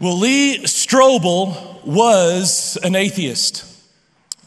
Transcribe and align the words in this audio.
Well, 0.00 0.16
Lee 0.16 0.60
Strobel 0.64 1.84
was 1.84 2.78
an 2.82 2.94
atheist. 2.94 3.66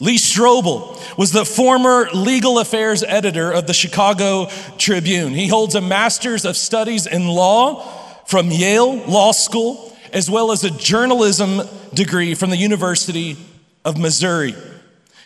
Lee 0.00 0.18
Strobel 0.18 1.16
was 1.16 1.30
the 1.30 1.44
former 1.44 2.08
legal 2.12 2.58
affairs 2.58 3.04
editor 3.04 3.52
of 3.52 3.68
the 3.68 3.72
Chicago 3.72 4.48
Tribune. 4.78 5.32
He 5.32 5.46
holds 5.46 5.76
a 5.76 5.80
master's 5.80 6.44
of 6.44 6.56
studies 6.56 7.06
in 7.06 7.28
law 7.28 7.82
from 8.26 8.50
Yale 8.50 8.96
Law 9.06 9.30
School, 9.30 9.96
as 10.12 10.28
well 10.28 10.50
as 10.50 10.64
a 10.64 10.70
journalism 10.70 11.62
degree 11.94 12.34
from 12.34 12.50
the 12.50 12.56
University 12.56 13.36
of 13.84 13.96
Missouri. 13.96 14.56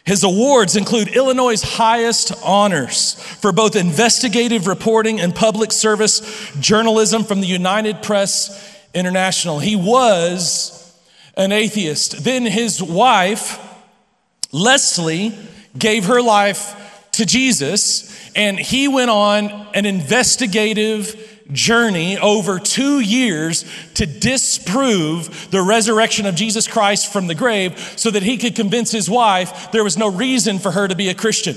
His 0.04 0.24
awards 0.24 0.76
include 0.76 1.08
Illinois' 1.08 1.62
highest 1.62 2.34
honors 2.44 3.14
for 3.14 3.50
both 3.50 3.76
investigative 3.76 4.66
reporting 4.66 5.20
and 5.22 5.34
public 5.34 5.72
service 5.72 6.50
journalism 6.60 7.24
from 7.24 7.40
the 7.40 7.46
United 7.46 8.02
Press 8.02 8.67
International. 8.94 9.58
He 9.58 9.76
was 9.76 10.74
an 11.36 11.52
atheist. 11.52 12.24
Then 12.24 12.44
his 12.44 12.82
wife, 12.82 13.58
Leslie, 14.52 15.36
gave 15.76 16.06
her 16.06 16.20
life 16.20 17.08
to 17.12 17.26
Jesus, 17.26 18.30
and 18.34 18.58
he 18.58 18.88
went 18.88 19.10
on 19.10 19.50
an 19.74 19.86
investigative 19.86 21.38
journey 21.52 22.18
over 22.18 22.58
two 22.58 23.00
years 23.00 23.64
to 23.94 24.06
disprove 24.06 25.50
the 25.50 25.62
resurrection 25.62 26.26
of 26.26 26.34
Jesus 26.34 26.66
Christ 26.66 27.12
from 27.12 27.26
the 27.26 27.34
grave 27.34 27.78
so 27.96 28.10
that 28.10 28.22
he 28.22 28.36
could 28.36 28.54
convince 28.54 28.90
his 28.90 29.08
wife 29.08 29.72
there 29.72 29.84
was 29.84 29.96
no 29.96 30.10
reason 30.10 30.58
for 30.58 30.70
her 30.70 30.86
to 30.86 30.94
be 30.94 31.08
a 31.08 31.14
Christian. 31.14 31.56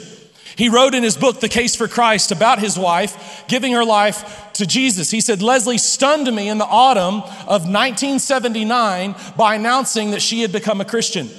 He 0.56 0.70
wrote 0.70 0.94
in 0.94 1.04
his 1.04 1.18
book, 1.18 1.40
The 1.40 1.50
Case 1.50 1.76
for 1.76 1.88
Christ, 1.88 2.32
about 2.32 2.60
his 2.60 2.78
wife 2.78 3.46
giving 3.48 3.74
her 3.74 3.86
life 3.86 4.52
to 4.54 4.66
Jesus. 4.66 5.12
He 5.12 5.22
said, 5.22 5.42
Leslie 5.42 5.78
stunned 5.78 6.34
me 6.34 6.50
in 6.50 6.58
the 6.58 6.66
autumn 6.66 7.22
of 7.48 7.64
1979 7.68 9.16
by 9.38 9.56
announcing 9.56 10.12
that 10.12 10.22
she 10.22 10.42
had 10.42 10.52
become 10.52 10.82
a 10.82 10.86
Christian. 10.86 11.30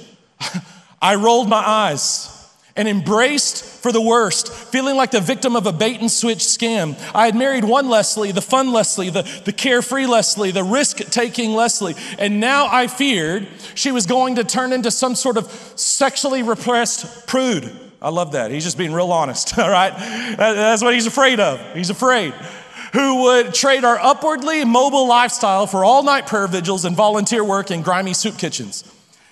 I 1.01 1.15
rolled 1.15 1.49
my 1.49 1.63
eyes 1.65 2.29
and 2.75 2.87
embraced 2.87 3.63
for 3.63 3.91
the 3.91 4.01
worst, 4.01 4.51
feeling 4.51 4.95
like 4.95 5.11
the 5.11 5.21
victim 5.21 5.55
of 5.55 5.67
a 5.67 5.73
bait 5.73 5.99
and 5.99 6.09
switch 6.09 6.39
scam. 6.39 6.97
I 7.13 7.25
had 7.25 7.35
married 7.35 7.63
one 7.63 7.89
Leslie, 7.89 8.31
the 8.31 8.41
fun 8.41 8.71
Leslie, 8.71 9.11
the, 9.11 9.21
the 9.45 9.53
carefree 9.53 10.07
Leslie, 10.07 10.51
the 10.51 10.63
risk 10.63 10.97
taking 11.11 11.53
Leslie, 11.53 11.95
and 12.17 12.39
now 12.39 12.67
I 12.71 12.87
feared 12.87 13.47
she 13.75 13.91
was 13.91 14.07
going 14.07 14.35
to 14.35 14.43
turn 14.43 14.73
into 14.73 14.89
some 14.89 15.13
sort 15.13 15.37
of 15.37 15.51
sexually 15.75 16.41
repressed 16.41 17.27
prude. 17.27 17.82
I 18.03 18.09
love 18.09 18.33
that. 18.33 18.51
He's 18.51 18.65
just 18.65 18.77
being 18.77 18.91
real 18.91 19.11
honest, 19.11 19.57
all 19.57 19.69
right? 19.69 19.93
That's 20.37 20.83
what 20.83 20.93
he's 20.93 21.07
afraid 21.07 21.39
of. 21.39 21.59
He's 21.73 21.89
afraid. 21.89 22.33
Who 22.91 23.23
would 23.23 23.53
trade 23.53 23.85
our 23.85 23.97
upwardly 23.97 24.65
mobile 24.65 25.07
lifestyle 25.07 25.65
for 25.65 25.83
all 25.83 26.03
night 26.03 26.27
prayer 26.27 26.47
vigils 26.47 26.85
and 26.85 26.95
volunteer 26.95 27.43
work 27.43 27.71
in 27.71 27.81
grimy 27.81 28.13
soup 28.13 28.37
kitchens. 28.37 28.83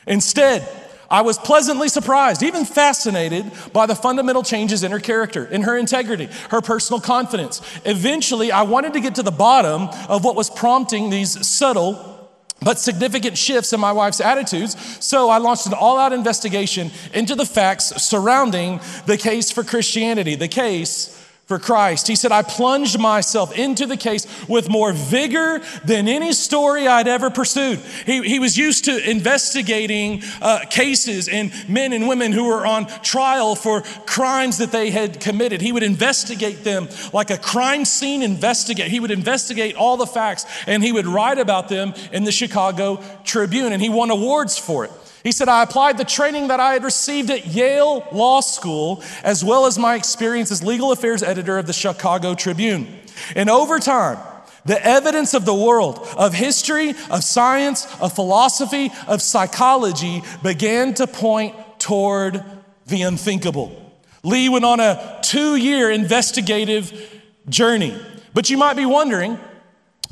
Instead, 0.08 0.68
I 1.12 1.22
was 1.22 1.38
pleasantly 1.38 1.90
surprised, 1.90 2.42
even 2.42 2.64
fascinated 2.64 3.52
by 3.74 3.86
the 3.86 3.96
fundamental 3.96 4.42
changes 4.42 4.82
in 4.82 4.92
her 4.92 5.00
character, 5.00 5.46
in 5.46 5.64
her 5.64 5.78
integrity, 5.78 6.30
her 6.50 6.62
personal 6.62 7.02
confidence. 7.02 7.62
Eventually, 7.84 8.52
I 8.52 8.62
wanted 8.62 8.94
to 8.94 9.02
get 9.02 9.16
to 9.16 9.24
the 9.24 9.32
bottom 9.32 9.90
of 10.08 10.24
what 10.24 10.38
was 10.38 10.50
prompting 10.50 11.10
these 11.10 11.46
subtle 11.46 12.21
but 12.62 12.80
significant 12.80 13.38
shifts 13.38 13.74
in 13.74 13.80
my 13.80 13.92
wife's 13.92 14.22
attitudes. 14.22 14.76
So 15.04 15.30
I 15.30 15.38
launched 15.40 15.66
an 15.66 15.74
all 15.74 15.98
out 15.98 16.14
investigation 16.14 16.92
into 17.14 17.36
the 17.36 17.46
facts 17.46 17.86
surrounding 18.02 18.80
the 19.08 19.18
case 19.18 19.52
for 19.52 19.64
Christianity, 19.64 20.36
the 20.36 20.48
case 20.48 21.18
for 21.52 21.60
Christ. 21.60 22.08
He 22.08 22.16
said, 22.16 22.32
I 22.32 22.44
plunged 22.44 22.98
myself 22.98 23.52
into 23.58 23.86
the 23.86 23.98
case 23.98 24.26
with 24.48 24.70
more 24.70 24.94
vigor 24.94 25.60
than 25.84 26.08
any 26.08 26.32
story 26.32 26.88
I'd 26.88 27.10
ever 27.10 27.30
pursued. 27.30 27.80
He, 28.06 28.24
he 28.24 28.40
was 28.40 28.58
used 28.58 28.86
to 28.86 29.10
investigating 29.10 30.24
uh, 30.42 30.60
cases 30.70 31.28
and 31.28 31.52
men 31.68 31.92
and 31.92 32.08
women 32.08 32.32
who 32.32 32.46
were 32.46 32.66
on 32.66 32.88
trial 33.02 33.56
for 33.56 33.82
crimes 34.06 34.60
that 34.60 34.72
they 34.72 34.92
had 34.92 35.20
committed. 35.20 35.60
He 35.60 35.74
would 35.74 35.84
investigate 35.84 36.64
them 36.64 36.88
like 37.12 37.32
a 37.32 37.38
crime 37.38 37.84
scene 37.84 38.24
investigator. 38.24 38.90
He 38.90 39.02
would 39.02 39.12
investigate 39.12 39.76
all 39.76 39.98
the 39.98 40.08
facts 40.08 40.46
and 40.68 40.82
he 40.82 40.94
would 40.94 41.06
write 41.06 41.38
about 41.38 41.68
them 41.68 41.94
in 42.14 42.24
the 42.24 42.32
Chicago 42.32 43.04
Tribune, 43.26 43.74
and 43.74 43.82
he 43.82 43.90
won 43.90 44.10
awards 44.10 44.58
for 44.58 44.86
it. 44.86 44.92
He 45.24 45.32
said, 45.32 45.48
I 45.48 45.64
applied 45.64 45.98
the 45.98 46.06
training 46.06 46.48
that 46.48 46.60
I 46.60 46.74
had 46.74 46.84
received 46.84 47.30
at 47.30 47.48
Yale 47.48 48.08
Law 48.12 48.42
School, 48.42 49.04
as 49.24 49.44
well 49.44 49.66
as 49.66 49.78
my 49.78 49.96
experience 49.96 50.52
as 50.52 50.64
legal 50.64 50.92
affairs 50.92 51.22
editor 51.22 51.58
of 51.58 51.68
the 51.68 51.74
Chicago 51.74 52.34
Tribune. 52.34 52.88
And 53.36 53.50
over 53.50 53.80
time, 53.80 54.18
the 54.66 54.84
evidence 54.86 55.34
of 55.34 55.46
the 55.46 55.54
world, 55.54 56.00
of 56.18 56.34
history, 56.34 56.94
of 57.10 57.24
science, 57.24 57.88
of 58.00 58.14
philosophy, 58.14 58.92
of 59.08 59.22
psychology 59.22 60.24
began 60.44 60.94
to 60.96 61.08
point 61.08 61.56
toward 61.80 62.44
the 62.86 63.02
unthinkable. 63.04 63.78
Lee 64.24 64.50
went 64.50 64.66
on 64.66 64.80
a 64.80 65.20
two 65.24 65.56
year 65.56 65.90
investigative 65.90 67.22
journey. 67.50 68.00
But 68.34 68.50
you 68.50 68.58
might 68.58 68.76
be 68.76 68.86
wondering 68.86 69.40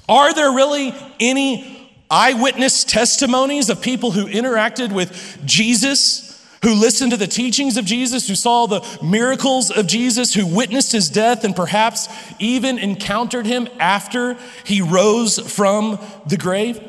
are 0.08 0.34
there 0.34 0.52
really 0.52 0.94
any 1.20 1.79
eyewitness 2.10 2.84
testimonies 2.84 3.70
of 3.70 3.82
people 3.82 4.12
who 4.12 4.26
interacted 4.26 4.92
with 4.94 5.40
Jesus, 5.46 6.44
who 6.64 6.74
listened 6.74 7.12
to 7.12 7.18
the 7.18 7.28
teachings 7.28 7.78
of 7.78 7.86
Jesus, 7.86 8.28
who 8.28 8.36
saw 8.36 8.66
the 8.66 8.86
miracles 9.04 9.72
of 9.72 9.88
Jesus, 9.88 10.34
who 10.34 10.46
witnessed 10.46 10.92
his 10.92 11.10
death, 11.10 11.44
and 11.44 11.56
perhaps 11.56 12.10
even 12.40 12.78
encountered 12.78 13.46
him 13.46 13.68
after 13.80 14.38
he 14.66 14.82
rose 14.82 15.40
from 15.40 16.00
the 16.26 16.38
grave? 16.38 16.82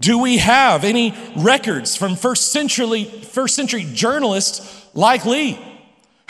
Do 0.00 0.18
we 0.18 0.38
have 0.38 0.84
any 0.84 1.14
records 1.36 1.96
from 1.96 2.16
first 2.16 2.52
century, 2.52 3.04
first 3.04 3.54
century 3.54 3.86
journalists 3.92 4.86
like 4.94 5.24
Lee? 5.24 5.58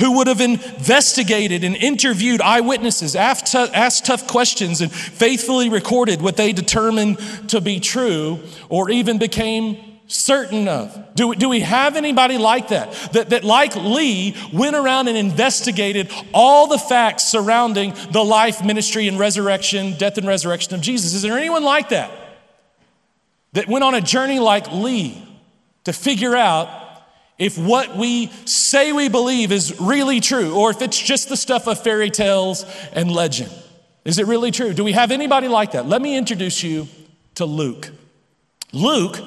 Who 0.00 0.16
would 0.18 0.26
have 0.26 0.40
investigated 0.40 1.62
and 1.62 1.76
interviewed 1.76 2.40
eyewitnesses, 2.40 3.14
asked, 3.14 3.52
tough 4.04 4.26
questions, 4.26 4.80
and 4.80 4.90
faithfully 4.90 5.68
recorded 5.68 6.20
what 6.20 6.36
they 6.36 6.52
determined 6.52 7.18
to 7.48 7.60
be 7.60 7.78
true 7.78 8.40
or 8.68 8.90
even 8.90 9.18
became 9.18 9.94
certain 10.06 10.68
of. 10.68 11.14
Do, 11.14 11.34
do 11.34 11.48
we 11.48 11.60
have 11.60 11.96
anybody 11.96 12.38
like 12.38 12.68
that? 12.68 12.92
that? 13.12 13.30
That, 13.30 13.44
like 13.44 13.76
Lee, 13.76 14.36
went 14.52 14.76
around 14.76 15.08
and 15.08 15.16
investigated 15.16 16.10
all 16.32 16.66
the 16.66 16.78
facts 16.78 17.24
surrounding 17.24 17.94
the 18.10 18.24
life, 18.24 18.64
ministry, 18.64 19.06
and 19.08 19.18
resurrection, 19.18 19.96
death 19.96 20.18
and 20.18 20.26
resurrection 20.26 20.74
of 20.74 20.80
Jesus? 20.80 21.14
Is 21.14 21.22
there 21.22 21.38
anyone 21.38 21.62
like 21.62 21.90
that? 21.90 22.10
That 23.52 23.68
went 23.68 23.84
on 23.84 23.94
a 23.94 24.00
journey 24.00 24.40
like 24.40 24.72
Lee 24.72 25.22
to 25.84 25.92
figure 25.92 26.34
out 26.34 26.83
if 27.38 27.58
what 27.58 27.96
we 27.96 28.30
say 28.44 28.92
we 28.92 29.08
believe 29.08 29.50
is 29.52 29.80
really 29.80 30.20
true, 30.20 30.54
or 30.54 30.70
if 30.70 30.82
it's 30.82 30.98
just 30.98 31.28
the 31.28 31.36
stuff 31.36 31.66
of 31.66 31.82
fairy 31.82 32.10
tales 32.10 32.64
and 32.92 33.10
legend. 33.10 33.50
Is 34.04 34.18
it 34.18 34.26
really 34.26 34.50
true? 34.50 34.72
Do 34.72 34.84
we 34.84 34.92
have 34.92 35.10
anybody 35.10 35.48
like 35.48 35.72
that? 35.72 35.86
Let 35.86 36.02
me 36.02 36.16
introduce 36.16 36.62
you 36.62 36.86
to 37.36 37.46
Luke. 37.46 37.90
Luke 38.72 39.18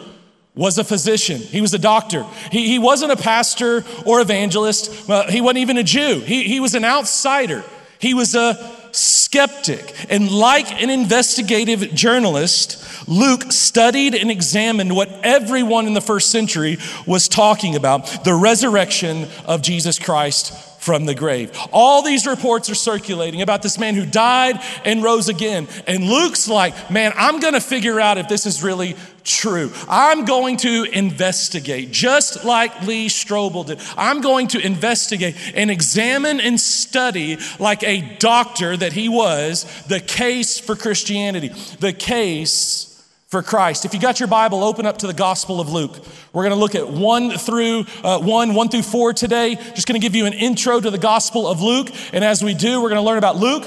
was 0.56 0.78
a 0.78 0.84
physician, 0.84 1.38
he 1.38 1.62
was 1.62 1.74
a 1.74 1.80
doctor. 1.80 2.26
He, 2.52 2.68
he 2.68 2.80
wasn't 2.80 3.12
a 3.12 3.18
pastor 3.18 3.86
or 4.06 4.22
evangelist, 4.22 5.08
well, 5.08 5.28
he 5.30 5.40
wasn't 5.40 5.60
even 5.60 5.78
a 5.78 5.84
Jew, 5.84 6.20
he, 6.20 6.44
he 6.44 6.60
was 6.60 6.76
an 6.76 6.84
outsider. 6.84 7.64
He 8.00 8.14
was 8.14 8.36
a 8.36 8.54
skeptic. 8.98 9.94
And 10.10 10.32
like 10.32 10.82
an 10.82 10.90
investigative 10.90 11.94
journalist, 11.94 13.08
Luke 13.08 13.52
studied 13.52 14.16
and 14.16 14.30
examined 14.30 14.96
what 14.96 15.10
everyone 15.24 15.88
in 15.88 15.94
the 15.94 16.02
first 16.02 16.30
century 16.30 16.78
was 17.06 17.28
talking 17.28 17.76
about 17.76 18.24
the 18.24 18.34
resurrection 18.34 19.28
of 19.46 19.62
Jesus 19.62 20.00
Christ 20.00 20.54
from 20.88 21.06
the 21.06 21.16
grave. 21.16 21.52
All 21.74 22.02
these 22.02 22.26
reports 22.26 22.70
are 22.70 22.76
circulating 22.76 23.42
about 23.42 23.62
this 23.62 23.78
man 23.78 23.94
who 23.96 24.06
died 24.06 24.62
and 24.86 25.04
rose 25.04 25.28
again. 25.28 25.68
And 25.86 26.06
Luke's 26.06 26.48
like, 26.48 26.90
man, 26.90 27.12
I'm 27.18 27.42
going 27.42 27.56
to 27.56 27.62
figure 27.62 28.00
out 28.00 28.18
if 28.18 28.30
this 28.30 28.46
is 28.46 28.64
really 28.64 28.96
true. 29.28 29.72
I'm 29.88 30.26
going 30.26 30.58
to 30.58 30.86
investigate, 30.86 31.92
just 31.92 32.46
like 32.46 32.82
Lee 32.84 33.08
Strobel 33.08 33.66
did. 33.66 33.80
I'm 33.96 34.22
going 34.22 34.48
to 34.50 34.60
investigate 34.60 35.36
and 35.54 35.70
examine 35.70 36.40
and 36.40 36.60
study, 36.60 37.38
like 37.60 37.84
a 37.84 38.02
doctor 38.18 38.76
that 38.78 38.94
he 38.94 39.10
was, 39.10 39.66
the 39.88 40.00
case 40.00 40.60
for 40.60 40.76
Christianity, 40.76 41.50
the 41.80 41.94
case 41.94 42.88
for 43.28 43.44
Christ. 43.44 43.84
If 43.84 43.94
you 43.94 44.00
got 44.00 44.20
your 44.20 44.28
Bible, 44.28 44.64
open 44.64 44.86
up 44.86 45.00
to 45.00 45.08
the 45.08 45.14
Gospel 45.14 45.60
of 45.60 45.70
Luke. 45.70 46.00
We're 46.32 46.44
going 46.44 46.56
to 46.56 46.60
look 46.60 46.76
at 46.76 46.88
1 46.88 47.32
through 47.32 47.86
uh, 48.04 48.20
1, 48.20 48.54
1 48.54 48.70
through 48.70 48.82
4 48.84 49.14
today. 49.14 49.56
Just 49.56 49.86
going 49.88 50.00
to 50.00 50.06
give 50.06 50.16
you 50.16 50.26
an 50.26 50.34
intro 50.34 50.80
to 50.80 50.90
the 50.90 50.98
Gospel 50.98 51.46
of 51.46 51.62
Luke. 51.62 51.90
And 52.14 52.24
as 52.24 52.42
we 52.42 52.54
do, 52.54 52.82
we're 52.82 52.90
going 52.90 53.02
to 53.02 53.06
learn 53.06 53.18
about 53.18 53.36
Luke. 53.36 53.66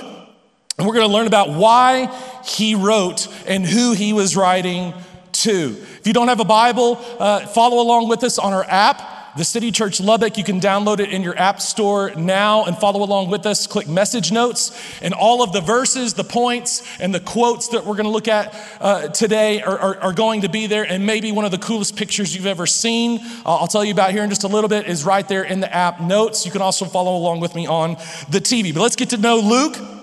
And 0.79 0.87
we're 0.87 0.95
going 0.95 1.07
to 1.07 1.13
learn 1.13 1.27
about 1.27 1.51
why 1.51 2.07
he 2.43 2.75
wrote 2.75 3.29
and 3.47 3.67
who 3.67 3.93
he 3.93 4.15
was 4.15 4.35
writing 4.35 4.95
to. 5.41 5.77
If 5.99 6.07
you 6.07 6.13
don't 6.13 6.29
have 6.29 6.41
a 6.41 6.45
Bible, 6.45 6.99
uh, 7.19 7.47
follow 7.47 7.83
along 7.83 8.09
with 8.09 8.25
us 8.25 8.39
on 8.39 8.53
our 8.53 8.65
app. 8.65 9.19
the 9.37 9.45
City 9.45 9.71
Church 9.71 10.01
Lubbock. 10.01 10.37
You 10.37 10.43
can 10.43 10.61
download 10.61 10.99
it 10.99 11.11
in 11.11 11.23
your 11.23 11.39
app 11.39 11.61
store 11.61 12.11
now 12.17 12.65
and 12.65 12.77
follow 12.77 13.05
along 13.05 13.31
with 13.31 13.47
us. 13.47 13.69
Click 13.69 13.87
message 13.87 14.33
notes, 14.33 14.73
and 15.01 15.15
all 15.15 15.41
of 15.43 15.53
the 15.53 15.61
verses, 15.61 16.15
the 16.15 16.25
points, 16.25 16.83
and 16.99 17.15
the 17.15 17.21
quotes 17.21 17.69
that 17.69 17.87
we're 17.87 17.95
going 17.95 18.07
to 18.07 18.11
look 18.11 18.27
at 18.27 18.53
uh, 18.81 19.07
today 19.09 19.63
are, 19.63 19.79
are, 19.79 19.97
are, 20.01 20.13
going 20.13 20.41
to 20.41 20.49
be 20.49 20.67
there. 20.67 20.83
And 20.83 21.07
maybe 21.07 21.31
one 21.31 21.45
of 21.45 21.53
the 21.53 21.59
coolest 21.59 21.97
pictures 21.97 22.35
you've 22.35 22.47
ever 22.47 22.67
seen, 22.67 23.21
uh, 23.47 23.55
I'll 23.55 23.69
tell 23.69 23.85
you 23.85 23.93
about 23.93 24.11
here 24.11 24.25
in 24.25 24.31
just 24.31 24.43
a 24.43 24.49
little 24.49 24.69
bit, 24.69 24.89
is 24.89 25.05
right 25.05 25.27
there 25.29 25.45
in 25.45 25.61
the 25.61 25.73
app 25.73 26.01
notes. 26.01 26.45
You 26.45 26.51
can 26.51 26.61
also 26.61 26.85
follow 26.85 27.17
along 27.17 27.39
with 27.39 27.55
me 27.55 27.69
on 27.69 27.91
the 28.31 28.41
TV. 28.41 28.75
But 28.75 28.81
let's 28.81 28.97
get 28.97 29.11
to 29.11 29.17
know 29.17 29.39
Luke. 29.39 30.00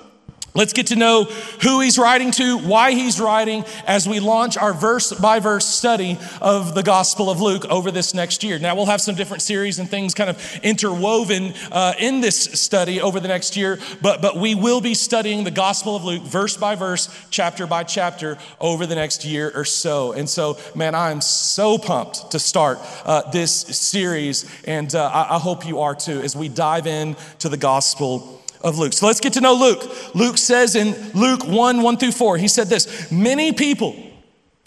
Let's 0.58 0.74
get 0.74 0.88
to 0.88 0.96
know 0.96 1.26
who 1.62 1.82
he's 1.82 2.00
writing 2.00 2.32
to, 2.32 2.58
why 2.58 2.94
he's 2.94 3.20
writing, 3.20 3.64
as 3.86 4.10
we 4.10 4.20
launch 4.20 4.58
our 4.58 4.74
verse 4.74 5.14
by 5.14 5.40
verse 5.40 5.68
study 5.68 6.18
of 6.42 6.74
the 6.74 6.82
Gospel 6.82 7.30
of 7.30 7.40
Luke 7.40 7.66
over 7.66 7.92
this 7.92 8.16
next 8.16 8.44
year. 8.44 8.58
Now, 8.58 8.74
we'll 8.74 8.88
have 8.88 9.00
some 9.00 9.14
different 9.14 9.44
series 9.44 9.78
and 9.78 9.88
things 9.88 10.16
kind 10.16 10.32
of 10.32 10.60
interwoven 10.64 11.54
uh, 11.72 11.94
in 12.00 12.22
this 12.22 12.44
study 12.60 13.00
over 13.00 13.20
the 13.20 13.28
next 13.28 13.56
year, 13.56 13.78
but, 14.02 14.20
but 14.20 14.36
we 14.36 14.56
will 14.56 14.82
be 14.82 14.96
studying 14.96 15.44
the 15.44 15.52
Gospel 15.52 15.96
of 15.96 16.04
Luke 16.04 16.24
verse 16.24 16.58
by 16.58 16.74
verse, 16.74 17.08
chapter 17.30 17.68
by 17.68 17.84
chapter 17.84 18.40
over 18.60 18.88
the 18.88 18.96
next 18.96 19.26
year 19.26 19.52
or 19.54 19.64
so. 19.64 20.14
And 20.14 20.28
so, 20.28 20.58
man, 20.74 20.96
I'm 20.96 21.22
so 21.22 21.78
pumped 21.78 22.32
to 22.32 22.40
start 22.40 22.80
uh, 23.06 23.30
this 23.30 23.52
series, 23.54 24.50
and 24.66 24.96
uh, 24.96 25.06
I, 25.06 25.36
I 25.36 25.38
hope 25.38 25.68
you 25.68 25.82
are 25.82 25.94
too, 25.94 26.20
as 26.22 26.36
we 26.36 26.50
dive 26.50 26.88
in 26.88 27.16
to 27.38 27.50
the 27.50 27.58
Gospel 27.58 28.42
of 28.68 28.78
Luke. 28.78 28.94
So 28.94 29.08
let's 29.08 29.20
get 29.20 29.34
to 29.34 29.42
know 29.42 29.54
Luke. 29.54 30.16
Luke 30.16 30.38
says 30.38 30.76
in 30.76 30.96
Luke 31.14 31.46
1 31.46 31.82
1 31.82 31.98
through 31.98 32.12
4, 32.12 32.38
he 32.38 32.48
said 32.48 32.68
this 32.68 33.12
Many 33.12 33.52
people 33.54 33.96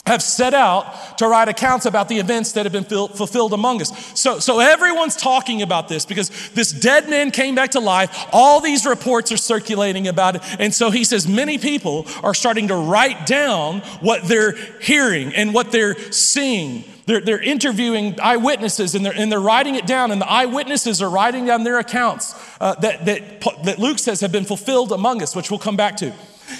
have 0.06 0.22
set 0.22 0.54
out 0.54 1.18
to 1.18 1.28
write 1.28 1.48
accounts 1.48 1.86
about 1.86 2.08
the 2.08 2.18
events 2.18 2.52
that 2.52 2.64
have 2.64 2.72
been 2.72 2.84
fulfilled 2.84 3.52
among 3.52 3.80
us. 3.80 4.18
So, 4.18 4.38
so 4.38 4.58
everyone's 4.58 5.14
talking 5.14 5.62
about 5.62 5.88
this 5.88 6.06
because 6.06 6.30
this 6.50 6.72
dead 6.72 7.08
man 7.08 7.30
came 7.30 7.54
back 7.54 7.72
to 7.72 7.80
life. 7.80 8.26
All 8.32 8.60
these 8.60 8.86
reports 8.86 9.30
are 9.30 9.36
circulating 9.36 10.08
about 10.08 10.36
it. 10.36 10.42
And 10.58 10.74
so 10.74 10.90
he 10.90 11.04
says 11.04 11.28
many 11.28 11.58
people 11.58 12.06
are 12.22 12.34
starting 12.34 12.68
to 12.68 12.76
write 12.76 13.26
down 13.26 13.80
what 14.00 14.24
they're 14.24 14.52
hearing 14.80 15.34
and 15.34 15.52
what 15.52 15.70
they're 15.70 15.96
seeing. 16.10 16.84
They're, 17.06 17.20
they're 17.20 17.42
interviewing 17.42 18.18
eyewitnesses 18.20 18.94
and 18.94 19.04
they're, 19.04 19.14
and 19.14 19.30
they're 19.30 19.40
writing 19.40 19.74
it 19.74 19.86
down, 19.86 20.12
and 20.12 20.20
the 20.20 20.30
eyewitnesses 20.30 21.02
are 21.02 21.10
writing 21.10 21.44
down 21.44 21.64
their 21.64 21.78
accounts 21.78 22.34
uh, 22.60 22.74
that, 22.76 23.04
that, 23.06 23.40
that 23.64 23.78
Luke 23.78 23.98
says 23.98 24.20
have 24.20 24.32
been 24.32 24.44
fulfilled 24.44 24.92
among 24.92 25.22
us, 25.22 25.34
which 25.34 25.50
we'll 25.50 25.58
come 25.60 25.76
back 25.76 25.96
to. 25.96 26.12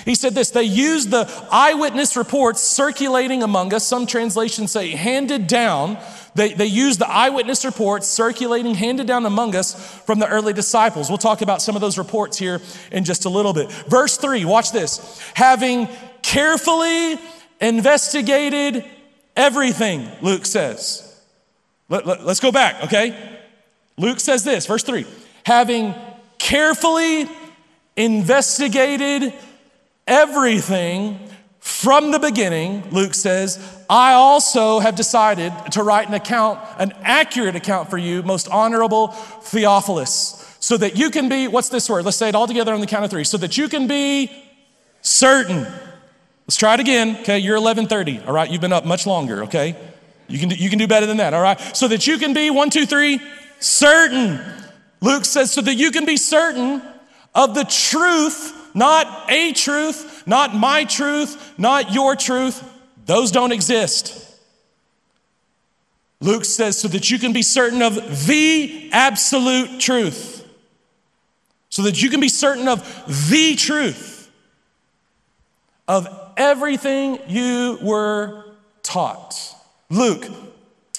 He 0.04 0.14
said 0.14 0.34
this 0.34 0.50
they 0.50 0.62
used 0.62 1.10
the 1.10 1.28
eyewitness 1.50 2.16
reports 2.16 2.60
circulating 2.60 3.42
among 3.42 3.74
us. 3.74 3.86
Some 3.86 4.06
translations 4.06 4.70
say 4.70 4.90
handed 4.90 5.46
down. 5.46 5.98
They, 6.36 6.54
they 6.54 6.66
use 6.66 6.96
the 6.96 7.10
eyewitness 7.10 7.64
reports 7.64 8.06
circulating, 8.06 8.76
handed 8.76 9.08
down 9.08 9.26
among 9.26 9.56
us 9.56 9.74
from 10.02 10.20
the 10.20 10.28
early 10.28 10.52
disciples. 10.52 11.08
We'll 11.08 11.18
talk 11.18 11.42
about 11.42 11.60
some 11.60 11.74
of 11.74 11.80
those 11.80 11.98
reports 11.98 12.38
here 12.38 12.60
in 12.92 13.04
just 13.04 13.24
a 13.24 13.28
little 13.28 13.52
bit. 13.52 13.70
Verse 13.88 14.16
three, 14.16 14.44
watch 14.44 14.70
this. 14.70 15.20
Having 15.34 15.88
carefully 16.22 17.18
investigated 17.60 18.84
everything, 19.36 20.08
Luke 20.22 20.46
says. 20.46 21.20
Let, 21.88 22.06
let, 22.06 22.24
let's 22.24 22.40
go 22.40 22.52
back, 22.52 22.84
okay? 22.84 23.38
Luke 23.98 24.20
says 24.20 24.44
this, 24.44 24.66
verse 24.66 24.84
three. 24.84 25.04
Having 25.44 25.94
carefully 26.38 27.28
investigated 27.96 29.32
everything 30.06 31.18
from 31.60 32.10
the 32.10 32.18
beginning, 32.18 32.88
Luke 32.90 33.14
says, 33.14 33.58
I 33.88 34.14
also 34.14 34.78
have 34.78 34.96
decided 34.96 35.52
to 35.72 35.82
write 35.82 36.08
an 36.08 36.14
account, 36.14 36.58
an 36.78 36.92
accurate 37.02 37.54
account 37.54 37.90
for 37.90 37.98
you, 37.98 38.22
most 38.22 38.48
honorable 38.48 39.08
Theophilus, 39.08 40.56
so 40.58 40.76
that 40.78 40.96
you 40.96 41.10
can 41.10 41.28
be, 41.28 41.48
what's 41.48 41.68
this 41.68 41.88
word? 41.88 42.04
Let's 42.04 42.16
say 42.16 42.30
it 42.30 42.34
all 42.34 42.46
together 42.46 42.72
on 42.72 42.80
the 42.80 42.86
count 42.86 43.04
of 43.04 43.10
three, 43.10 43.24
so 43.24 43.36
that 43.38 43.58
you 43.58 43.68
can 43.68 43.86
be 43.86 44.30
certain. 45.02 45.66
Let's 46.46 46.56
try 46.56 46.74
it 46.74 46.80
again, 46.80 47.18
okay? 47.20 47.38
You're 47.38 47.60
1130, 47.60 48.26
all 48.26 48.32
right? 48.32 48.50
You've 48.50 48.60
been 48.60 48.72
up 48.72 48.86
much 48.86 49.06
longer, 49.06 49.44
okay? 49.44 49.76
You 50.28 50.38
can, 50.38 50.48
do, 50.48 50.56
you 50.56 50.70
can 50.70 50.78
do 50.78 50.86
better 50.86 51.06
than 51.06 51.18
that, 51.18 51.34
all 51.34 51.42
right? 51.42 51.60
So 51.76 51.88
that 51.88 52.06
you 52.06 52.18
can 52.18 52.32
be, 52.32 52.50
one, 52.50 52.70
two, 52.70 52.86
three, 52.86 53.20
certain. 53.58 54.40
Luke 55.00 55.24
says, 55.24 55.52
so 55.52 55.60
that 55.62 55.74
you 55.74 55.90
can 55.90 56.04
be 56.04 56.16
certain 56.16 56.82
of 57.34 57.54
the 57.54 57.64
truth 57.64 58.56
not 58.74 59.30
a 59.30 59.52
truth, 59.52 60.26
not 60.26 60.54
my 60.54 60.84
truth, 60.84 61.54
not 61.58 61.92
your 61.92 62.16
truth. 62.16 62.62
Those 63.06 63.30
don't 63.30 63.52
exist. 63.52 64.26
Luke 66.20 66.44
says, 66.44 66.78
so 66.78 66.88
that 66.88 67.10
you 67.10 67.18
can 67.18 67.32
be 67.32 67.42
certain 67.42 67.82
of 67.82 68.26
the 68.26 68.90
absolute 68.92 69.80
truth. 69.80 70.36
So 71.70 71.82
that 71.82 72.02
you 72.02 72.10
can 72.10 72.20
be 72.20 72.28
certain 72.28 72.68
of 72.68 72.80
the 73.30 73.56
truth 73.56 74.30
of 75.88 76.08
everything 76.36 77.18
you 77.26 77.78
were 77.80 78.44
taught. 78.82 79.56
Luke, 79.88 80.26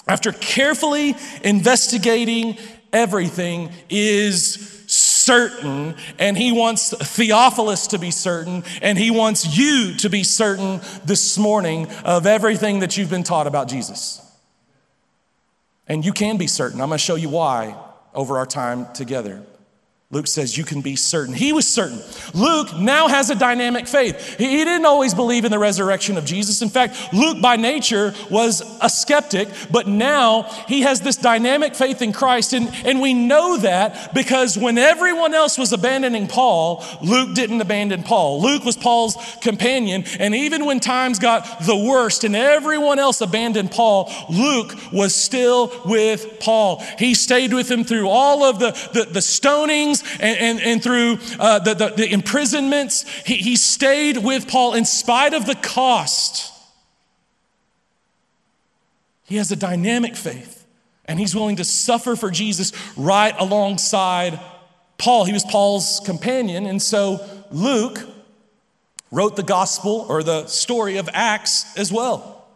after 0.08 0.32
carefully 0.32 1.14
investigating 1.44 2.58
everything, 2.92 3.70
is 3.88 4.84
certain, 4.86 5.94
and 6.18 6.36
he 6.36 6.52
wants 6.52 6.90
Theophilus 6.90 7.88
to 7.88 7.98
be 7.98 8.10
certain, 8.10 8.64
and 8.82 8.98
he 8.98 9.10
wants 9.10 9.56
you 9.56 9.94
to 9.98 10.10
be 10.10 10.24
certain 10.24 10.80
this 11.04 11.38
morning 11.38 11.88
of 12.04 12.26
everything 12.26 12.80
that 12.80 12.96
you've 12.96 13.10
been 13.10 13.22
taught 13.22 13.46
about 13.46 13.68
Jesus. 13.68 14.20
And 15.86 16.04
you 16.04 16.12
can 16.12 16.36
be 16.36 16.46
certain. 16.46 16.80
I'm 16.80 16.88
going 16.88 16.98
to 16.98 17.04
show 17.04 17.16
you 17.16 17.28
why 17.28 17.76
over 18.14 18.38
our 18.38 18.46
time 18.46 18.92
together. 18.92 19.42
Luke 20.12 20.26
says 20.26 20.58
you 20.58 20.64
can 20.64 20.82
be 20.82 20.94
certain. 20.94 21.32
He 21.32 21.54
was 21.54 21.66
certain. 21.66 21.98
Luke 22.34 22.76
now 22.76 23.08
has 23.08 23.30
a 23.30 23.34
dynamic 23.34 23.88
faith. 23.88 24.36
He, 24.36 24.62
didn't 24.62 24.84
always 24.84 25.14
believe 25.14 25.46
in 25.46 25.50
the 25.50 25.58
resurrection 25.58 26.18
of 26.18 26.26
Jesus. 26.26 26.60
In 26.60 26.68
fact, 26.68 27.14
Luke 27.14 27.40
by 27.40 27.56
nature 27.56 28.12
was 28.30 28.62
a 28.82 28.90
skeptic, 28.90 29.48
but 29.70 29.88
now 29.88 30.42
he 30.68 30.82
has 30.82 31.00
this 31.00 31.16
dynamic 31.16 31.74
faith 31.74 32.02
in 32.02 32.12
Christ. 32.12 32.52
And, 32.52 32.70
and 32.84 33.00
we 33.00 33.14
know 33.14 33.56
that 33.56 34.12
because 34.12 34.58
when 34.58 34.76
everyone 34.76 35.32
else 35.32 35.56
was 35.56 35.72
abandoning 35.72 36.28
Paul, 36.28 36.84
Luke 37.02 37.34
didn't 37.34 37.62
abandon 37.62 38.02
Paul. 38.02 38.42
Luke 38.42 38.66
was 38.66 38.76
Paul's 38.76 39.16
companion. 39.40 40.04
And 40.18 40.34
even 40.34 40.66
when 40.66 40.78
times 40.78 41.18
got 41.18 41.64
the 41.64 41.76
worst 41.76 42.22
and 42.22 42.36
everyone 42.36 42.98
else 42.98 43.22
abandoned 43.22 43.70
Paul, 43.70 44.12
Luke 44.28 44.74
was 44.92 45.14
still 45.14 45.72
with 45.86 46.38
Paul. 46.38 46.84
He 46.98 47.14
stayed 47.14 47.54
with 47.54 47.70
him 47.70 47.82
through 47.82 48.10
all 48.10 48.44
of 48.44 48.58
the, 48.58 48.72
the, 48.92 49.06
the 49.10 49.20
stonings 49.20 50.01
and, 50.20 50.38
and, 50.38 50.60
and 50.60 50.82
through 50.82 51.18
uh, 51.38 51.58
the, 51.60 51.74
the, 51.74 51.88
the 51.90 52.12
imprisonments. 52.12 53.08
He, 53.24 53.36
he 53.36 53.56
stayed 53.56 54.18
with 54.18 54.48
Paul 54.48 54.74
in 54.74 54.84
spite 54.84 55.34
of 55.34 55.46
the 55.46 55.54
cost. 55.54 56.52
He 59.24 59.36
has 59.36 59.50
a 59.50 59.56
dynamic 59.56 60.16
faith, 60.16 60.66
and 61.04 61.18
he's 61.18 61.34
willing 61.34 61.56
to 61.56 61.64
suffer 61.64 62.16
for 62.16 62.30
Jesus 62.30 62.72
right 62.96 63.34
alongside 63.38 64.38
Paul. 64.98 65.24
He 65.24 65.32
was 65.32 65.44
Paul's 65.44 66.00
companion, 66.04 66.66
and 66.66 66.82
so 66.82 67.26
Luke 67.50 68.00
wrote 69.10 69.36
the 69.36 69.42
gospel 69.42 70.06
or 70.08 70.22
the 70.22 70.46
story 70.46 70.96
of 70.96 71.08
Acts 71.12 71.76
as 71.76 71.92
well. 71.92 72.46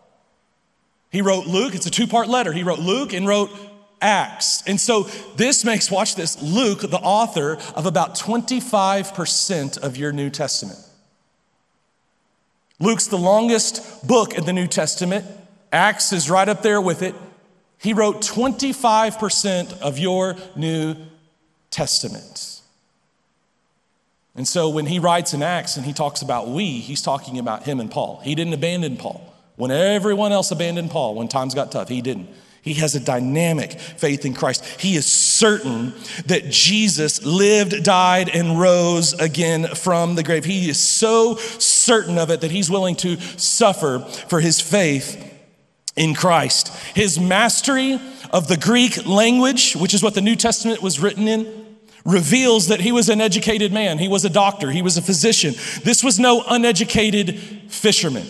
He 1.10 1.22
wrote 1.22 1.46
Luke, 1.46 1.74
it's 1.74 1.86
a 1.86 1.90
two 1.90 2.06
part 2.06 2.28
letter. 2.28 2.52
He 2.52 2.62
wrote 2.62 2.78
Luke 2.78 3.12
and 3.12 3.26
wrote 3.26 3.50
Acts. 4.00 4.62
And 4.66 4.80
so 4.80 5.04
this 5.36 5.64
makes, 5.64 5.90
watch 5.90 6.14
this, 6.14 6.40
Luke 6.42 6.80
the 6.82 6.98
author 6.98 7.58
of 7.74 7.86
about 7.86 8.14
25% 8.14 9.78
of 9.78 9.96
your 9.96 10.12
New 10.12 10.30
Testament. 10.30 10.78
Luke's 12.78 13.06
the 13.06 13.16
longest 13.16 14.06
book 14.06 14.34
in 14.34 14.44
the 14.44 14.52
New 14.52 14.66
Testament. 14.66 15.24
Acts 15.72 16.12
is 16.12 16.28
right 16.28 16.48
up 16.48 16.62
there 16.62 16.80
with 16.80 17.02
it. 17.02 17.14
He 17.78 17.92
wrote 17.92 18.16
25% 18.22 19.80
of 19.80 19.98
your 19.98 20.36
New 20.54 20.96
Testament. 21.70 22.60
And 24.34 24.46
so 24.46 24.68
when 24.68 24.86
he 24.86 24.98
writes 24.98 25.32
in 25.32 25.42
Acts 25.42 25.76
and 25.76 25.86
he 25.86 25.94
talks 25.94 26.20
about 26.20 26.48
we, 26.48 26.80
he's 26.80 27.00
talking 27.00 27.38
about 27.38 27.62
him 27.62 27.80
and 27.80 27.90
Paul. 27.90 28.20
He 28.22 28.34
didn't 28.34 28.52
abandon 28.52 28.98
Paul. 28.98 29.32
When 29.56 29.70
everyone 29.70 30.32
else 30.32 30.50
abandoned 30.50 30.90
Paul, 30.90 31.14
when 31.14 31.28
times 31.28 31.54
got 31.54 31.72
tough, 31.72 31.88
he 31.88 32.02
didn't. 32.02 32.28
He 32.66 32.74
has 32.74 32.96
a 32.96 33.00
dynamic 33.00 33.78
faith 33.78 34.24
in 34.24 34.34
Christ. 34.34 34.64
He 34.80 34.96
is 34.96 35.06
certain 35.06 35.94
that 36.26 36.50
Jesus 36.50 37.24
lived, 37.24 37.84
died, 37.84 38.28
and 38.28 38.58
rose 38.58 39.12
again 39.12 39.68
from 39.76 40.16
the 40.16 40.24
grave. 40.24 40.44
He 40.44 40.68
is 40.68 40.76
so 40.76 41.36
certain 41.36 42.18
of 42.18 42.28
it 42.28 42.40
that 42.40 42.50
he's 42.50 42.68
willing 42.68 42.96
to 42.96 43.20
suffer 43.38 44.00
for 44.00 44.40
his 44.40 44.60
faith 44.60 45.32
in 45.94 46.12
Christ. 46.12 46.74
His 46.96 47.20
mastery 47.20 48.00
of 48.32 48.48
the 48.48 48.56
Greek 48.56 49.06
language, 49.06 49.76
which 49.76 49.94
is 49.94 50.02
what 50.02 50.14
the 50.14 50.20
New 50.20 50.34
Testament 50.34 50.82
was 50.82 50.98
written 50.98 51.28
in, 51.28 51.66
reveals 52.04 52.66
that 52.66 52.80
he 52.80 52.90
was 52.90 53.08
an 53.08 53.20
educated 53.20 53.72
man. 53.72 53.98
He 53.98 54.08
was 54.08 54.24
a 54.24 54.30
doctor, 54.30 54.72
he 54.72 54.82
was 54.82 54.96
a 54.96 55.02
physician. 55.02 55.54
This 55.84 56.02
was 56.02 56.18
no 56.18 56.42
uneducated 56.48 57.38
fisherman. 57.68 58.26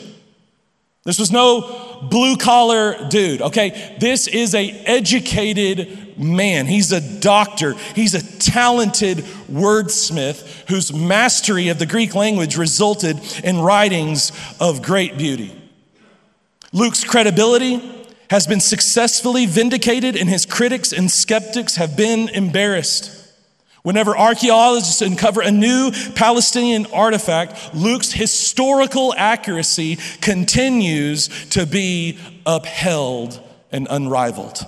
This 1.06 1.20
was 1.20 1.30
no 1.30 2.00
blue 2.02 2.36
collar 2.36 3.08
dude, 3.08 3.40
okay? 3.40 3.96
This 4.00 4.26
is 4.26 4.56
a 4.56 4.68
educated 4.70 6.18
man. 6.18 6.66
He's 6.66 6.90
a 6.90 7.20
doctor. 7.20 7.74
He's 7.94 8.14
a 8.14 8.38
talented 8.40 9.18
wordsmith 9.48 10.68
whose 10.68 10.92
mastery 10.92 11.68
of 11.68 11.78
the 11.78 11.86
Greek 11.86 12.16
language 12.16 12.56
resulted 12.56 13.20
in 13.44 13.60
writings 13.60 14.32
of 14.58 14.82
great 14.82 15.16
beauty. 15.16 15.54
Luke's 16.72 17.04
credibility 17.04 17.80
has 18.28 18.48
been 18.48 18.58
successfully 18.58 19.46
vindicated, 19.46 20.16
and 20.16 20.28
his 20.28 20.44
critics 20.44 20.92
and 20.92 21.08
skeptics 21.08 21.76
have 21.76 21.96
been 21.96 22.28
embarrassed. 22.30 23.25
Whenever 23.86 24.18
archaeologists 24.18 25.00
uncover 25.00 25.40
a 25.40 25.50
new 25.52 25.92
Palestinian 26.16 26.86
artifact, 26.86 27.72
Luke's 27.72 28.10
historical 28.10 29.14
accuracy 29.16 29.94
continues 30.20 31.28
to 31.50 31.64
be 31.66 32.18
upheld 32.44 33.40
and 33.70 33.86
unrivaled. 33.88 34.66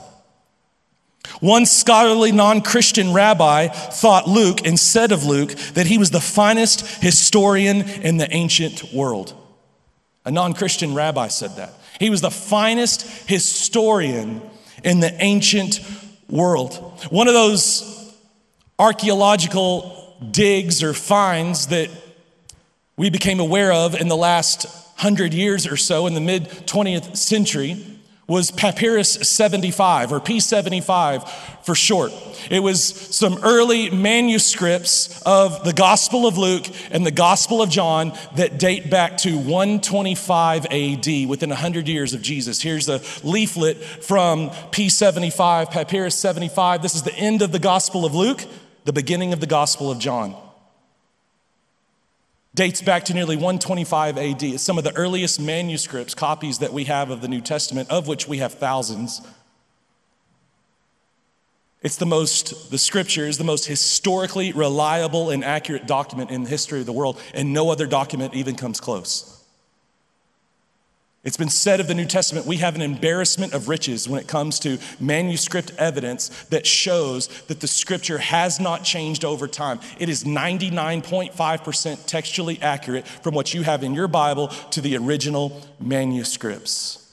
One 1.40 1.66
scholarly 1.66 2.30
non 2.30 2.60
Christian 2.60 3.12
rabbi 3.12 3.66
thought 3.66 4.28
Luke, 4.28 4.64
instead 4.64 5.10
of 5.10 5.24
Luke, 5.24 5.50
that 5.74 5.88
he 5.88 5.98
was 5.98 6.12
the 6.12 6.20
finest 6.20 7.02
historian 7.02 7.80
in 7.80 8.18
the 8.18 8.32
ancient 8.32 8.94
world. 8.94 9.34
A 10.26 10.30
non 10.30 10.54
Christian 10.54 10.94
rabbi 10.94 11.26
said 11.26 11.56
that. 11.56 11.74
He 11.98 12.08
was 12.08 12.20
the 12.20 12.30
finest 12.30 13.02
historian 13.28 14.42
in 14.84 15.00
the 15.00 15.12
ancient 15.20 15.80
world. 16.28 16.76
One 17.10 17.26
of 17.26 17.34
those 17.34 17.97
archaeological 18.78 20.16
digs 20.30 20.82
or 20.82 20.94
finds 20.94 21.68
that 21.68 21.90
we 22.96 23.10
became 23.10 23.40
aware 23.40 23.72
of 23.72 23.94
in 23.94 24.08
the 24.08 24.16
last 24.16 24.66
hundred 24.96 25.32
years 25.32 25.66
or 25.66 25.76
so 25.76 26.06
in 26.06 26.14
the 26.14 26.20
mid 26.20 26.44
20th 26.44 27.16
century 27.16 27.84
was 28.28 28.50
Papyrus 28.50 29.14
75 29.14 30.12
or 30.12 30.20
P75 30.20 31.26
for 31.64 31.74
short. 31.74 32.12
It 32.50 32.60
was 32.60 32.84
some 32.84 33.38
early 33.42 33.88
manuscripts 33.88 35.22
of 35.22 35.64
the 35.64 35.72
Gospel 35.72 36.26
of 36.26 36.36
Luke 36.36 36.66
and 36.90 37.06
the 37.06 37.10
Gospel 37.10 37.62
of 37.62 37.70
John 37.70 38.12
that 38.36 38.58
date 38.58 38.90
back 38.90 39.16
to 39.18 39.34
125 39.34 40.66
AD, 40.66 41.06
within 41.26 41.48
100 41.48 41.88
years 41.88 42.12
of 42.12 42.20
Jesus. 42.20 42.60
Here's 42.60 42.88
a 42.90 43.00
leaflet 43.24 43.78
from 43.78 44.50
P75, 44.50 45.70
Papyrus 45.70 46.14
75. 46.14 46.82
This 46.82 46.94
is 46.94 47.04
the 47.04 47.14
end 47.14 47.40
of 47.40 47.50
the 47.50 47.58
Gospel 47.58 48.04
of 48.04 48.14
Luke, 48.14 48.44
the 48.84 48.92
beginning 48.92 49.32
of 49.32 49.40
the 49.40 49.46
Gospel 49.46 49.90
of 49.90 49.98
John 49.98 50.34
dates 52.54 52.82
back 52.82 53.04
to 53.04 53.14
nearly 53.14 53.36
125 53.36 54.18
AD. 54.18 54.42
It's 54.42 54.64
some 54.64 54.78
of 54.78 54.84
the 54.84 54.92
earliest 54.96 55.40
manuscripts, 55.40 56.14
copies 56.14 56.58
that 56.58 56.72
we 56.72 56.84
have 56.84 57.10
of 57.10 57.20
the 57.20 57.28
New 57.28 57.40
Testament, 57.40 57.88
of 57.88 58.08
which 58.08 58.26
we 58.26 58.38
have 58.38 58.54
thousands. 58.54 59.20
It's 61.82 61.96
the 61.96 62.06
most, 62.06 62.72
the 62.72 62.78
scripture 62.78 63.26
is 63.26 63.38
the 63.38 63.44
most 63.44 63.66
historically 63.66 64.50
reliable 64.50 65.30
and 65.30 65.44
accurate 65.44 65.86
document 65.86 66.32
in 66.32 66.42
the 66.42 66.50
history 66.50 66.80
of 66.80 66.86
the 66.86 66.92
world, 66.92 67.20
and 67.32 67.52
no 67.52 67.70
other 67.70 67.86
document 67.86 68.34
even 68.34 68.56
comes 68.56 68.80
close. 68.80 69.37
It's 71.28 71.36
been 71.36 71.50
said 71.50 71.78
of 71.78 71.88
the 71.88 71.94
New 71.94 72.06
Testament, 72.06 72.46
we 72.46 72.56
have 72.56 72.74
an 72.74 72.80
embarrassment 72.80 73.52
of 73.52 73.68
riches 73.68 74.08
when 74.08 74.18
it 74.18 74.26
comes 74.26 74.58
to 74.60 74.78
manuscript 74.98 75.72
evidence 75.76 76.30
that 76.44 76.66
shows 76.66 77.26
that 77.48 77.60
the 77.60 77.68
scripture 77.68 78.16
has 78.16 78.58
not 78.58 78.82
changed 78.82 79.26
over 79.26 79.46
time. 79.46 79.78
It 79.98 80.08
is 80.08 80.24
99.5% 80.24 82.06
textually 82.06 82.58
accurate 82.62 83.06
from 83.06 83.34
what 83.34 83.52
you 83.52 83.62
have 83.62 83.84
in 83.84 83.92
your 83.92 84.08
Bible 84.08 84.48
to 84.48 84.80
the 84.80 84.96
original 84.96 85.60
manuscripts. 85.78 87.07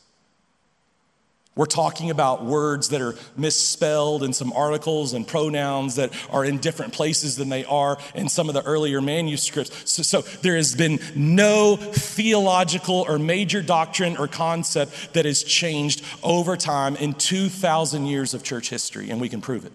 We're 1.57 1.65
talking 1.65 2.09
about 2.09 2.43
words 2.43 2.89
that 2.89 3.01
are 3.01 3.15
misspelled 3.37 4.23
and 4.23 4.35
some 4.35 4.51
articles 4.51 5.13
and 5.13 5.25
pronouns 5.25 5.95
that 5.95 6.11
are 6.29 6.43
in 6.43 6.57
different 6.57 6.91
places 6.91 7.37
than 7.37 7.47
they 7.47 7.63
are 7.63 7.97
in 8.13 8.27
some 8.27 8.49
of 8.49 8.55
the 8.55 8.63
earlier 8.63 8.99
manuscripts. 8.99 9.89
So, 9.89 10.03
so, 10.03 10.21
there 10.41 10.57
has 10.57 10.75
been 10.75 10.99
no 11.15 11.77
theological 11.77 13.05
or 13.07 13.17
major 13.17 13.61
doctrine 13.61 14.17
or 14.17 14.27
concept 14.27 15.13
that 15.13 15.23
has 15.23 15.43
changed 15.43 16.03
over 16.23 16.57
time 16.57 16.97
in 16.97 17.13
2,000 17.13 18.05
years 18.05 18.33
of 18.33 18.43
church 18.43 18.69
history, 18.69 19.09
and 19.09 19.21
we 19.21 19.29
can 19.29 19.39
prove 19.39 19.65
it. 19.65 19.71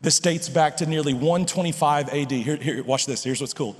This 0.00 0.18
dates 0.20 0.48
back 0.48 0.78
to 0.78 0.86
nearly 0.86 1.12
125 1.12 2.08
AD. 2.08 2.30
Here, 2.30 2.56
here, 2.56 2.82
watch 2.82 3.04
this. 3.04 3.22
Here's 3.22 3.42
what's 3.42 3.52
cool. 3.52 3.76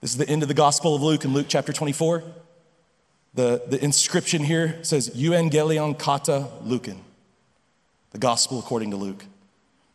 This 0.00 0.10
is 0.10 0.16
the 0.16 0.28
end 0.28 0.42
of 0.42 0.48
the 0.48 0.54
Gospel 0.54 0.96
of 0.96 1.02
Luke 1.02 1.24
in 1.24 1.32
Luke 1.32 1.46
chapter 1.48 1.72
24. 1.72 2.24
The, 3.34 3.62
the 3.66 3.82
inscription 3.82 4.42
here 4.42 4.82
says 4.82 5.10
Evangelion 5.10 5.98
Kata 5.98 6.48
Lucan, 6.62 7.00
the 8.10 8.18
gospel 8.18 8.58
according 8.58 8.90
to 8.90 8.96
Luke. 8.96 9.24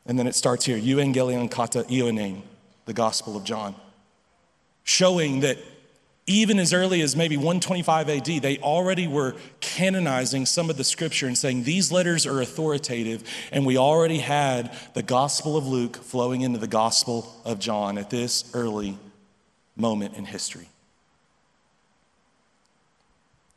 And 0.06 0.18
then 0.18 0.27
it 0.27 0.36
starts 0.36 0.65
here 0.65 0.77
Evangelion 0.77 1.50
Kata 1.50 1.84
Ioannein, 1.89 2.42
the 2.86 2.94
gospel 2.94 3.36
of 3.36 3.44
John, 3.44 3.75
showing 4.84 5.42
that 5.42 5.58
even 6.27 6.58
as 6.58 6.74
early 6.74 7.01
as 7.01 7.15
maybe 7.15 7.38
125 7.38 8.10
AD, 8.10 8.25
they 8.25 8.58
already 8.58 9.08
were 9.08 9.36
canonizing 9.60 10.46
some 10.46 10.72
of 10.72 10.77
the 10.77 10.84
scripture 10.84 11.27
and 11.27 11.38
saying 11.38 11.63
these 11.63 11.92
letters 11.92 12.25
are 12.25 12.42
authoritative. 12.42 13.24
And 13.51 13.65
we 13.65 13.77
already 13.77 14.18
had 14.18 14.75
the 14.96 15.04
Gospel 15.04 15.56
of 15.56 15.68
Luke 15.68 15.98
flowing 15.98 16.42
into 16.42 16.58
the 16.58 16.68
Gospel 16.68 17.32
of 17.46 17.60
John 17.60 18.00
at 18.00 18.10
this 18.10 18.50
early 18.56 18.98
moment 19.75 20.15
in 20.15 20.25
history. 20.25 20.70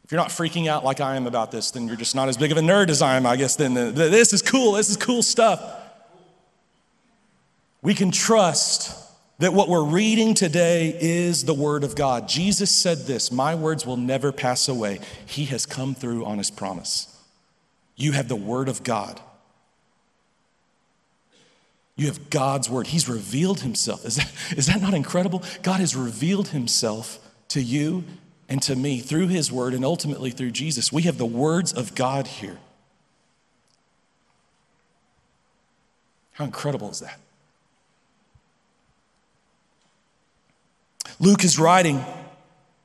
If 0.08 0.12
you're 0.12 0.22
not 0.22 0.30
freaking 0.30 0.68
out 0.68 0.86
like 0.86 1.02
I 1.02 1.16
am 1.16 1.26
about 1.26 1.52
this, 1.52 1.70
then 1.70 1.86
you're 1.86 1.94
just 1.94 2.14
not 2.14 2.30
as 2.30 2.38
big 2.38 2.50
of 2.50 2.56
a 2.56 2.62
nerd 2.62 2.88
as 2.88 3.02
I 3.02 3.18
am, 3.18 3.26
I 3.26 3.36
guess. 3.36 3.56
Then 3.56 3.74
this 3.74 4.32
is 4.32 4.40
cool. 4.40 4.72
This 4.72 4.88
is 4.88 4.96
cool 4.96 5.22
stuff. 5.22 5.62
We 7.82 7.92
can 7.92 8.10
trust 8.10 8.98
that 9.38 9.52
what 9.52 9.68
we're 9.68 9.84
reading 9.84 10.32
today 10.32 10.96
is 10.98 11.44
the 11.44 11.52
Word 11.52 11.84
of 11.84 11.94
God. 11.94 12.26
Jesus 12.26 12.74
said 12.74 13.00
this 13.00 13.30
My 13.30 13.54
words 13.54 13.84
will 13.84 13.98
never 13.98 14.32
pass 14.32 14.66
away. 14.66 15.00
He 15.26 15.44
has 15.44 15.66
come 15.66 15.94
through 15.94 16.24
on 16.24 16.38
His 16.38 16.50
promise. 16.50 17.14
You 17.94 18.12
have 18.12 18.28
the 18.28 18.34
Word 18.34 18.70
of 18.70 18.82
God. 18.82 19.20
You 21.96 22.06
have 22.06 22.30
God's 22.30 22.70
Word. 22.70 22.86
He's 22.86 23.10
revealed 23.10 23.60
Himself. 23.60 24.06
Is 24.06 24.16
that, 24.16 24.32
is 24.56 24.66
that 24.68 24.80
not 24.80 24.94
incredible? 24.94 25.42
God 25.62 25.80
has 25.80 25.94
revealed 25.94 26.48
Himself 26.48 27.18
to 27.48 27.62
you 27.62 28.04
and 28.48 28.62
to 28.62 28.74
me 28.74 29.00
through 29.00 29.28
His 29.28 29.52
Word 29.52 29.74
and 29.74 29.84
ultimately 29.84 30.30
through 30.30 30.52
Jesus. 30.52 30.92
We 30.92 31.02
have 31.02 31.18
the 31.18 31.26
words 31.26 31.72
of 31.72 31.94
God 31.94 32.26
here. 32.26 32.58
How 36.32 36.44
incredible 36.44 36.90
is 36.90 37.00
that? 37.00 37.18
Luke 41.20 41.44
is 41.44 41.58
writing 41.58 42.04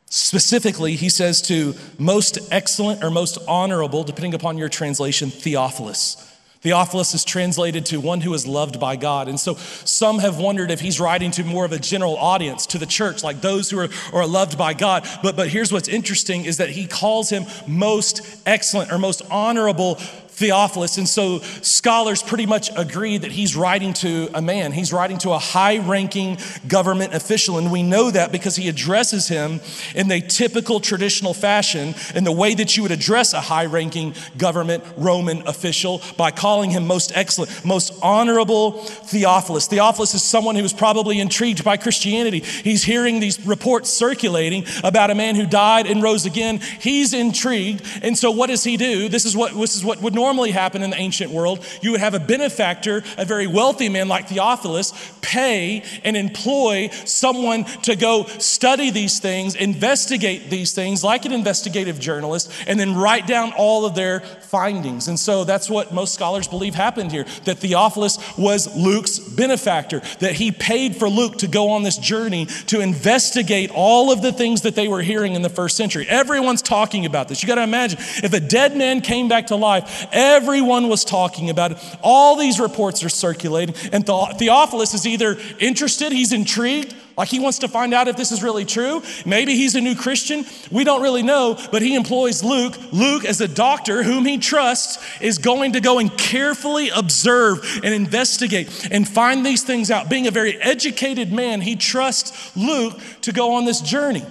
specifically, 0.10 0.96
he 0.96 1.10
says 1.10 1.42
to 1.44 1.76
most 1.98 2.38
excellent 2.52 3.04
or 3.04 3.10
most 3.10 3.38
honorable, 3.48 4.04
depending 4.04 4.34
upon 4.34 4.58
your 4.58 4.70
translation, 4.70 5.30
Theophilus. 5.30 6.33
Theophilus 6.64 7.14
is 7.14 7.26
translated 7.26 7.86
to 7.88 8.00
one 8.00 8.22
who 8.22 8.34
is 8.34 8.48
loved 8.48 8.80
by 8.80 8.96
God. 8.96 9.28
And 9.28 9.38
so 9.38 9.56
some 9.84 10.20
have 10.20 10.38
wondered 10.38 10.72
if 10.72 10.80
he's 10.80 10.98
writing 10.98 11.30
to 11.32 11.44
more 11.44 11.66
of 11.66 11.74
a 11.74 11.78
general 11.78 12.16
audience, 12.16 12.66
to 12.68 12.78
the 12.78 12.86
church, 12.86 13.22
like 13.22 13.42
those 13.42 13.70
who 13.70 13.80
are, 13.80 13.90
are 14.14 14.26
loved 14.26 14.58
by 14.58 14.74
God. 14.74 15.06
But, 15.22 15.36
but 15.36 15.50
here's 15.50 15.74
what's 15.74 15.90
interesting 15.90 16.46
is 16.46 16.58
that 16.58 16.70
he 16.70 16.88
calls 16.88 17.30
him 17.30 17.46
most 17.68 18.22
excellent 18.46 18.94
or 18.94 18.98
most 18.98 19.22
honorable 19.30 20.00
Theophilus. 20.34 20.98
And 20.98 21.08
so 21.08 21.40
scholars 21.62 22.24
pretty 22.24 22.46
much 22.46 22.72
agree 22.76 23.18
that 23.18 23.32
he's 23.32 23.56
writing 23.56 23.94
to 23.94 24.30
a 24.34 24.42
man. 24.42 24.72
He's 24.72 24.92
writing 24.92 25.20
to 25.20 25.32
a 25.32 25.38
high 25.38 25.78
ranking 25.78 26.38
government 26.68 27.14
official. 27.14 27.58
And 27.60 27.72
we 27.72 27.84
know 27.84 28.10
that 28.10 28.32
because 28.32 28.56
he 28.56 28.68
addresses 28.68 29.28
him 29.28 29.62
in 29.94 30.08
the 30.08 30.22
typical 30.22 30.80
traditional 30.80 31.36
fashion, 31.36 31.94
in 32.16 32.24
the 32.24 32.32
way 32.32 32.56
that 32.56 32.76
you 32.76 32.84
would 32.84 32.92
address 32.92 33.34
a 33.34 33.42
high 33.42 33.66
ranking 33.66 34.16
government 34.38 34.84
Roman 34.98 35.48
official 35.48 36.02
by 36.18 36.32
calling 36.32 36.72
him 36.72 36.88
most 36.88 37.12
excellent, 37.16 37.64
most 37.64 37.94
honorable 38.02 38.72
Theophilus. 38.82 39.68
Theophilus 39.68 40.16
is 40.16 40.24
someone 40.24 40.56
who 40.56 40.64
is 40.64 40.74
probably 40.74 41.20
intrigued 41.20 41.64
by 41.64 41.78
Christianity. 41.78 42.40
He's 42.40 42.84
hearing 42.84 43.20
these 43.20 43.46
reports 43.46 43.92
circulating 43.92 44.66
about 44.84 45.12
a 45.12 45.16
man 45.16 45.36
who 45.36 45.46
died 45.46 45.86
and 45.86 46.02
rose 46.02 46.26
again. 46.26 46.60
He's 46.80 47.14
intrigued. 47.14 47.86
And 48.02 48.18
so 48.18 48.32
what 48.32 48.48
does 48.48 48.64
he 48.64 48.78
do? 48.78 49.10
This 49.10 49.26
is 49.26 49.38
what, 49.38 49.54
this 49.54 49.76
is 49.76 49.86
what 49.86 50.02
would 50.02 50.14
normally 50.14 50.23
happen 50.52 50.84
in 50.84 50.90
the 50.90 50.98
ancient 50.98 51.32
world. 51.32 51.66
You 51.82 51.92
would 51.92 52.00
have 52.00 52.14
a 52.14 52.20
benefactor, 52.20 53.04
a 53.18 53.26
very 53.26 53.48
wealthy 53.48 53.90
man 53.90 54.08
like 54.08 54.28
Theophilus, 54.28 54.94
pay 55.22 55.84
and 56.04 56.16
employ 56.16 56.90
someone 57.06 57.64
to 57.84 57.96
go 57.96 58.26
study 58.26 58.90
these 58.90 59.20
things, 59.20 59.56
investigate 59.56 60.50
these 60.50 60.74
things 60.74 61.04
like 61.04 61.26
an 61.26 61.32
investigative 61.32 62.00
journalist, 62.00 62.52
and 62.68 62.80
then 62.80 62.96
write 62.96 63.28
down 63.28 63.52
all 63.54 63.86
of 63.86 63.96
their 63.96 64.20
findings. 64.20 65.08
And 65.08 65.20
so 65.20 65.44
that's 65.44 65.70
what 65.70 65.94
most 65.94 66.14
scholars 66.14 66.48
believe 66.48 66.76
happened 66.76 67.12
here 67.12 67.26
that 67.46 67.58
Theophilus 67.60 68.18
was 68.38 68.74
Luke's 68.76 69.20
benefactor, 69.20 70.02
that 70.20 70.34
he 70.34 70.52
paid 70.52 70.96
for 70.96 71.10
Luke 71.10 71.40
to 71.40 71.48
go 71.48 71.72
on 71.72 71.84
this 71.84 71.98
journey 71.98 72.46
to 72.68 72.80
investigate 72.80 73.72
all 73.74 74.12
of 74.12 74.22
the 74.22 74.32
things 74.32 74.62
that 74.62 74.76
they 74.76 74.88
were 74.88 75.02
hearing 75.02 75.34
in 75.34 75.42
the 75.42 75.50
first 75.50 75.76
century. 75.76 76.06
Everyone's 76.08 76.62
talking 76.62 77.06
about 77.06 77.28
this. 77.28 77.42
You 77.42 77.48
got 77.48 77.56
to 77.56 77.64
imagine 77.64 78.00
if 78.24 78.34
a 78.34 78.40
dead 78.40 78.78
man 78.78 79.02
came 79.02 79.28
back 79.28 79.48
to 79.48 79.56
life, 79.56 80.08
Everyone 80.14 80.88
was 80.88 81.04
talking 81.04 81.50
about 81.50 81.74
it. 81.74 81.78
All 82.02 82.38
these 82.38 82.60
reports 82.60 83.04
are 83.04 83.10
circulating, 83.10 83.76
and 83.92 84.06
Theophilus 84.06 84.94
is 84.94 85.06
either 85.06 85.38
interested, 85.60 86.12
he's 86.12 86.32
intrigued, 86.32 86.96
like 87.18 87.30
he 87.30 87.40
wants 87.40 87.60
to 87.60 87.68
find 87.68 87.94
out 87.94 88.08
if 88.08 88.16
this 88.16 88.32
is 88.32 88.42
really 88.42 88.66
true. 88.66 89.02
Maybe 89.26 89.56
he's 89.56 89.76
a 89.76 89.82
new 89.82 89.96
Christian. 89.96 90.46
We 90.72 90.84
don't 90.84 91.02
really 91.02 91.22
know, 91.22 91.60
but 91.72 91.82
he 91.82 91.96
employs 91.96 92.44
Luke. 92.44 92.76
Luke, 92.92 93.26
as 93.26 93.40
a 93.42 93.48
doctor 93.48 94.04
whom 94.04 94.26
he 94.26 94.38
trusts, 94.38 95.04
is 95.22 95.38
going 95.38 95.74
to 95.74 95.80
go 95.80 96.00
and 96.00 96.16
carefully 96.18 96.90
observe 96.90 97.82
and 97.84 97.94
investigate 97.94 98.88
and 98.92 99.08
find 99.08 99.46
these 99.46 99.64
things 99.64 99.92
out. 99.92 100.10
Being 100.10 100.28
a 100.28 100.32
very 100.32 100.60
educated 100.62 101.32
man, 101.32 101.62
he 101.62 101.76
trusts 101.76 102.56
Luke 102.56 103.00
to 103.22 103.32
go 103.32 103.54
on 103.54 103.66
this 103.66 103.82
journey 103.82 104.24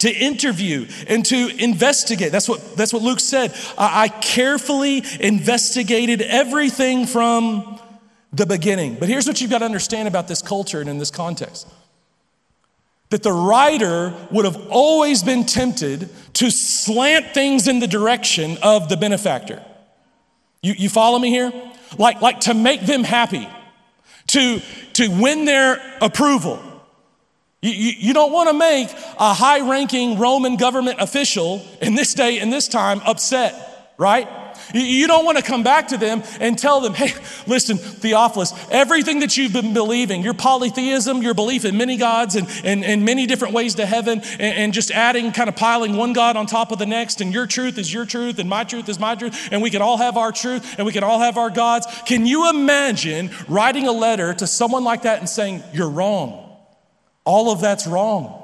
to 0.00 0.10
interview 0.10 0.86
and 1.06 1.24
to 1.26 1.48
investigate. 1.62 2.32
That's 2.32 2.48
what, 2.48 2.76
that's 2.76 2.92
what 2.92 3.02
Luke 3.02 3.20
said. 3.20 3.54
I, 3.76 4.04
I 4.04 4.08
carefully 4.08 5.02
investigated 5.20 6.22
everything 6.22 7.06
from 7.06 7.80
the 8.32 8.46
beginning. 8.46 8.96
But 8.96 9.08
here's 9.08 9.26
what 9.26 9.40
you've 9.40 9.50
got 9.50 9.58
to 9.58 9.64
understand 9.64 10.08
about 10.08 10.28
this 10.28 10.42
culture 10.42 10.80
and 10.80 10.88
in 10.88 10.98
this 10.98 11.10
context 11.10 11.66
that 13.10 13.22
the 13.22 13.32
writer 13.32 14.14
would 14.30 14.44
have 14.44 14.68
always 14.68 15.22
been 15.22 15.44
tempted 15.44 16.08
to 16.34 16.50
slant 16.50 17.32
things 17.32 17.66
in 17.66 17.78
the 17.78 17.86
direction 17.86 18.58
of 18.62 18.88
the 18.88 18.96
benefactor. 18.96 19.64
You, 20.62 20.74
you 20.76 20.88
follow 20.88 21.18
me 21.18 21.30
here? 21.30 21.52
Like, 21.96 22.20
like 22.20 22.40
to 22.40 22.54
make 22.54 22.82
them 22.82 23.04
happy, 23.04 23.48
to, 24.28 24.60
to 24.94 25.08
win 25.08 25.46
their 25.46 25.80
approval. 26.02 26.62
You, 27.62 27.70
you, 27.70 27.92
you 27.98 28.14
don't 28.14 28.32
want 28.32 28.50
to 28.50 28.58
make 28.58 28.90
a 29.18 29.34
high 29.34 29.68
ranking 29.68 30.18
Roman 30.18 30.56
government 30.56 31.00
official 31.00 31.64
in 31.80 31.94
this 31.94 32.14
day 32.14 32.38
and 32.38 32.52
this 32.52 32.68
time 32.68 33.00
upset, 33.04 33.94
right? 33.98 34.28
You 34.74 35.06
don't 35.06 35.24
want 35.24 35.38
to 35.38 35.44
come 35.44 35.62
back 35.62 35.88
to 35.88 35.96
them 35.96 36.22
and 36.40 36.58
tell 36.58 36.80
them, 36.80 36.92
hey, 36.92 37.12
listen, 37.46 37.78
Theophilus, 37.78 38.52
everything 38.70 39.20
that 39.20 39.36
you've 39.36 39.52
been 39.52 39.72
believing, 39.72 40.22
your 40.22 40.34
polytheism, 40.34 41.22
your 41.22 41.32
belief 41.32 41.64
in 41.64 41.76
many 41.78 41.96
gods 41.96 42.36
and, 42.36 42.46
and, 42.64 42.84
and 42.84 43.04
many 43.04 43.24
different 43.26 43.54
ways 43.54 43.76
to 43.76 43.86
heaven, 43.86 44.20
and, 44.20 44.40
and 44.40 44.72
just 44.74 44.90
adding, 44.90 45.32
kind 45.32 45.48
of 45.48 45.56
piling 45.56 45.96
one 45.96 46.12
God 46.12 46.36
on 46.36 46.44
top 46.44 46.70
of 46.70 46.78
the 46.78 46.86
next, 46.86 47.20
and 47.20 47.32
your 47.32 47.46
truth 47.46 47.78
is 47.78 47.92
your 47.92 48.04
truth, 48.04 48.38
and 48.38 48.48
my 48.48 48.62
truth 48.62 48.88
is 48.88 48.98
my 48.98 49.14
truth, 49.14 49.48
and 49.50 49.62
we 49.62 49.70
can 49.70 49.80
all 49.80 49.96
have 49.96 50.16
our 50.18 50.32
truth, 50.32 50.76
and 50.76 50.86
we 50.86 50.92
can 50.92 51.02
all 51.02 51.20
have 51.20 51.38
our 51.38 51.50
gods. 51.50 51.86
Can 52.04 52.26
you 52.26 52.50
imagine 52.50 53.30
writing 53.48 53.86
a 53.86 53.92
letter 53.92 54.34
to 54.34 54.46
someone 54.46 54.84
like 54.84 55.02
that 55.02 55.20
and 55.20 55.28
saying, 55.28 55.62
you're 55.72 55.88
wrong? 55.88 56.56
All 57.24 57.50
of 57.50 57.60
that's 57.60 57.86
wrong. 57.86 58.37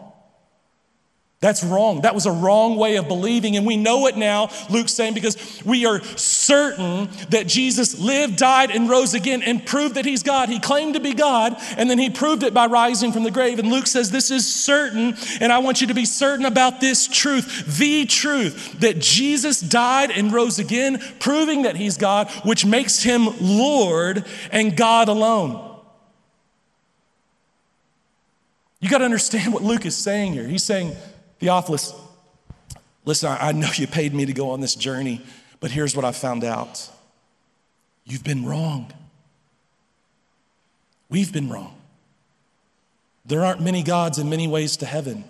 That's 1.45 1.63
wrong. 1.63 2.01
That 2.01 2.15
was 2.15 2.25
a 2.25 2.33
wrong 2.33 2.77
way 2.77 2.97
of 2.97 3.07
believing. 3.07 3.55
And 3.59 3.67
we 3.67 3.77
know 3.77 4.07
it 4.07 4.17
now, 4.17 4.49
Luke's 4.71 4.95
saying, 4.95 5.13
because 5.13 5.63
we 5.63 5.85
are 5.85 6.03
certain 6.17 7.11
that 7.29 7.47
Jesus 7.47 8.01
lived, 8.01 8.37
died, 8.37 8.71
and 8.71 8.89
rose 8.89 9.13
again 9.13 9.43
and 9.43 9.67
proved 9.67 9.97
that 9.97 10.07
he's 10.07 10.23
God. 10.23 10.49
He 10.49 10.59
claimed 10.59 10.95
to 10.95 11.01
be 11.01 11.13
God, 11.13 11.55
and 11.77 11.91
then 11.91 11.99
he 11.99 12.09
proved 12.09 12.45
it 12.45 12.55
by 12.55 12.65
rising 12.65 13.13
from 13.13 13.25
the 13.25 13.31
grave. 13.31 13.59
And 13.59 13.71
Luke 13.71 13.87
says, 13.87 14.11
This 14.11 14.31
is 14.31 14.51
certain, 14.51 15.19
and 15.39 15.53
I 15.53 15.59
want 15.59 15.83
you 15.83 15.87
to 15.89 15.93
be 15.93 16.07
certain 16.07 16.47
about 16.47 16.81
this 16.81 17.07
truth 17.07 17.77
the 17.79 18.07
truth 18.07 18.81
that 18.81 19.01
Jesus 19.01 19.61
died 19.61 20.11
and 20.11 20.33
rose 20.33 20.59
again, 20.59 20.99
proving 21.21 21.65
that 21.65 21.77
he's 21.77 21.99
God, 21.99 22.31
which 22.47 22.65
makes 22.65 23.03
him 23.03 23.29
Lord 23.39 24.25
and 24.51 24.75
God 24.75 25.11
alone. 25.11 25.79
You 28.81 28.89
got 28.89 28.99
to 28.99 29.05
understand 29.05 29.53
what 29.53 29.63
Luke 29.63 29.85
is 29.85 29.95
saying 29.95 30.33
here. 30.33 30.49
He's 30.49 30.65
saying, 30.65 30.97
Theophilus, 31.41 31.95
listen, 33.05 33.37
I 33.39 33.53
know 33.53 33.71
you 33.75 33.87
paid 33.87 34.15
me 34.15 34.27
to 34.27 34.33
go 34.33 34.51
on 34.51 34.61
this 34.61 34.75
journey, 34.75 35.21
but 35.61 35.71
here's 35.71 35.97
what 35.97 36.05
I 36.05 36.13
found 36.13 36.45
out 36.45 36.91
you've 38.05 38.25
been 38.25 38.45
wrong. 38.45 38.93
We've 41.09 41.33
been 41.33 41.49
wrong. 41.49 41.77
There 43.27 43.45
aren't 43.45 43.61
many 43.61 43.83
gods 43.83 44.19
and 44.19 44.29
many 44.29 44.49
ways 44.49 44.77
to 44.79 44.87
heaven. 44.87 45.25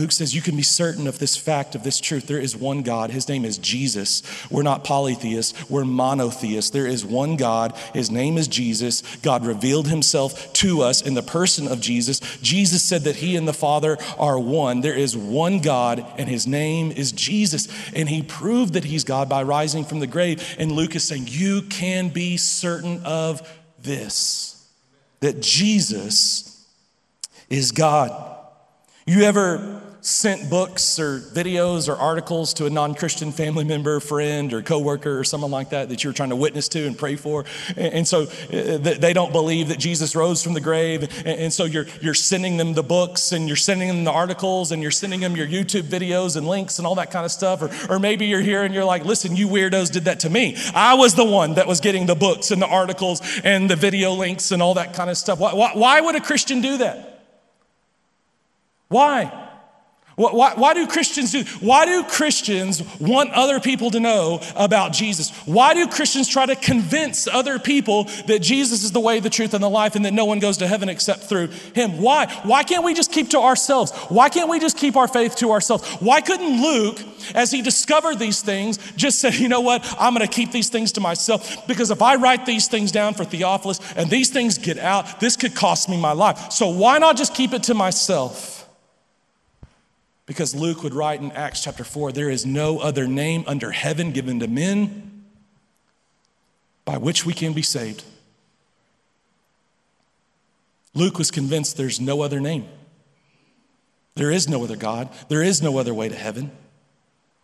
Luke 0.00 0.12
says 0.12 0.34
you 0.34 0.40
can 0.40 0.56
be 0.56 0.62
certain 0.62 1.06
of 1.06 1.18
this 1.18 1.36
fact, 1.36 1.74
of 1.74 1.82
this 1.82 2.00
truth. 2.00 2.26
There 2.26 2.40
is 2.40 2.56
one 2.56 2.80
God. 2.80 3.10
His 3.10 3.28
name 3.28 3.44
is 3.44 3.58
Jesus. 3.58 4.22
We're 4.50 4.62
not 4.62 4.82
polytheists, 4.82 5.68
we're 5.68 5.84
monotheists. 5.84 6.70
There 6.70 6.86
is 6.86 7.04
one 7.04 7.36
God. 7.36 7.76
His 7.92 8.10
name 8.10 8.38
is 8.38 8.48
Jesus. 8.48 9.02
God 9.16 9.44
revealed 9.44 9.88
himself 9.88 10.50
to 10.54 10.80
us 10.80 11.02
in 11.02 11.12
the 11.12 11.22
person 11.22 11.68
of 11.68 11.82
Jesus. 11.82 12.20
Jesus 12.40 12.82
said 12.82 13.02
that 13.02 13.16
he 13.16 13.36
and 13.36 13.46
the 13.46 13.52
Father 13.52 13.98
are 14.18 14.38
one. 14.38 14.80
There 14.80 14.96
is 14.96 15.14
one 15.14 15.60
God, 15.60 16.06
and 16.16 16.30
his 16.30 16.46
name 16.46 16.92
is 16.92 17.12
Jesus. 17.12 17.68
And 17.94 18.08
he 18.08 18.22
proved 18.22 18.72
that 18.72 18.84
he's 18.84 19.04
God 19.04 19.28
by 19.28 19.42
rising 19.42 19.84
from 19.84 20.00
the 20.00 20.06
grave. 20.06 20.56
And 20.58 20.72
Luke 20.72 20.96
is 20.96 21.04
saying, 21.04 21.26
You 21.26 21.60
can 21.60 22.08
be 22.08 22.38
certain 22.38 23.04
of 23.04 23.46
this 23.78 24.66
that 25.20 25.42
Jesus 25.42 26.66
is 27.50 27.70
God. 27.70 28.38
You 29.06 29.24
ever 29.24 29.82
sent 30.02 30.48
books 30.48 30.98
or 30.98 31.20
videos 31.20 31.88
or 31.88 31.96
articles 31.96 32.54
to 32.54 32.66
a 32.66 32.70
non-christian 32.70 33.32
family 33.32 33.64
member 33.64 34.00
friend 34.00 34.52
or 34.52 34.62
coworker 34.62 35.18
or 35.18 35.24
someone 35.24 35.50
like 35.50 35.70
that 35.70 35.88
that 35.90 36.02
you're 36.02 36.12
trying 36.12 36.30
to 36.30 36.36
witness 36.36 36.68
to 36.68 36.86
and 36.86 36.96
pray 36.96 37.16
for. 37.16 37.44
And 37.76 38.06
so 38.06 38.22
uh, 38.22 38.78
they 38.78 39.12
don't 39.12 39.32
believe 39.32 39.68
that 39.68 39.78
jesus 39.78 40.16
rose 40.16 40.42
from 40.42 40.54
the 40.54 40.60
grave. 40.60 41.08
And 41.26 41.52
so 41.52 41.64
you're, 41.64 41.86
you're 42.00 42.14
sending 42.14 42.56
them 42.56 42.74
the 42.74 42.82
books 42.82 43.32
and 43.32 43.46
you're 43.46 43.56
sending 43.56 43.88
them 43.88 44.04
the 44.04 44.12
articles 44.12 44.72
and 44.72 44.80
you're 44.82 44.90
sending 44.90 45.20
them 45.20 45.36
your 45.36 45.46
youtube 45.46 45.82
videos 45.82 46.36
and 46.36 46.46
links 46.46 46.78
and 46.78 46.86
all 46.86 46.94
that 46.94 47.10
kind 47.10 47.24
of 47.24 47.32
stuff. 47.32 47.62
Or, 47.62 47.94
or 47.94 47.98
maybe 47.98 48.26
you're 48.26 48.40
here 48.40 48.62
and 48.62 48.74
you're 48.74 48.84
like 48.84 49.04
listen 49.04 49.36
you 49.36 49.48
weirdos 49.48 49.90
did 49.90 50.04
that 50.04 50.20
to 50.20 50.30
me. 50.30 50.56
I 50.74 50.94
was 50.94 51.14
the 51.14 51.24
one 51.24 51.54
that 51.54 51.66
was 51.66 51.80
getting 51.80 52.06
the 52.06 52.14
books 52.14 52.50
and 52.50 52.60
the 52.60 52.66
articles 52.66 53.20
and 53.44 53.68
the 53.68 53.76
video 53.76 54.12
links 54.12 54.50
and 54.50 54.62
all 54.62 54.74
that 54.74 54.94
kind 54.94 55.10
of 55.10 55.18
stuff. 55.18 55.38
Why, 55.38 55.54
why, 55.54 55.72
why 55.74 56.00
would 56.00 56.14
a 56.14 56.20
christian 56.20 56.60
do 56.60 56.78
that? 56.78 57.06
Why 58.88 59.39
why, 60.20 60.54
why, 60.54 60.74
do 60.74 60.86
Christians 60.86 61.32
do? 61.32 61.44
Why 61.60 61.86
do 61.86 62.04
Christians 62.04 62.82
want 62.98 63.30
other 63.32 63.58
people 63.58 63.90
to 63.90 64.00
know 64.00 64.40
about 64.54 64.92
Jesus? 64.92 65.30
Why 65.46 65.72
do 65.72 65.86
Christians 65.86 66.28
try 66.28 66.46
to 66.46 66.56
convince 66.56 67.26
other 67.26 67.58
people 67.58 68.04
that 68.26 68.40
Jesus 68.40 68.84
is 68.84 68.92
the 68.92 69.00
way, 69.00 69.20
the 69.20 69.30
truth, 69.30 69.54
and 69.54 69.62
the 69.62 69.70
life, 69.70 69.96
and 69.96 70.04
that 70.04 70.12
no 70.12 70.26
one 70.26 70.38
goes 70.38 70.58
to 70.58 70.66
heaven 70.66 70.88
except 70.88 71.24
through 71.24 71.48
Him? 71.74 71.98
Why? 72.02 72.26
Why 72.42 72.62
can't 72.62 72.84
we 72.84 72.92
just 72.92 73.12
keep 73.12 73.30
to 73.30 73.38
ourselves? 73.38 73.92
Why 74.08 74.28
can't 74.28 74.50
we 74.50 74.60
just 74.60 74.76
keep 74.76 74.96
our 74.96 75.08
faith 75.08 75.36
to 75.36 75.52
ourselves? 75.52 75.88
Why 76.00 76.20
couldn't 76.20 76.62
Luke, 76.62 77.00
as 77.34 77.50
he 77.50 77.62
discovered 77.62 78.18
these 78.18 78.42
things, 78.42 78.78
just 78.96 79.20
say, 79.20 79.30
you 79.32 79.48
know 79.48 79.60
what? 79.60 79.84
I'm 79.98 80.14
going 80.14 80.26
to 80.26 80.32
keep 80.32 80.52
these 80.52 80.68
things 80.68 80.92
to 80.92 81.00
myself 81.00 81.66
because 81.66 81.90
if 81.90 82.02
I 82.02 82.16
write 82.16 82.46
these 82.46 82.68
things 82.68 82.92
down 82.92 83.14
for 83.14 83.24
Theophilus 83.24 83.80
and 83.96 84.10
these 84.10 84.30
things 84.30 84.58
get 84.58 84.78
out, 84.78 85.20
this 85.20 85.36
could 85.36 85.54
cost 85.54 85.88
me 85.88 85.96
my 85.96 86.12
life. 86.12 86.52
So 86.52 86.68
why 86.68 86.98
not 86.98 87.16
just 87.16 87.34
keep 87.34 87.52
it 87.52 87.62
to 87.64 87.74
myself? 87.74 88.59
Because 90.30 90.54
Luke 90.54 90.84
would 90.84 90.94
write 90.94 91.20
in 91.20 91.32
Acts 91.32 91.64
chapter 91.64 91.82
4 91.82 92.12
there 92.12 92.30
is 92.30 92.46
no 92.46 92.78
other 92.78 93.08
name 93.08 93.42
under 93.48 93.72
heaven 93.72 94.12
given 94.12 94.38
to 94.38 94.46
men 94.46 95.24
by 96.84 96.98
which 96.98 97.26
we 97.26 97.34
can 97.34 97.52
be 97.52 97.62
saved. 97.62 98.04
Luke 100.94 101.18
was 101.18 101.32
convinced 101.32 101.76
there's 101.76 102.00
no 102.00 102.22
other 102.22 102.38
name. 102.38 102.68
There 104.14 104.30
is 104.30 104.48
no 104.48 104.62
other 104.62 104.76
God. 104.76 105.08
There 105.28 105.42
is 105.42 105.62
no 105.62 105.78
other 105.78 105.92
way 105.92 106.08
to 106.08 106.14
heaven. 106.14 106.52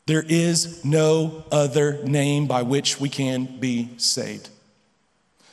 There 0.07 0.25
is 0.25 0.85
no 0.85 1.43
other 1.51 2.05
name 2.05 2.47
by 2.47 2.63
which 2.63 3.01
we 3.01 3.09
can 3.09 3.59
be 3.59 3.89
saved. 3.97 4.49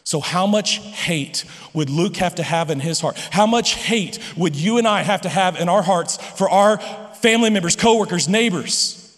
So, 0.03 0.19
how 0.19 0.45
much 0.45 0.77
hate 0.77 1.45
would 1.73 1.89
Luke 1.89 2.17
have 2.17 2.35
to 2.35 2.43
have 2.43 2.69
in 2.69 2.81
his 2.81 2.99
heart? 2.99 3.17
How 3.31 3.47
much 3.47 3.73
hate 3.73 4.19
would 4.37 4.55
you 4.55 4.77
and 4.77 4.87
I 4.87 5.01
have 5.01 5.21
to 5.21 5.29
have 5.29 5.55
in 5.55 5.69
our 5.69 5.81
hearts 5.81 6.17
for 6.17 6.47
our 6.49 6.77
family 7.23 7.49
members, 7.49 7.77
coworkers, 7.77 8.27
neighbors, 8.27 9.17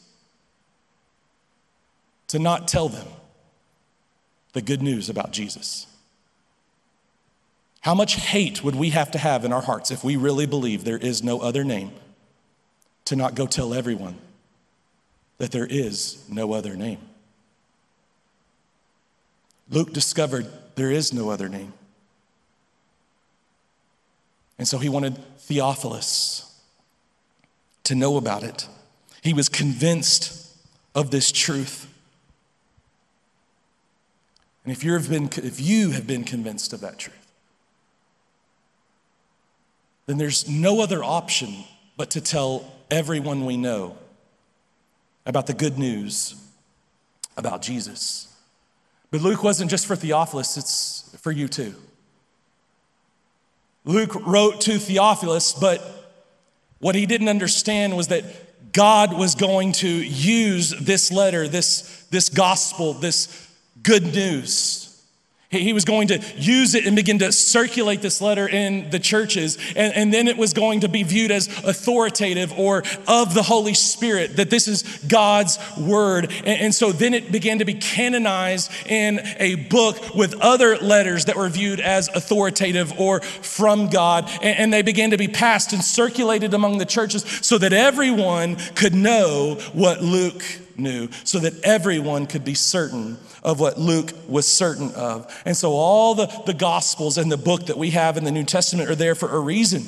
to 2.27 2.37
not 2.37 2.67
tell 2.67 2.87
them 2.87 3.07
the 4.53 4.61
good 4.61 4.81
news 4.83 5.09
about 5.09 5.31
Jesus? 5.31 5.87
How 7.81 7.95
much 7.95 8.15
hate 8.15 8.63
would 8.63 8.75
we 8.75 8.91
have 8.91 9.09
to 9.11 9.17
have 9.17 9.43
in 9.43 9.51
our 9.51 9.61
hearts 9.61 9.89
if 9.89 10.03
we 10.03 10.17
really 10.17 10.45
believe 10.45 10.83
there 10.83 10.99
is 10.99 11.23
no 11.23 11.39
other 11.39 11.63
name 11.63 11.91
to 13.05 13.15
not 13.15 13.33
go 13.33 13.47
tell 13.47 13.73
everyone 13.73 14.17
that 15.39 15.51
there 15.51 15.67
is 15.67 16.23
no 16.29 16.53
other 16.53 16.75
name? 16.75 16.99
Luke 19.67 19.93
discovered 19.93 20.45
there 20.75 20.91
is 20.91 21.11
no 21.11 21.29
other 21.29 21.49
name. 21.49 21.73
And 24.59 24.67
so 24.67 24.77
he 24.77 24.89
wanted 24.89 25.17
Theophilus 25.39 26.54
to 27.85 27.95
know 27.95 28.17
about 28.17 28.43
it. 28.43 28.67
He 29.21 29.33
was 29.33 29.49
convinced 29.49 30.53
of 30.93 31.11
this 31.11 31.31
truth. 31.31 31.91
And 34.63 34.71
if, 34.71 34.83
you've 34.83 35.09
been, 35.09 35.29
if 35.37 35.59
you 35.59 35.91
have 35.91 36.05
been 36.05 36.23
convinced 36.23 36.73
of 36.73 36.81
that 36.81 36.97
truth, 36.97 37.15
then 40.05 40.17
there's 40.17 40.47
no 40.47 40.81
other 40.81 41.03
option 41.03 41.65
but 41.97 42.11
to 42.11 42.21
tell 42.21 42.71
everyone 42.91 43.45
we 43.45 43.57
know 43.57 43.97
about 45.25 45.47
the 45.47 45.53
good 45.53 45.77
news 45.77 46.35
about 47.37 47.61
Jesus. 47.61 48.31
But 49.11 49.21
Luke 49.21 49.43
wasn't 49.43 49.71
just 49.71 49.85
for 49.85 49.95
Theophilus, 49.95 50.57
it's 50.57 51.15
for 51.21 51.31
you 51.31 51.47
too. 51.47 51.75
Luke 53.83 54.15
wrote 54.25 54.61
to 54.61 54.77
Theophilus, 54.77 55.53
but 55.53 56.04
what 56.85 56.93
he 56.93 57.07
didn't 57.07 57.29
understand 57.29 57.97
was 57.97 58.09
that 58.09 58.23
God 58.71 59.17
was 59.17 59.33
going 59.33 59.71
to 59.71 59.87
use 59.87 60.69
this 60.69 61.11
letter, 61.11 61.47
this, 61.47 62.05
this 62.11 62.29
gospel, 62.29 62.93
this 62.93 63.49
good 63.81 64.03
news 64.13 64.84
he 65.55 65.73
was 65.73 65.85
going 65.85 66.07
to 66.09 66.21
use 66.37 66.75
it 66.75 66.85
and 66.85 66.95
begin 66.95 67.19
to 67.19 67.31
circulate 67.31 68.01
this 68.01 68.21
letter 68.21 68.47
in 68.47 68.89
the 68.89 68.99
churches. 68.99 69.57
And, 69.75 69.93
and, 69.93 70.13
then 70.13 70.27
it 70.27 70.37
was 70.37 70.53
going 70.53 70.81
to 70.81 70.87
be 70.87 71.03
viewed 71.03 71.31
as 71.31 71.47
authoritative 71.63 72.53
or 72.57 72.83
of 73.07 73.33
the 73.33 73.43
Holy 73.43 73.73
Spirit, 73.73 74.37
that 74.37 74.49
this 74.49 74.67
is 74.67 74.83
God's 75.07 75.57
word. 75.77 76.31
And, 76.45 76.61
and, 76.61 76.75
so 76.75 76.91
then 76.91 77.13
it 77.13 77.31
began 77.31 77.59
to 77.59 77.65
be 77.65 77.73
canonized 77.73 78.71
in 78.85 79.19
a 79.37 79.55
book 79.55 80.15
with 80.15 80.39
other 80.41 80.77
letters 80.77 81.25
that 81.25 81.35
were 81.35 81.49
viewed 81.49 81.79
as 81.79 82.07
authoritative 82.09 82.97
or 82.99 83.21
from 83.21 83.89
God. 83.89 84.29
And, 84.41 84.59
and 84.59 84.73
they 84.73 84.81
began 84.81 85.11
to 85.11 85.17
be 85.17 85.27
passed 85.27 85.73
and 85.73 85.83
circulated 85.83 86.53
among 86.53 86.77
the 86.77 86.85
churches 86.85 87.25
so 87.41 87.57
that 87.57 87.73
everyone 87.73 88.55
could 88.75 88.93
know 88.93 89.55
what 89.73 90.01
Luke 90.01 90.43
knew, 90.77 91.09
so 91.23 91.39
that 91.39 91.61
everyone 91.63 92.27
could 92.27 92.43
be 92.43 92.53
certain 92.53 93.17
of 93.43 93.59
what 93.59 93.79
Luke 93.79 94.11
was 94.27 94.47
certain 94.47 94.91
of. 94.93 95.31
And 95.45 95.55
so 95.55 95.71
all 95.71 96.15
the, 96.15 96.27
the 96.45 96.53
Gospels 96.53 97.17
and 97.17 97.31
the 97.31 97.37
book 97.37 97.67
that 97.67 97.77
we 97.77 97.91
have 97.91 98.17
in 98.17 98.23
the 98.23 98.31
New 98.31 98.43
Testament 98.43 98.89
are 98.89 98.95
there 98.95 99.15
for 99.15 99.29
a 99.29 99.39
reason. 99.39 99.83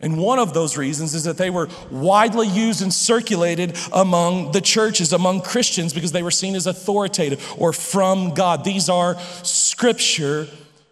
And 0.00 0.16
one 0.16 0.38
of 0.38 0.54
those 0.54 0.76
reasons 0.76 1.14
is 1.14 1.24
that 1.24 1.38
they 1.38 1.50
were 1.50 1.68
widely 1.90 2.46
used 2.46 2.82
and 2.82 2.94
circulated 2.94 3.76
among 3.92 4.52
the 4.52 4.60
churches, 4.60 5.12
among 5.12 5.40
Christians, 5.40 5.92
because 5.92 6.12
they 6.12 6.22
were 6.22 6.30
seen 6.30 6.54
as 6.54 6.68
authoritative 6.68 7.54
or 7.58 7.72
from 7.72 8.32
God. 8.34 8.62
These 8.62 8.88
are 8.88 9.18
scripture, 9.42 10.46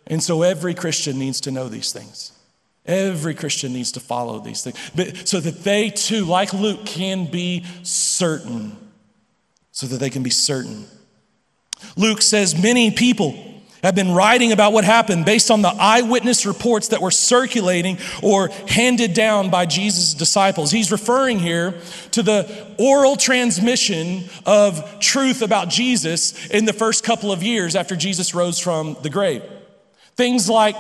and 0.08 0.20
so 0.20 0.42
every 0.42 0.74
Christian 0.74 1.20
needs 1.20 1.40
to 1.42 1.52
know 1.52 1.68
these 1.68 1.92
things. 1.92 2.32
Every 2.84 3.34
Christian 3.34 3.72
needs 3.72 3.92
to 3.92 4.00
follow 4.00 4.38
these 4.38 4.62
things 4.62 4.78
but, 4.94 5.26
so 5.26 5.40
that 5.40 5.64
they 5.64 5.90
too, 5.90 6.24
like 6.24 6.52
Luke, 6.52 6.86
can 6.86 7.26
be 7.26 7.64
certain. 7.82 8.76
So 9.76 9.86
that 9.88 9.98
they 9.98 10.08
can 10.08 10.22
be 10.22 10.30
certain. 10.30 10.86
Luke 11.98 12.22
says 12.22 12.58
many 12.60 12.90
people 12.90 13.34
have 13.82 13.94
been 13.94 14.10
writing 14.10 14.50
about 14.52 14.72
what 14.72 14.84
happened 14.84 15.26
based 15.26 15.50
on 15.50 15.60
the 15.60 15.68
eyewitness 15.68 16.46
reports 16.46 16.88
that 16.88 17.02
were 17.02 17.10
circulating 17.10 17.98
or 18.22 18.48
handed 18.66 19.12
down 19.12 19.50
by 19.50 19.66
Jesus' 19.66 20.14
disciples. 20.14 20.70
He's 20.70 20.90
referring 20.90 21.38
here 21.40 21.74
to 22.12 22.22
the 22.22 22.74
oral 22.78 23.16
transmission 23.16 24.30
of 24.46 24.98
truth 25.00 25.42
about 25.42 25.68
Jesus 25.68 26.46
in 26.46 26.64
the 26.64 26.72
first 26.72 27.04
couple 27.04 27.30
of 27.30 27.42
years 27.42 27.76
after 27.76 27.96
Jesus 27.96 28.34
rose 28.34 28.58
from 28.58 28.96
the 29.02 29.10
grave. 29.10 29.42
Things 30.16 30.48
like 30.48 30.74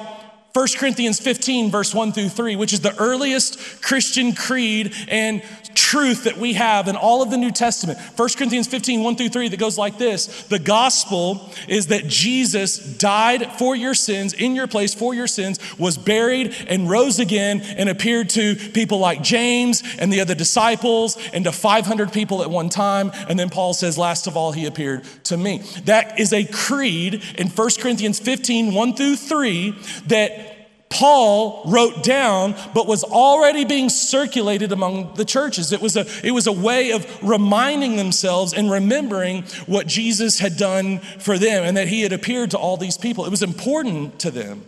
1 0.56 0.68
Corinthians 0.78 1.20
15, 1.20 1.70
verse 1.70 1.94
1 1.94 2.12
through 2.12 2.30
3, 2.30 2.56
which 2.56 2.72
is 2.72 2.80
the 2.80 2.96
earliest 2.96 3.82
Christian 3.82 4.34
creed 4.34 4.94
and 5.06 5.42
truth 5.74 6.24
that 6.24 6.38
we 6.38 6.54
have 6.54 6.88
in 6.88 6.96
all 6.96 7.20
of 7.20 7.30
the 7.30 7.36
New 7.36 7.50
Testament. 7.50 7.98
1 7.98 8.28
Corinthians 8.38 8.66
15, 8.66 9.02
1 9.02 9.16
through 9.16 9.28
3, 9.28 9.48
that 9.48 9.58
goes 9.58 9.76
like 9.76 9.98
this 9.98 10.44
The 10.44 10.58
gospel 10.58 11.50
is 11.68 11.88
that 11.88 12.06
Jesus 12.06 12.78
died 12.78 13.52
for 13.58 13.76
your 13.76 13.92
sins, 13.92 14.32
in 14.32 14.56
your 14.56 14.66
place 14.66 14.94
for 14.94 15.14
your 15.14 15.26
sins, 15.26 15.58
was 15.78 15.98
buried 15.98 16.56
and 16.68 16.88
rose 16.88 17.18
again 17.18 17.60
and 17.60 17.90
appeared 17.90 18.30
to 18.30 18.56
people 18.56 18.98
like 18.98 19.22
James 19.22 19.82
and 19.98 20.10
the 20.10 20.20
other 20.20 20.34
disciples 20.34 21.18
and 21.34 21.44
to 21.44 21.52
500 21.52 22.14
people 22.14 22.42
at 22.42 22.48
one 22.48 22.70
time. 22.70 23.12
And 23.28 23.38
then 23.38 23.50
Paul 23.50 23.74
says, 23.74 23.98
last 23.98 24.26
of 24.26 24.38
all, 24.38 24.52
he 24.52 24.64
appeared 24.64 25.04
to 25.24 25.36
me. 25.36 25.58
That 25.84 26.18
is 26.18 26.32
a 26.32 26.46
creed 26.46 27.22
in 27.36 27.48
1 27.48 27.68
Corinthians 27.78 28.18
15, 28.20 28.72
1 28.72 28.94
through 28.94 29.16
3, 29.16 29.74
that 30.06 30.45
Paul 30.88 31.62
wrote 31.66 32.02
down, 32.02 32.54
but 32.72 32.86
was 32.86 33.02
already 33.04 33.64
being 33.64 33.88
circulated 33.88 34.72
among 34.72 35.14
the 35.14 35.24
churches. 35.24 35.72
It 35.72 35.80
was, 35.80 35.96
a, 35.96 36.06
it 36.24 36.30
was 36.30 36.46
a 36.46 36.52
way 36.52 36.92
of 36.92 37.06
reminding 37.22 37.96
themselves 37.96 38.54
and 38.54 38.70
remembering 38.70 39.42
what 39.66 39.86
Jesus 39.86 40.38
had 40.38 40.56
done 40.56 40.98
for 40.98 41.38
them 41.38 41.64
and 41.64 41.76
that 41.76 41.88
he 41.88 42.02
had 42.02 42.12
appeared 42.12 42.52
to 42.52 42.58
all 42.58 42.76
these 42.76 42.96
people. 42.96 43.24
It 43.24 43.30
was 43.30 43.42
important 43.42 44.20
to 44.20 44.30
them 44.30 44.64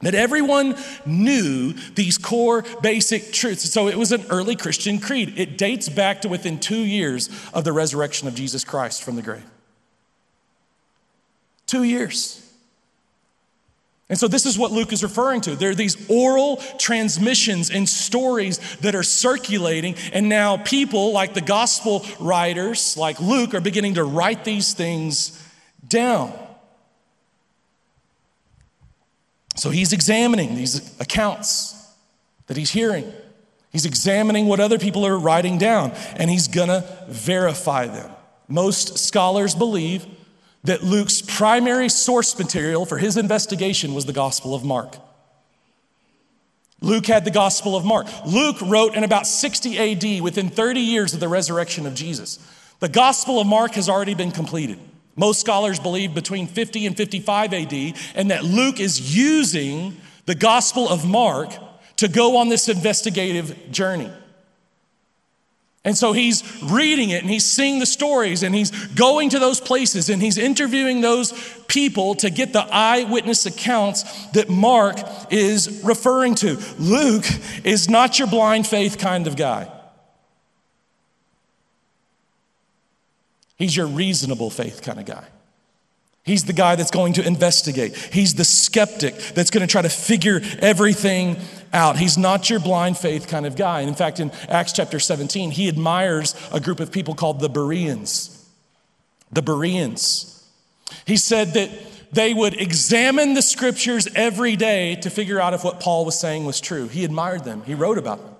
that 0.00 0.14
everyone 0.14 0.76
knew 1.04 1.72
these 1.94 2.18
core 2.18 2.64
basic 2.82 3.32
truths. 3.32 3.68
So 3.72 3.88
it 3.88 3.96
was 3.96 4.12
an 4.12 4.24
early 4.30 4.54
Christian 4.54 5.00
creed. 5.00 5.34
It 5.36 5.58
dates 5.58 5.88
back 5.88 6.22
to 6.22 6.28
within 6.28 6.60
two 6.60 6.78
years 6.78 7.28
of 7.52 7.64
the 7.64 7.72
resurrection 7.72 8.28
of 8.28 8.34
Jesus 8.34 8.64
Christ 8.64 9.02
from 9.02 9.16
the 9.16 9.22
grave. 9.22 9.44
Two 11.66 11.82
years. 11.82 12.47
And 14.10 14.18
so, 14.18 14.26
this 14.26 14.46
is 14.46 14.58
what 14.58 14.72
Luke 14.72 14.92
is 14.92 15.02
referring 15.02 15.42
to. 15.42 15.54
There 15.54 15.70
are 15.70 15.74
these 15.74 16.08
oral 16.08 16.56
transmissions 16.78 17.70
and 17.70 17.86
stories 17.86 18.58
that 18.76 18.94
are 18.94 19.02
circulating, 19.02 19.96
and 20.14 20.30
now 20.30 20.56
people 20.56 21.12
like 21.12 21.34
the 21.34 21.42
gospel 21.42 22.06
writers, 22.18 22.96
like 22.96 23.20
Luke, 23.20 23.52
are 23.54 23.60
beginning 23.60 23.94
to 23.94 24.04
write 24.04 24.44
these 24.44 24.72
things 24.72 25.38
down. 25.86 26.32
So, 29.56 29.68
he's 29.68 29.92
examining 29.92 30.54
these 30.54 30.98
accounts 31.00 31.74
that 32.46 32.56
he's 32.56 32.70
hearing. 32.70 33.12
He's 33.70 33.84
examining 33.84 34.46
what 34.46 34.58
other 34.58 34.78
people 34.78 35.06
are 35.06 35.18
writing 35.18 35.58
down, 35.58 35.90
and 36.16 36.30
he's 36.30 36.48
gonna 36.48 36.86
verify 37.08 37.86
them. 37.86 38.10
Most 38.48 38.98
scholars 38.98 39.54
believe 39.54 40.06
that 40.64 40.82
Luke's 40.82 41.22
primary 41.22 41.88
source 41.88 42.38
material 42.38 42.84
for 42.84 42.98
his 42.98 43.16
investigation 43.16 43.94
was 43.94 44.06
the 44.06 44.12
Gospel 44.12 44.54
of 44.54 44.64
Mark. 44.64 44.96
Luke 46.80 47.06
had 47.06 47.24
the 47.24 47.30
Gospel 47.30 47.76
of 47.76 47.84
Mark. 47.84 48.06
Luke 48.24 48.60
wrote 48.62 48.94
in 48.94 49.02
about 49.02 49.26
60 49.26 49.78
AD, 49.78 50.22
within 50.22 50.48
30 50.48 50.80
years 50.80 51.14
of 51.14 51.20
the 51.20 51.28
resurrection 51.28 51.86
of 51.86 51.94
Jesus. 51.94 52.38
The 52.80 52.88
Gospel 52.88 53.40
of 53.40 53.46
Mark 53.46 53.72
has 53.72 53.88
already 53.88 54.14
been 54.14 54.30
completed. 54.30 54.78
Most 55.16 55.40
scholars 55.40 55.80
believe 55.80 56.14
between 56.14 56.46
50 56.46 56.86
and 56.86 56.96
55 56.96 57.52
AD, 57.52 57.94
and 58.14 58.30
that 58.30 58.44
Luke 58.44 58.78
is 58.78 59.16
using 59.16 59.96
the 60.26 60.36
Gospel 60.36 60.88
of 60.88 61.04
Mark 61.04 61.50
to 61.96 62.06
go 62.06 62.36
on 62.36 62.48
this 62.48 62.68
investigative 62.68 63.72
journey. 63.72 64.10
And 65.88 65.96
so 65.96 66.12
he's 66.12 66.44
reading 66.62 67.08
it 67.08 67.22
and 67.22 67.30
he's 67.30 67.46
seeing 67.46 67.78
the 67.78 67.86
stories 67.86 68.42
and 68.42 68.54
he's 68.54 68.70
going 68.88 69.30
to 69.30 69.38
those 69.38 69.58
places 69.58 70.10
and 70.10 70.20
he's 70.20 70.36
interviewing 70.36 71.00
those 71.00 71.32
people 71.66 72.14
to 72.16 72.28
get 72.28 72.52
the 72.52 72.60
eyewitness 72.60 73.46
accounts 73.46 74.26
that 74.32 74.50
Mark 74.50 74.98
is 75.30 75.80
referring 75.82 76.34
to. 76.34 76.58
Luke 76.78 77.24
is 77.64 77.88
not 77.88 78.18
your 78.18 78.28
blind 78.28 78.66
faith 78.66 78.98
kind 78.98 79.26
of 79.26 79.34
guy. 79.34 79.72
He's 83.56 83.74
your 83.74 83.86
reasonable 83.86 84.50
faith 84.50 84.82
kind 84.82 85.00
of 85.00 85.06
guy. 85.06 85.24
He's 86.22 86.44
the 86.44 86.52
guy 86.52 86.76
that's 86.76 86.90
going 86.90 87.14
to 87.14 87.26
investigate. 87.26 87.96
He's 87.96 88.34
the 88.34 88.44
skeptic 88.44 89.14
that's 89.34 89.48
going 89.48 89.66
to 89.66 89.72
try 89.72 89.80
to 89.80 89.88
figure 89.88 90.42
everything 90.58 91.38
out. 91.72 91.98
He's 91.98 92.18
not 92.18 92.48
your 92.48 92.60
blind 92.60 92.98
faith 92.98 93.28
kind 93.28 93.46
of 93.46 93.56
guy. 93.56 93.80
And 93.80 93.88
in 93.88 93.94
fact, 93.94 94.20
in 94.20 94.30
Acts 94.48 94.72
chapter 94.72 94.98
17, 94.98 95.50
he 95.50 95.68
admires 95.68 96.34
a 96.52 96.60
group 96.60 96.80
of 96.80 96.92
people 96.92 97.14
called 97.14 97.40
the 97.40 97.48
Bereans. 97.48 98.48
The 99.32 99.42
Bereans. 99.42 100.48
He 101.06 101.16
said 101.16 101.54
that 101.54 101.70
they 102.12 102.32
would 102.32 102.54
examine 102.54 103.34
the 103.34 103.42
scriptures 103.42 104.08
every 104.14 104.56
day 104.56 104.96
to 104.96 105.10
figure 105.10 105.40
out 105.40 105.54
if 105.54 105.64
what 105.64 105.80
Paul 105.80 106.04
was 106.04 106.18
saying 106.18 106.44
was 106.44 106.60
true. 106.60 106.88
He 106.88 107.04
admired 107.04 107.44
them, 107.44 107.62
he 107.64 107.74
wrote 107.74 107.98
about 107.98 108.24
them. 108.24 108.34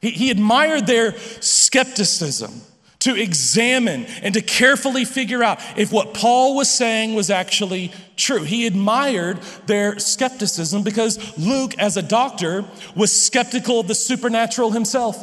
He, 0.00 0.10
he 0.10 0.30
admired 0.30 0.86
their 0.86 1.16
skepticism 1.40 2.60
to 3.06 3.14
examine 3.14 4.04
and 4.20 4.34
to 4.34 4.42
carefully 4.42 5.04
figure 5.04 5.42
out 5.42 5.60
if 5.78 5.92
what 5.92 6.12
Paul 6.12 6.56
was 6.56 6.68
saying 6.68 7.14
was 7.14 7.30
actually 7.30 7.92
true. 8.16 8.42
He 8.42 8.66
admired 8.66 9.38
their 9.66 9.98
skepticism 10.00 10.82
because 10.82 11.38
Luke, 11.38 11.78
as 11.78 11.96
a 11.96 12.02
doctor, 12.02 12.64
was 12.96 13.12
skeptical 13.12 13.78
of 13.78 13.86
the 13.86 13.94
supernatural 13.94 14.72
himself. 14.72 15.22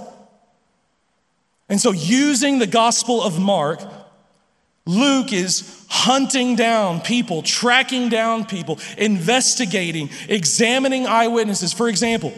And 1.67 1.79
so, 1.79 1.91
using 1.91 2.59
the 2.59 2.67
Gospel 2.67 3.21
of 3.21 3.37
Mark, 3.37 3.81
Luke 4.85 5.33
is 5.33 5.85
hunting 5.89 6.55
down 6.55 7.01
people, 7.01 7.41
tracking 7.41 8.07
down 8.07 8.45
people, 8.45 8.79
investigating, 8.97 10.09
examining 10.29 11.05
eyewitnesses. 11.05 11.73
For 11.73 11.89
example, 11.89 12.33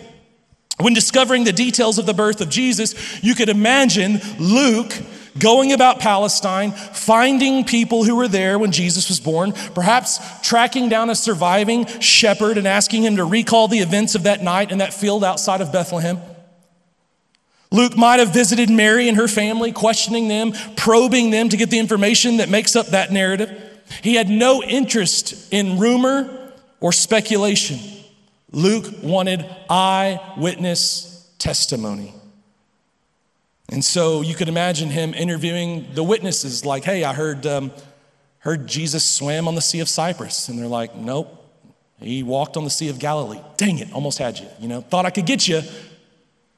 when 0.80 0.94
discovering 0.94 1.44
the 1.44 1.54
details 1.54 2.00
of 2.00 2.08
the 2.08 2.14
birth 2.14 2.42
of 2.42 2.50
Jesus, 2.50 3.24
you 3.24 3.36
could 3.36 3.50
imagine 3.50 4.20
Luke 4.40 4.94
going 5.38 5.72
about 5.72 6.00
Palestine, 6.00 6.72
finding 6.72 7.64
people 7.66 8.04
who 8.04 8.16
were 8.16 8.28
there 8.28 8.58
when 8.58 8.72
Jesus 8.72 9.10
was 9.10 9.20
born, 9.20 9.52
perhaps 9.74 10.20
tracking 10.42 10.90
down 10.90 11.10
a 11.10 11.16
surviving 11.16 11.86
shepherd 12.00 12.58
and 12.58 12.68
asking 12.68 13.04
him 13.04 13.18
to 13.18 13.26
recall 13.26 13.68
the 13.68 13.80
events 13.80 14.16
of 14.16 14.24
that 14.24 14.42
night 14.42 14.72
in 14.72 14.78
that 14.78 14.94
field 14.94 15.24
outside 15.24 15.62
of 15.62 15.72
Bethlehem. 15.72 16.20
Luke 17.72 17.98
might 17.98 18.20
have 18.20 18.34
visited 18.34 18.70
Mary 18.70 19.10
and 19.10 19.18
her 19.18 19.28
family, 19.28 19.74
questioning 19.74 20.30
them, 20.30 20.54
probing 20.78 21.32
them 21.32 21.50
to 21.50 21.58
get 21.58 21.70
the 21.70 21.80
information 21.80 22.38
that 22.38 22.48
makes 22.48 22.76
up 22.76 22.88
that 22.88 23.12
narrative. 23.12 23.52
He 24.02 24.16
had 24.16 24.30
no 24.30 24.64
interest 24.64 25.52
in 25.52 25.78
rumor 25.78 26.54
or 26.80 26.94
speculation. 26.94 27.80
Luke 28.52 28.86
wanted 29.04 29.46
eyewitness 29.70 31.30
testimony. 31.38 32.15
And 33.70 33.84
so 33.84 34.22
you 34.22 34.36
could 34.36 34.48
imagine 34.50 34.90
him 34.90 35.14
interviewing 35.14 35.88
the 35.94 36.04
witnesses, 36.04 36.66
like, 36.66 36.84
hey, 36.84 37.04
I 37.04 37.14
heard, 37.14 37.46
um, 37.46 37.72
heard 38.40 38.68
Jesus 38.68 39.04
swam 39.04 39.48
on 39.48 39.56
the 39.56 39.62
Sea 39.62 39.80
of 39.80 39.90
Cyprus. 39.90 40.50
And 40.50 40.60
they're 40.60 40.68
like, 40.68 40.96
nope, 40.96 41.28
he 42.00 42.24
walked 42.24 42.58
on 42.58 42.64
the 42.64 42.70
Sea 42.70 42.90
of 42.90 43.00
Galilee. 43.00 43.40
Dang 43.58 43.80
it, 43.80 43.92
almost 43.92 44.18
had 44.20 44.38
you. 44.38 44.48
You 44.60 44.68
know, 44.68 44.82
thought 44.82 45.06
I 45.06 45.10
could 45.10 45.26
get 45.26 45.48
you. 45.48 45.62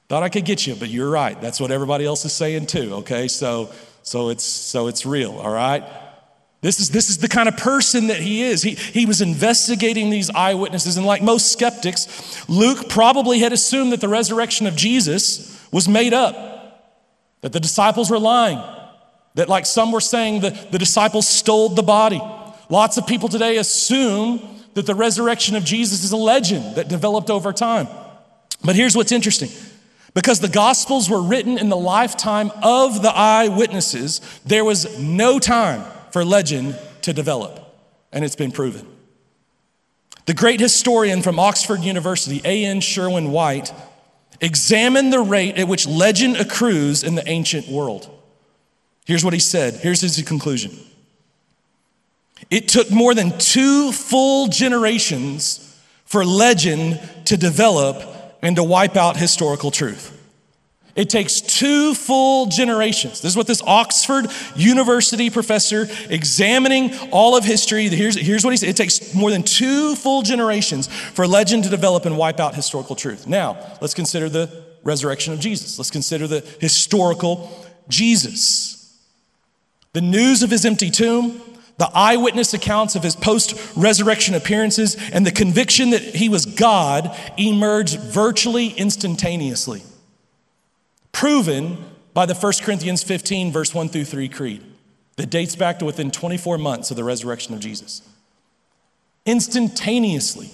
Thought 0.10 0.24
I 0.24 0.30
could 0.30 0.46
get 0.46 0.66
you, 0.66 0.76
but 0.76 0.90
you're 0.90 1.10
right. 1.10 1.40
That's 1.42 1.60
what 1.60 1.70
everybody 1.70 2.06
else 2.06 2.24
is 2.24 2.32
saying 2.32 2.68
too, 2.68 2.94
okay? 2.96 3.28
So, 3.28 3.72
so 4.04 4.30
it's 4.30 4.44
so 4.44 4.88
it's 4.88 5.06
real, 5.06 5.38
all 5.38 5.52
right? 5.52 5.84
This 6.62 6.80
is, 6.80 6.90
this 6.90 7.10
is 7.10 7.20
the 7.20 7.28
kind 7.28 7.48
of 7.48 7.56
person 7.58 8.08
that 8.08 8.20
he 8.20 8.42
is. 8.42 8.64
He, 8.64 8.72
he 8.72 9.06
was 9.06 9.22
investigating 9.22 10.10
these 10.10 10.30
eyewitnesses, 10.30 10.98
and 10.98 11.06
like 11.06 11.22
most 11.22 11.52
skeptics, 11.52 12.50
Luke 12.50 12.90
probably 12.90 13.40
had 13.40 13.54
assumed 13.54 13.92
that 13.92 14.02
the 14.02 14.08
resurrection 14.08 14.66
of 14.66 14.76
Jesus 14.76 15.62
was 15.72 15.88
made 15.88 16.14
up, 16.14 16.36
that 17.48 17.54
the 17.54 17.62
disciples 17.62 18.12
were 18.12 18.20
lying, 18.20 18.62
that, 19.36 19.48
like 19.48 19.66
some 19.66 19.94
were 19.94 20.02
saying, 20.02 20.42
the, 20.42 20.50
the 20.70 20.78
disciples 20.78 21.26
stole 21.26 21.70
the 21.70 21.82
body. 21.82 22.22
Lots 22.70 22.98
of 22.98 23.08
people 23.08 23.30
today 23.30 23.56
assume 23.56 24.42
that 24.74 24.86
the 24.86 24.94
resurrection 24.94 25.56
of 25.56 25.64
Jesus 25.64 26.04
is 26.04 26.12
a 26.12 26.18
legend 26.18 26.76
that 26.76 26.90
developed 26.90 27.30
over 27.30 27.54
time. 27.54 27.88
But 28.66 28.76
here's 28.76 28.98
what's 28.98 29.14
interesting 29.14 29.50
because 30.14 30.42
the 30.42 30.50
Gospels 30.50 31.10
were 31.10 31.22
written 31.22 31.58
in 31.58 31.70
the 31.70 31.78
lifetime 31.78 32.52
of 32.62 33.02
the 33.02 33.12
eyewitnesses, 33.16 34.20
there 34.46 34.66
was 34.66 35.00
no 35.00 35.40
time 35.40 35.86
for 36.12 36.26
legend 36.26 36.78
to 37.04 37.14
develop, 37.14 37.62
and 38.12 38.26
it's 38.26 38.36
been 38.36 38.52
proven. 38.52 38.86
The 40.26 40.34
great 40.34 40.60
historian 40.60 41.22
from 41.22 41.40
Oxford 41.40 41.80
University, 41.80 42.42
A.N. 42.44 42.82
Sherwin 42.82 43.32
White, 43.32 43.72
examined 44.42 45.12
the 45.12 45.20
rate 45.20 45.58
at 45.58 45.68
which 45.68 45.88
legend 45.88 46.38
accrues 46.38 47.04
in 47.04 47.16
the 47.16 47.28
ancient 47.28 47.68
world. 47.68 48.10
Here's 49.06 49.24
what 49.24 49.34
he 49.34 49.40
said. 49.40 49.76
Here's 49.76 50.02
his 50.02 50.22
conclusion. 50.24 50.78
It 52.50 52.68
took 52.68 52.92
more 52.92 53.14
than 53.14 53.38
two 53.38 53.92
full 53.92 54.48
generations 54.48 55.64
for 56.06 56.26
legend 56.26 57.00
to 57.26 57.38
develop 57.38 58.04
and 58.42 58.56
to 58.56 58.64
wipe 58.64 58.96
out 58.96 59.18
historical 59.18 59.72
truth. 59.72 60.17
It 60.98 61.12
takes 61.12 61.42
two 61.42 61.94
full 61.94 62.48
generations. 62.48 63.22
This 63.22 63.34
is 63.34 63.38
what 63.38 63.46
this 63.46 63.62
Oxford 63.62 64.32
University 64.56 65.30
professor 65.30 65.88
examining 66.10 66.92
all 67.12 67.38
of 67.38 67.46
history, 67.46 67.88
here's, 67.88 68.16
here's 68.16 68.44
what 68.44 68.50
he 68.50 68.58
said. 68.58 68.70
It 68.70 68.78
takes 68.78 69.14
more 69.14 69.30
than 69.30 69.44
two 69.44 69.94
full 69.94 70.24
generations 70.24 70.88
for 70.88 71.28
legend 71.28 71.66
to 71.66 71.70
develop 71.70 72.08
and 72.08 72.18
wipe 72.18 72.40
out 72.40 72.56
historical 72.56 72.96
truth. 72.96 73.28
Now, 73.28 73.58
let's 73.80 73.94
consider 73.94 74.28
the 74.28 74.66
resurrection 74.84 75.34
of 75.34 75.40
Jesus. 75.40 75.78
Let's 75.78 75.92
consider 75.92 76.26
the 76.26 76.44
historical 76.60 77.48
Jesus. 77.88 79.00
The 79.94 80.02
news 80.02 80.42
of 80.42 80.50
his 80.50 80.66
empty 80.66 80.90
tomb, 80.90 81.40
the 81.78 81.92
eyewitness 81.94 82.56
accounts 82.56 82.96
of 82.96 83.04
his 83.04 83.16
post 83.16 83.54
resurrection 83.78 84.34
appearances, 84.34 84.98
and 85.14 85.28
the 85.28 85.32
conviction 85.32 85.92
that 85.92 86.02
he 86.02 86.28
was 86.28 86.48
God 86.48 87.16
emerged 87.38 88.00
virtually 88.00 88.70
instantaneously 88.70 89.84
proven 91.18 91.84
by 92.14 92.28
the 92.28 92.36
1 92.36 92.54
Corinthians 92.62 93.02
15, 93.02 93.52
verse 93.52 93.74
1 93.74 93.90
through 93.90 94.06
3 94.06 94.30
creed 94.30 94.64
that 95.16 95.32
dates 95.32 95.56
back 95.56 95.80
to 95.80 95.86
within 95.86 96.12
24 96.12 96.60
months 96.60 96.92
of 96.92 96.98
the 96.98 97.04
resurrection 97.04 97.56
of 97.56 97.60
Jesus. 97.60 98.08
Instantaneously, 99.26 100.52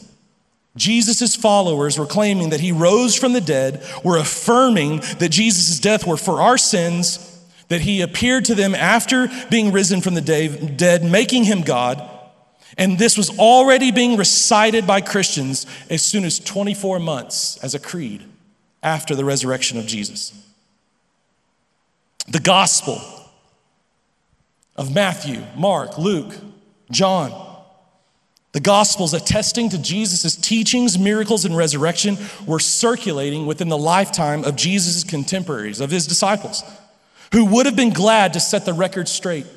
Jesus' 0.77 1.35
followers 1.35 1.99
were 1.99 2.05
claiming 2.05 2.49
that 2.51 2.61
he 2.61 2.71
rose 2.71 3.13
from 3.13 3.33
the 3.33 3.41
dead, 3.41 3.83
were 4.05 4.17
affirming 4.17 5.01
that 5.19 5.29
Jesus' 5.31 5.79
death 5.79 6.07
were 6.07 6.15
for 6.15 6.39
our 6.39 6.57
sins, 6.57 7.43
that 7.67 7.81
he 7.81 7.99
appeared 7.99 8.45
to 8.45 8.55
them 8.55 8.73
after 8.73 9.27
being 9.51 9.73
risen 9.73 9.99
from 9.99 10.13
the 10.13 10.21
dead, 10.21 11.03
making 11.03 11.43
him 11.43 11.63
God. 11.63 12.09
And 12.77 12.97
this 12.97 13.17
was 13.17 13.37
already 13.37 13.91
being 13.91 14.15
recited 14.15 14.87
by 14.87 15.01
Christians 15.01 15.65
as 15.89 16.05
soon 16.05 16.23
as 16.23 16.39
24 16.39 16.99
months 16.99 17.57
as 17.57 17.75
a 17.75 17.79
creed 17.79 18.23
after 18.81 19.13
the 19.13 19.25
resurrection 19.25 19.77
of 19.77 19.85
Jesus. 19.85 20.39
The 22.27 22.39
gospel 22.39 23.01
of 24.75 24.93
Matthew, 24.93 25.43
Mark, 25.55 25.97
Luke, 25.97 26.33
John, 26.89 27.53
the 28.53 28.59
Gospels 28.59 29.15
attesting 29.15 29.69
to 29.69 29.79
Jesus' 29.79 30.35
teachings, 30.35 30.97
miracles, 30.97 31.43
and 31.43 31.57
resurrection 31.57 32.17
were 32.45 32.59
circulating 32.59 33.47
within 33.47 33.67
the 33.67 33.77
lifetime 33.77 34.43
of 34.43 34.55
Jesus' 34.55 35.03
contemporaries, 35.03 35.81
of 35.81 35.89
his 35.89 36.05
disciples, 36.05 36.63
who 37.31 37.45
would 37.45 37.65
have 37.65 37.75
been 37.75 37.91
glad 37.91 38.33
to 38.33 38.39
set 38.39 38.63
the 38.63 38.73
record 38.73 39.07
straight 39.07 39.47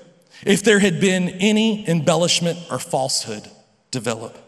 if 0.46 0.62
there 0.62 0.79
had 0.79 0.98
been 0.98 1.29
any 1.29 1.87
embellishment 1.87 2.59
or 2.70 2.79
falsehood 2.79 3.46
develop. 3.90 4.38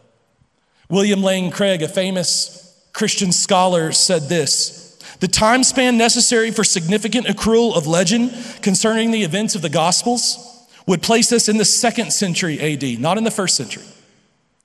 William 0.89 1.23
Lane 1.23 1.51
Craig, 1.51 1.83
a 1.83 1.89
famous 1.89 2.83
Christian 2.95 3.33
scholar, 3.33 3.93
said 3.93 4.31
this 4.31 4.88
the 5.21 5.29
time 5.29 5.65
span 5.65 5.97
necessary 5.97 6.51
for 6.51 6.65
significant 6.65 7.27
accrual 7.27 7.77
of 7.77 7.87
legend 7.87 8.33
concerning 8.63 9.11
the 9.11 9.23
events 9.23 9.55
of 9.55 9.63
the 9.63 9.69
Gospels 9.69 10.67
would 10.87 11.03
place 11.03 11.33
us 11.33 11.49
in 11.49 11.59
the 11.59 11.65
second 11.65 12.13
century 12.13 12.61
AD, 12.61 13.01
not 13.01 13.19
in 13.19 13.25
the 13.25 13.31
first 13.31 13.57
century. 13.57 13.85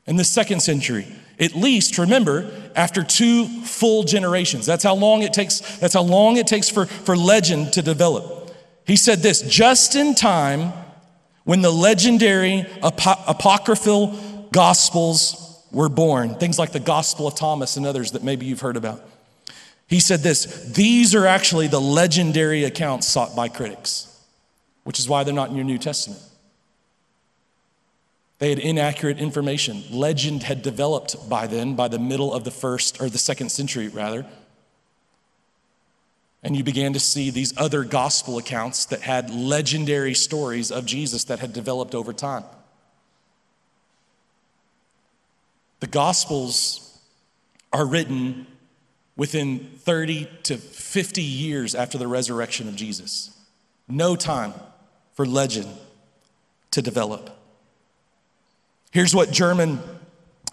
In 0.06 0.16
the 0.16 0.24
second 0.24 0.62
century, 0.62 1.08
at 1.40 1.56
least 1.56 1.98
remember, 1.98 2.52
after 2.76 3.04
two 3.04 3.48
full 3.64 4.04
generations. 4.04 4.66
That's 4.66 4.84
how 4.84 4.96
long 4.96 5.24
it 5.24 5.34
takes, 5.34 5.60
that's 5.78 5.94
how 5.94 6.04
long 6.04 6.38
it 6.38 6.48
takes 6.48 6.70
for, 6.70 6.86
for 6.86 7.16
legend 7.18 7.74
to 7.74 7.82
develop. 7.82 8.56
He 8.86 8.96
said 8.96 9.20
this 9.20 9.42
just 9.42 9.96
in 9.96 10.14
time 10.14 10.74
when 11.46 11.62
the 11.62 11.72
legendary 11.72 12.66
apocryphal 12.82 14.48
gospels 14.52 15.66
were 15.72 15.90
born, 15.90 16.36
things 16.36 16.60
like 16.60 16.72
the 16.72 16.80
Gospel 16.80 17.28
of 17.28 17.36
Thomas 17.36 17.76
and 17.76 17.86
others 17.86 18.12
that 18.12 18.24
maybe 18.24 18.46
you've 18.46 18.62
heard 18.62 18.78
about. 18.78 19.04
He 19.94 20.00
said 20.00 20.22
this 20.22 20.46
these 20.74 21.14
are 21.14 21.28
actually 21.28 21.68
the 21.68 21.80
legendary 21.80 22.64
accounts 22.64 23.08
sought 23.08 23.36
by 23.36 23.48
critics, 23.48 24.20
which 24.86 24.98
is 24.98 25.08
why 25.08 25.24
they're 25.24 25.36
not 25.36 25.52
in 25.52 25.56
your 25.56 25.66
New 25.66 25.78
Testament. 25.78 26.20
They 28.40 28.50
had 28.50 28.58
inaccurate 28.58 29.20
information. 29.20 29.84
Legend 29.92 30.42
had 30.42 30.64
developed 30.64 31.30
by 31.30 31.46
then, 31.46 31.76
by 31.76 31.90
the 31.90 32.00
middle 32.00 32.34
of 32.34 32.44
the 32.44 32.50
first 32.50 33.00
or 33.00 33.08
the 33.08 33.20
second 33.20 33.50
century, 33.50 33.88
rather. 33.88 34.26
And 36.42 36.58
you 36.58 36.64
began 36.64 36.94
to 36.94 37.00
see 37.00 37.30
these 37.30 37.56
other 37.56 37.84
gospel 37.84 38.40
accounts 38.40 38.86
that 38.86 39.02
had 39.02 39.30
legendary 39.30 40.16
stories 40.16 40.72
of 40.72 40.88
Jesus 40.88 41.26
that 41.26 41.38
had 41.38 41.54
developed 41.54 41.94
over 41.94 42.14
time. 42.14 42.46
The 45.82 45.88
gospels 45.88 47.00
are 47.72 47.86
written 47.86 48.48
within 49.16 49.60
30 49.60 50.28
to 50.44 50.58
50 50.58 51.22
years 51.22 51.76
after 51.76 51.98
the 51.98 52.08
resurrection 52.08 52.68
of 52.68 52.76
Jesus. 52.76 53.38
No 53.88 54.16
time 54.16 54.54
for 55.14 55.26
legend 55.26 55.70
to 56.72 56.82
develop. 56.82 57.30
Here's 58.92 59.14
what 59.14 59.32
German 59.32 59.80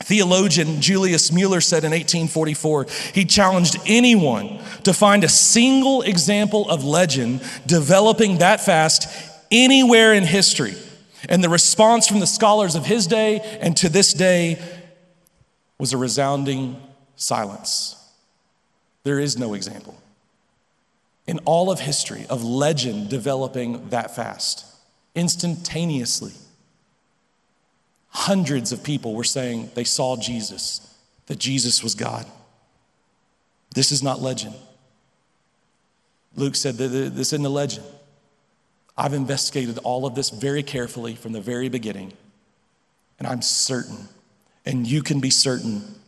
theologian 0.02 0.80
Julius 0.80 1.30
Müller 1.30 1.62
said 1.62 1.84
in 1.84 1.90
1844. 1.90 2.86
He 3.14 3.24
challenged 3.24 3.76
anyone 3.86 4.58
to 4.84 4.92
find 4.92 5.24
a 5.24 5.28
single 5.28 6.02
example 6.02 6.68
of 6.70 6.84
legend 6.84 7.42
developing 7.66 8.38
that 8.38 8.60
fast 8.60 9.08
anywhere 9.50 10.14
in 10.14 10.24
history. 10.24 10.74
And 11.28 11.44
the 11.44 11.50
response 11.50 12.08
from 12.08 12.20
the 12.20 12.26
scholars 12.26 12.74
of 12.74 12.86
his 12.86 13.06
day 13.06 13.40
and 13.60 13.76
to 13.78 13.88
this 13.88 14.14
day 14.14 14.60
was 15.78 15.92
a 15.92 15.98
resounding 15.98 16.80
silence. 17.16 17.99
There 19.02 19.18
is 19.18 19.38
no 19.38 19.54
example 19.54 20.00
in 21.26 21.38
all 21.44 21.70
of 21.70 21.78
history 21.78 22.26
of 22.28 22.42
legend 22.42 23.08
developing 23.08 23.88
that 23.90 24.16
fast, 24.16 24.66
instantaneously. 25.14 26.32
Hundreds 28.08 28.72
of 28.72 28.82
people 28.82 29.14
were 29.14 29.22
saying 29.22 29.70
they 29.74 29.84
saw 29.84 30.16
Jesus, 30.16 30.92
that 31.26 31.38
Jesus 31.38 31.84
was 31.84 31.94
God. 31.94 32.26
This 33.76 33.92
is 33.92 34.02
not 34.02 34.20
legend. 34.20 34.56
Luke 36.34 36.56
said 36.56 36.78
that 36.78 36.88
this 36.88 37.32
isn't 37.32 37.46
a 37.46 37.48
legend. 37.48 37.86
I've 38.96 39.14
investigated 39.14 39.78
all 39.78 40.06
of 40.06 40.16
this 40.16 40.30
very 40.30 40.64
carefully 40.64 41.14
from 41.14 41.32
the 41.32 41.40
very 41.40 41.68
beginning, 41.68 42.12
and 43.20 43.28
I'm 43.28 43.40
certain, 43.40 44.08
and 44.66 44.84
you 44.84 45.02
can 45.02 45.20
be 45.20 45.30
certain 45.30 45.99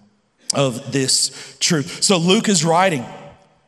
of 0.55 0.93
this 0.93 1.57
truth. 1.61 2.03
So 2.03 2.17
Luke 2.19 2.49
is 2.49 2.65
writing 2.65 3.05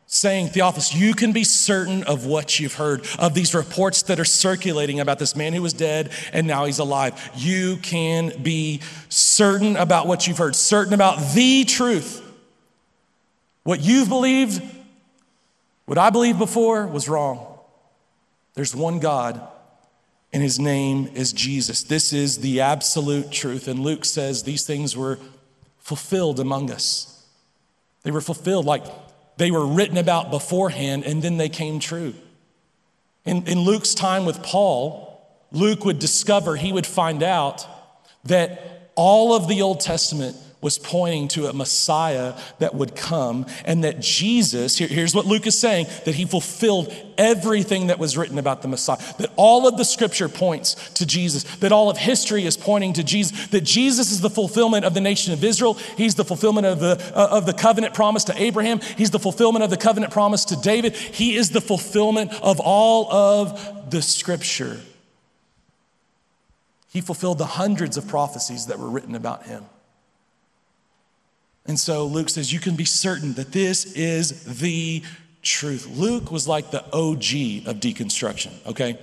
saying, 0.07 0.47
Theophilus, 0.49 0.93
you 0.93 1.13
can 1.13 1.31
be 1.31 1.43
certain 1.43 2.03
of 2.03 2.25
what 2.25 2.59
you've 2.59 2.75
heard, 2.75 3.05
of 3.19 3.33
these 3.33 3.53
reports 3.53 4.03
that 4.03 4.19
are 4.19 4.25
circulating 4.25 4.99
about 4.99 5.19
this 5.19 5.35
man 5.35 5.53
who 5.53 5.61
was 5.61 5.73
dead 5.73 6.11
and 6.31 6.47
now 6.47 6.65
he's 6.65 6.79
alive. 6.79 7.31
You 7.35 7.77
can 7.77 8.41
be 8.41 8.81
certain 9.09 9.75
about 9.75 10.07
what 10.07 10.27
you've 10.27 10.37
heard, 10.37 10.55
certain 10.55 10.93
about 10.93 11.33
the 11.33 11.65
truth. 11.65 12.21
What 13.63 13.81
you've 13.81 14.09
believed, 14.09 14.61
what 15.85 15.97
I 15.97 16.11
believed 16.11 16.37
before, 16.37 16.85
was 16.85 17.09
wrong. 17.09 17.59
There's 18.53 18.75
one 18.75 18.99
God, 18.99 19.41
and 20.31 20.41
his 20.41 20.59
name 20.59 21.09
is 21.13 21.33
Jesus. 21.33 21.83
This 21.83 22.13
is 22.13 22.37
the 22.37 22.61
absolute 22.61 23.31
truth. 23.31 23.67
And 23.67 23.79
Luke 23.79 24.05
says 24.05 24.43
these 24.43 24.65
things 24.65 24.95
were 24.95 25.19
fulfilled 25.85 26.39
among 26.39 26.71
us. 26.71 27.23
They 28.01 28.09
were 28.09 28.19
fulfilled 28.19 28.65
like 28.65 28.83
they 29.37 29.51
were 29.51 29.67
written 29.67 29.97
about 29.97 30.31
beforehand 30.31 31.03
and 31.03 31.21
then 31.21 31.37
they 31.37 31.47
came 31.47 31.77
true. 31.77 32.15
In, 33.23 33.45
in 33.45 33.59
Luke's 33.59 33.93
time 33.93 34.25
with 34.25 34.41
Paul, 34.41 35.23
Luke 35.51 35.85
would 35.85 35.99
discover, 35.99 36.55
he 36.55 36.73
would 36.73 36.87
find 36.87 37.21
out 37.21 37.67
that 38.23 38.89
all 38.95 39.35
of 39.35 39.47
the 39.47 39.61
Old 39.61 39.79
Testament 39.79 40.35
was 40.65 40.79
pointing 40.79 41.27
to 41.27 41.45
a 41.45 41.53
Messiah 41.53 42.33
that 42.57 42.73
would 42.73 42.95
come, 42.95 43.45
and 43.65 43.83
that 43.83 43.99
Jesus, 43.99 44.79
here, 44.79 44.87
here's 44.87 45.13
what 45.13 45.27
Luke 45.27 45.45
is 45.45 45.57
saying, 45.57 45.85
that 46.05 46.15
he 46.15 46.25
fulfilled 46.25 46.91
everything 47.19 47.87
that 47.87 47.99
was 47.99 48.17
written 48.17 48.39
about 48.39 48.63
the 48.63 48.67
Messiah, 48.67 48.97
that 49.19 49.29
all 49.35 49.67
of 49.67 49.77
the 49.77 49.85
scripture 49.85 50.27
points 50.27 50.73
to 50.95 51.05
Jesus, 51.05 51.43
that 51.57 51.71
all 51.71 51.91
of 51.91 51.97
history 51.97 52.45
is 52.45 52.57
pointing 52.57 52.93
to 52.93 53.03
Jesus, 53.03 53.45
that 53.49 53.61
Jesus 53.61 54.11
is 54.11 54.21
the 54.21 54.29
fulfillment 54.29 54.85
of 54.85 54.95
the 54.95 55.01
nation 55.01 55.33
of 55.33 55.43
Israel, 55.43 55.75
he's 55.97 56.15
the 56.15 56.25
fulfillment 56.25 56.65
of 56.65 56.79
the, 56.79 56.99
uh, 57.15 57.27
of 57.29 57.45
the 57.45 57.53
covenant 57.53 57.93
promise 57.93 58.23
to 58.23 58.41
Abraham, 58.41 58.79
he's 58.97 59.11
the 59.11 59.19
fulfillment 59.19 59.63
of 59.63 59.69
the 59.69 59.77
covenant 59.77 60.11
promise 60.11 60.45
to 60.45 60.55
David, 60.55 60.95
he 60.95 61.35
is 61.35 61.51
the 61.51 61.61
fulfillment 61.61 62.33
of 62.41 62.59
all 62.59 63.13
of 63.13 63.91
the 63.91 64.01
scripture. 64.01 64.79
He 66.89 67.01
fulfilled 67.01 67.37
the 67.37 67.45
hundreds 67.45 67.97
of 67.97 68.07
prophecies 68.07 68.65
that 68.65 68.79
were 68.79 68.89
written 68.89 69.13
about 69.13 69.45
him. 69.45 69.65
And 71.67 71.79
so 71.79 72.05
Luke 72.05 72.29
says, 72.29 72.53
You 72.53 72.59
can 72.59 72.75
be 72.75 72.85
certain 72.85 73.33
that 73.33 73.51
this 73.51 73.85
is 73.93 74.59
the 74.59 75.03
truth. 75.41 75.87
Luke 75.87 76.31
was 76.31 76.47
like 76.47 76.71
the 76.71 76.83
OG 76.85 77.67
of 77.67 77.79
deconstruction, 77.79 78.53
okay? 78.65 78.97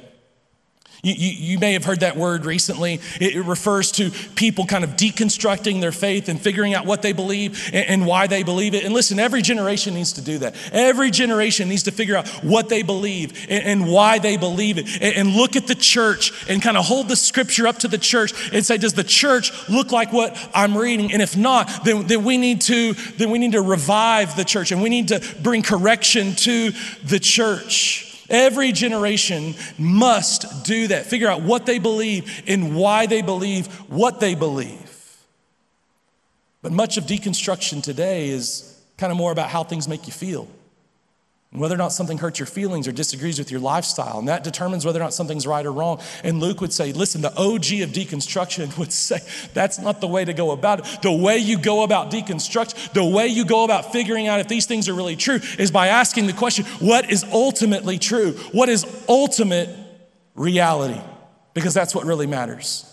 You, 1.05 1.15
you, 1.15 1.31
you, 1.31 1.59
may 1.59 1.73
have 1.73 1.85
heard 1.85 1.99
that 2.01 2.17
word 2.17 2.45
recently. 2.45 3.01
It, 3.21 3.35
it, 3.35 3.43
refers 3.43 3.91
to 3.93 4.13
people 4.37 4.67
kind 4.67 4.85
of 4.85 4.91
deconstructing 4.91 5.81
their 5.81 5.91
faith 5.91 6.29
and 6.29 6.41
figuring 6.41 6.75
out 6.75 6.87
what 6.87 7.03
they 7.03 7.13
believe 7.13 7.71
and, 7.73 7.87
and, 7.89 8.07
why 8.07 8.29
they 8.29 8.45
believe 8.45 8.73
it. 8.73 8.85
And 8.85 8.95
listen, 8.95 9.19
every 9.19 9.43
generation 9.43 9.95
needs 9.95 10.13
to 10.13 10.21
do 10.21 10.39
that. 10.39 10.55
Every 10.71 11.11
generation 11.11 11.69
needs 11.69 11.83
to 11.85 11.91
figure 11.91 12.15
out 12.15 12.29
what 12.45 12.69
they 12.69 12.85
believe 12.85 13.33
and, 13.51 13.65
and 13.65 13.93
why 13.93 14.21
they 14.21 14.37
believe 14.37 14.79
it. 14.79 14.87
And, 15.03 15.17
and, 15.17 15.33
look 15.35 15.57
at 15.57 15.67
the 15.67 15.75
church 15.75 16.49
and 16.49 16.63
kind 16.63 16.77
of 16.77 16.85
hold 16.85 17.09
the 17.09 17.17
scripture 17.17 17.67
up 17.67 17.79
to 17.79 17.89
the 17.89 17.99
church 17.99 18.33
and 18.53 18.65
say, 18.65 18.79
does 18.79 18.93
the 18.93 19.03
church 19.03 19.51
look 19.69 19.91
like 19.91 20.13
what 20.13 20.39
I'm 20.55 20.79
reading? 20.79 21.13
And 21.13 21.21
if 21.21 21.37
not, 21.37 21.85
then, 21.85 22.07
then 22.07 22.23
we 22.23 22.39
need 22.39 22.61
to 22.61 22.93
then 22.93 23.33
we 23.33 23.41
need 23.41 23.53
to 23.53 23.63
revive 23.63 24.37
the 24.37 24.45
church 24.45 24.71
and 24.71 24.81
we 24.81 24.89
need 24.89 25.09
to 25.09 25.21
bring 25.43 25.63
correction 25.63 26.37
to 26.37 26.71
the 27.03 27.19
church. 27.19 28.12
Every 28.33 28.73
generation 28.73 29.55
must 29.79 30.65
do 30.65 30.89
that. 30.89 31.07
Figure 31.07 31.29
out 31.29 31.43
what 31.43 31.67
they 31.67 31.79
believe 31.79 32.43
and 32.49 32.75
why 32.75 33.07
they 33.07 33.23
believe 33.23 33.67
what 33.89 34.19
they 34.19 34.35
believe. 34.35 35.19
But 36.63 36.73
much 36.73 36.97
of 36.97 37.05
deconstruction 37.05 37.83
today 37.83 38.29
is 38.29 38.81
kind 38.97 39.11
of 39.11 39.19
more 39.19 39.33
about 39.33 39.51
how 39.51 39.63
things 39.63 39.87
make 39.87 40.07
you 40.07 40.13
feel 40.13 40.49
whether 41.53 41.75
or 41.75 41.79
not 41.79 41.93
something 41.93 42.17
hurts 42.17 42.39
your 42.39 42.47
feelings 42.47 42.89
or 42.89 42.93
disagrees 42.93 43.39
with 43.39 43.51
your 43.51 43.61
lifestyle. 43.61 44.19
And 44.19 44.27
that 44.29 44.43
determines 44.43 44.87
whether 44.87 44.99
or 44.99 45.03
not 45.03 45.13
something's 45.13 45.47
right 45.47 45.65
or 45.65 45.73
wrong. 45.73 46.01
And 46.25 46.41
Luke 46.41 46.63
would 46.63 46.73
say, 46.73 46.93
listen, 46.93 47.21
the 47.21 47.31
OG 47.37 47.83
of 47.83 47.91
deconstruction 47.91 48.77
would 48.79 48.91
say, 48.91 49.19
that's 49.53 49.79
not 49.79 50.01
the 50.01 50.07
way 50.07 50.25
to 50.25 50.33
go 50.33 50.53
about 50.53 50.81
it. 50.81 51.03
The 51.03 51.13
way 51.13 51.37
you 51.37 51.59
go 51.59 51.83
about 51.83 52.11
deconstruction, 52.11 52.93
the 52.95 53.05
way 53.05 53.27
you 53.27 53.45
go 53.45 53.65
about 53.65 53.93
figuring 53.93 54.29
out 54.29 54.41
if 54.41 54.49
these 54.49 54.65
things 54.65 54.89
are 54.89 54.95
really 54.95 55.17
true 55.17 55.41
is 55.59 55.71
by 55.71 55.89
asking 55.89 56.27
the 56.27 56.33
question, 56.33 56.65
what 56.81 57.11
is 57.11 57.23
ultimately 57.25 57.99
true? 57.99 58.33
What 58.53 58.71
is 58.71 58.87
ultimate 59.07 59.69
reality? 60.35 61.01
Because 61.53 61.75
that's 61.75 61.95
what 61.95 62.07
really 62.07 62.27
matters. 62.27 62.89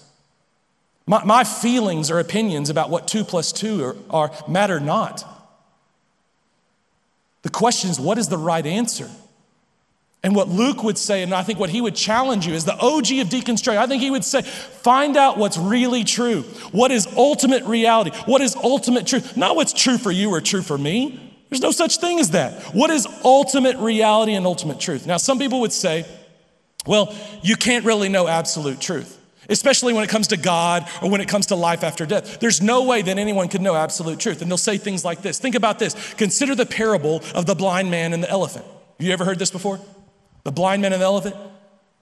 My, 1.08 1.24
my 1.24 1.44
feelings 1.46 2.12
or 2.12 2.20
opinions 2.20 2.70
about 2.70 2.90
what 2.90 3.08
two 3.08 3.24
plus 3.24 3.54
two 3.54 3.84
are, 3.86 3.96
are 4.10 4.32
matter 4.50 4.82
not. 4.82 5.39
The 7.42 7.50
question 7.50 7.90
is, 7.90 8.00
what 8.00 8.18
is 8.18 8.28
the 8.28 8.38
right 8.38 8.66
answer? 8.66 9.10
And 10.22 10.36
what 10.36 10.50
Luke 10.50 10.84
would 10.84 10.98
say, 10.98 11.24
and 11.24 11.34
I 11.34 11.44
think 11.44 11.60
what 11.60 11.70
he 11.70 11.80
would 11.80 11.96
challenge 11.96 12.46
you 12.46 12.54
is 12.54 12.66
the 12.66 12.74
OG 12.74 13.12
of 13.20 13.30
deconstruction. 13.30 13.78
I 13.78 13.88
think 13.88 14.02
he 14.02 14.12
would 14.12 14.26
say, 14.26 14.42
find 14.42 15.16
out 15.16 15.38
what's 15.38 15.58
really 15.58 16.04
true. 16.04 16.42
What 16.74 16.92
is 16.92 17.08
ultimate 17.16 17.64
reality? 17.64 18.12
What 18.26 18.42
is 18.42 18.56
ultimate 18.58 19.08
truth? 19.08 19.38
Not 19.38 19.56
what's 19.56 19.72
true 19.72 19.98
for 19.98 20.12
you 20.12 20.32
or 20.32 20.42
true 20.42 20.62
for 20.62 20.78
me. 20.78 21.38
There's 21.50 21.62
no 21.62 21.72
such 21.72 21.98
thing 21.98 22.20
as 22.20 22.32
that. 22.32 22.76
What 22.76 22.90
is 22.90 23.08
ultimate 23.24 23.78
reality 23.78 24.34
and 24.34 24.46
ultimate 24.46 24.80
truth? 24.80 25.08
Now, 25.08 25.18
some 25.18 25.40
people 25.40 25.62
would 25.62 25.74
say, 25.74 26.06
well, 26.86 27.16
you 27.42 27.56
can't 27.56 27.86
really 27.86 28.10
know 28.10 28.28
absolute 28.28 28.82
truth 28.82 29.19
especially 29.50 29.94
when 29.94 30.04
it 30.04 30.10
comes 30.10 30.28
to 30.28 30.38
God 30.38 30.88
or 31.02 31.10
when 31.10 31.22
it 31.22 31.28
comes 31.28 31.48
to 31.48 31.56
life 31.56 31.84
after 31.84 32.06
death. 32.06 32.40
There's 32.40 32.62
no 32.62 32.84
way 32.84 33.02
that 33.02 33.18
anyone 33.18 33.48
can 33.48 33.64
know 33.64 33.76
absolute 33.76 34.20
truth. 34.20 34.42
And 34.42 34.50
they'll 34.50 34.58
say 34.58 34.78
things 34.78 35.04
like 35.04 35.22
this 35.22 35.40
Think 35.40 35.56
about 35.56 35.80
this. 35.80 36.14
Consider 36.14 36.56
the 36.56 36.66
parable 36.66 37.22
of 37.34 37.46
the 37.46 37.56
blind 37.56 37.92
man 37.92 38.14
and 38.14 38.24
the 38.24 38.30
elephant. 38.30 38.66
You 39.00 39.12
ever 39.12 39.26
heard 39.26 39.40
this 39.40 39.52
before? 39.52 39.80
The 40.44 40.52
blind 40.52 40.82
man 40.82 40.94
and 40.94 41.02
the 41.02 41.06
elephant? 41.06 41.36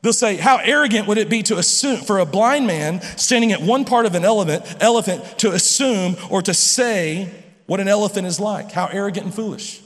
They'll 0.02 0.14
say, 0.14 0.36
How 0.36 0.58
arrogant 0.58 1.08
would 1.08 1.18
it 1.18 1.30
be 1.30 1.44
to 1.44 1.58
assume 1.58 2.02
for 2.02 2.20
a 2.20 2.26
blind 2.26 2.68
man 2.68 3.02
standing 3.02 3.52
at 3.52 3.62
one 3.62 3.86
part 3.86 4.06
of 4.06 4.16
an 4.16 4.26
elephant, 4.26 4.64
elephant 4.80 5.40
to 5.40 5.52
assume 5.52 6.16
or 6.30 6.42
to 6.42 6.54
say 6.54 7.34
what 7.66 7.80
an 7.80 7.88
elephant 7.88 8.28
is 8.28 8.40
like? 8.40 8.72
How 8.72 8.88
arrogant 8.88 9.26
and 9.26 9.36
foolish. 9.36 9.82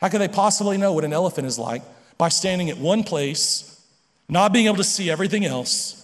How 0.00 0.08
could 0.08 0.20
they 0.20 0.28
possibly 0.28 0.76
know 0.76 0.92
what 0.92 1.04
an 1.04 1.12
elephant 1.12 1.46
is 1.46 1.58
like 1.58 1.82
by 2.18 2.28
standing 2.28 2.70
at 2.70 2.78
one 2.78 3.04
place, 3.04 3.82
not 4.28 4.52
being 4.52 4.66
able 4.66 4.76
to 4.76 4.84
see 4.84 5.10
everything 5.10 5.44
else, 5.44 6.03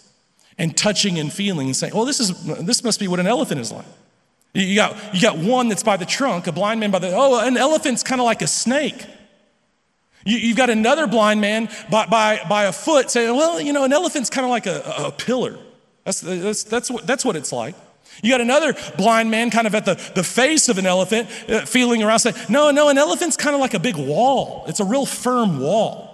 and 0.58 0.76
touching 0.76 1.18
and 1.18 1.32
feeling 1.32 1.68
and 1.68 1.76
saying, 1.76 1.94
well, 1.94 2.04
this, 2.04 2.20
is, 2.20 2.44
this 2.64 2.84
must 2.84 3.00
be 3.00 3.08
what 3.08 3.20
an 3.20 3.26
elephant 3.26 3.60
is 3.60 3.72
like. 3.72 3.86
You 4.52 4.74
got, 4.74 5.14
you 5.14 5.20
got 5.20 5.38
one 5.38 5.68
that's 5.68 5.82
by 5.82 5.96
the 5.96 6.04
trunk, 6.04 6.46
a 6.46 6.52
blind 6.52 6.80
man 6.80 6.90
by 6.90 6.98
the, 6.98 7.12
oh, 7.14 7.46
an 7.46 7.56
elephant's 7.56 8.02
kind 8.02 8.20
of 8.20 8.24
like 8.24 8.42
a 8.42 8.46
snake. 8.46 9.06
You, 10.24 10.48
have 10.48 10.56
got 10.56 10.70
another 10.70 11.06
blind 11.06 11.40
man 11.40 11.70
by, 11.90 12.06
by, 12.06 12.40
by 12.48 12.64
a 12.64 12.72
foot 12.72 13.10
saying, 13.10 13.34
well, 13.34 13.60
you 13.60 13.72
know, 13.72 13.84
an 13.84 13.92
elephant's 13.92 14.28
kind 14.28 14.44
of 14.44 14.50
like 14.50 14.66
a, 14.66 14.82
a 14.98 15.12
pillar. 15.12 15.58
That's, 16.04 16.20
that's, 16.20 16.64
that's, 16.64 16.90
what, 16.90 17.06
that's 17.06 17.24
what 17.24 17.36
it's 17.36 17.52
like. 17.52 17.74
You 18.22 18.30
got 18.30 18.40
another 18.40 18.74
blind 18.98 19.30
man 19.30 19.50
kind 19.50 19.66
of 19.66 19.74
at 19.74 19.84
the, 19.84 19.94
the 20.14 20.24
face 20.24 20.68
of 20.68 20.78
an 20.78 20.84
elephant, 20.84 21.28
uh, 21.48 21.64
feeling 21.64 22.02
around, 22.02 22.18
saying, 22.18 22.36
no, 22.48 22.70
no, 22.70 22.88
an 22.88 22.98
elephant's 22.98 23.36
kind 23.36 23.54
of 23.54 23.60
like 23.60 23.72
a 23.72 23.78
big 23.78 23.96
wall. 23.96 24.64
It's 24.66 24.80
a 24.80 24.84
real 24.84 25.06
firm 25.06 25.60
wall. 25.60 26.09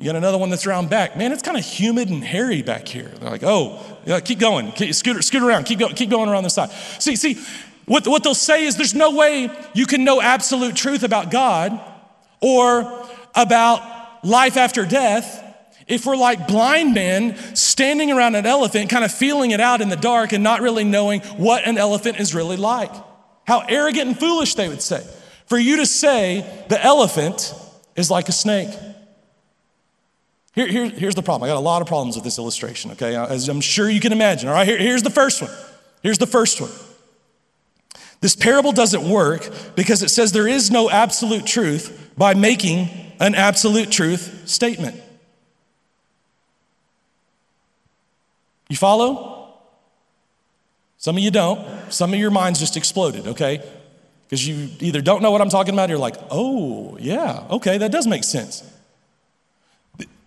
You 0.00 0.06
got 0.06 0.16
another 0.16 0.38
one 0.38 0.48
that's 0.48 0.66
around 0.66 0.88
back. 0.88 1.18
Man, 1.18 1.30
it's 1.30 1.42
kind 1.42 1.58
of 1.58 1.64
humid 1.64 2.08
and 2.08 2.24
hairy 2.24 2.62
back 2.62 2.88
here. 2.88 3.08
They're 3.20 3.30
like, 3.30 3.42
oh, 3.44 3.84
yeah, 4.06 4.18
keep 4.20 4.38
going. 4.38 4.72
Keep, 4.72 4.94
scoot, 4.94 5.22
scoot 5.22 5.42
around. 5.42 5.64
Keep, 5.64 5.78
go, 5.78 5.88
keep 5.90 6.08
going 6.08 6.30
around 6.30 6.44
the 6.44 6.50
side. 6.50 6.70
See, 6.98 7.16
see, 7.16 7.38
what, 7.84 8.06
what 8.08 8.24
they'll 8.24 8.34
say 8.34 8.64
is 8.64 8.76
there's 8.76 8.94
no 8.94 9.10
way 9.10 9.50
you 9.74 9.84
can 9.84 10.02
know 10.02 10.22
absolute 10.22 10.74
truth 10.74 11.02
about 11.02 11.30
God 11.30 11.78
or 12.40 13.06
about 13.34 14.24
life 14.24 14.56
after 14.56 14.86
death 14.86 15.44
if 15.86 16.06
we're 16.06 16.16
like 16.16 16.48
blind 16.48 16.94
men 16.94 17.36
standing 17.54 18.10
around 18.10 18.36
an 18.36 18.46
elephant, 18.46 18.88
kind 18.88 19.04
of 19.04 19.12
feeling 19.12 19.50
it 19.50 19.60
out 19.60 19.82
in 19.82 19.90
the 19.90 19.96
dark 19.96 20.32
and 20.32 20.42
not 20.42 20.62
really 20.62 20.84
knowing 20.84 21.20
what 21.36 21.66
an 21.66 21.76
elephant 21.76 22.18
is 22.18 22.34
really 22.34 22.56
like. 22.56 22.92
How 23.46 23.64
arrogant 23.68 24.06
and 24.06 24.18
foolish 24.18 24.54
they 24.54 24.68
would 24.68 24.80
say. 24.80 25.06
For 25.44 25.58
you 25.58 25.76
to 25.78 25.86
say 25.86 26.64
the 26.70 26.82
elephant 26.82 27.52
is 27.96 28.10
like 28.10 28.30
a 28.30 28.32
snake. 28.32 28.70
Here, 30.60 30.68
here, 30.68 30.90
here's 30.90 31.14
the 31.14 31.22
problem. 31.22 31.48
I 31.48 31.54
got 31.54 31.58
a 31.58 31.60
lot 31.60 31.80
of 31.80 31.88
problems 31.88 32.16
with 32.16 32.24
this 32.24 32.36
illustration, 32.36 32.90
okay? 32.90 33.16
Uh, 33.16 33.26
as 33.26 33.48
I'm 33.48 33.62
sure 33.62 33.88
you 33.88 33.98
can 33.98 34.12
imagine. 34.12 34.46
All 34.46 34.54
right, 34.54 34.66
here, 34.66 34.76
here's 34.76 35.02
the 35.02 35.08
first 35.08 35.40
one. 35.40 35.50
Here's 36.02 36.18
the 36.18 36.26
first 36.26 36.60
one. 36.60 36.70
This 38.20 38.36
parable 38.36 38.72
doesn't 38.72 39.08
work 39.08 39.48
because 39.74 40.02
it 40.02 40.10
says 40.10 40.32
there 40.32 40.46
is 40.46 40.70
no 40.70 40.90
absolute 40.90 41.46
truth 41.46 42.10
by 42.14 42.34
making 42.34 42.90
an 43.20 43.34
absolute 43.34 43.90
truth 43.90 44.46
statement. 44.46 45.00
You 48.68 48.76
follow? 48.76 49.54
Some 50.98 51.16
of 51.16 51.22
you 51.22 51.30
don't. 51.30 51.90
Some 51.90 52.12
of 52.12 52.18
your 52.18 52.30
minds 52.30 52.60
just 52.60 52.76
exploded, 52.76 53.28
okay? 53.28 53.66
Because 54.26 54.46
you 54.46 54.68
either 54.80 55.00
don't 55.00 55.22
know 55.22 55.30
what 55.30 55.40
I'm 55.40 55.48
talking 55.48 55.72
about 55.72 55.88
or 55.88 55.92
you're 55.92 55.98
like, 55.98 56.16
oh, 56.30 56.98
yeah, 57.00 57.46
okay, 57.50 57.78
that 57.78 57.90
does 57.90 58.06
make 58.06 58.24
sense 58.24 58.62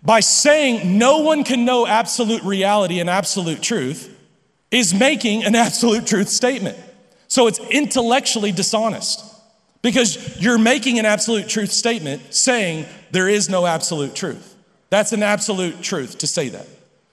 by 0.04 0.20
saying 0.20 0.98
no 0.98 1.18
one 1.18 1.44
can 1.44 1.64
know 1.64 1.86
absolute 1.86 2.42
reality 2.42 3.00
and 3.00 3.08
absolute 3.08 3.62
truth 3.62 4.14
is 4.70 4.92
making 4.92 5.44
an 5.44 5.54
absolute 5.66 6.06
truth 6.06 6.28
statement. 6.28 6.78
So 7.28 7.46
it's 7.46 7.58
intellectually 7.58 8.52
dishonest. 8.52 9.32
Because 9.82 10.40
you're 10.40 10.56
making 10.56 10.98
an 10.98 11.04
absolute 11.04 11.46
truth 11.46 11.70
statement 11.70 12.32
saying 12.32 12.86
there 13.10 13.28
is 13.28 13.50
no 13.50 13.66
absolute 13.66 14.14
truth. 14.14 14.56
That's 14.88 15.12
an 15.12 15.22
absolute 15.22 15.82
truth 15.82 16.18
to 16.18 16.26
say 16.26 16.48
that. 16.48 16.66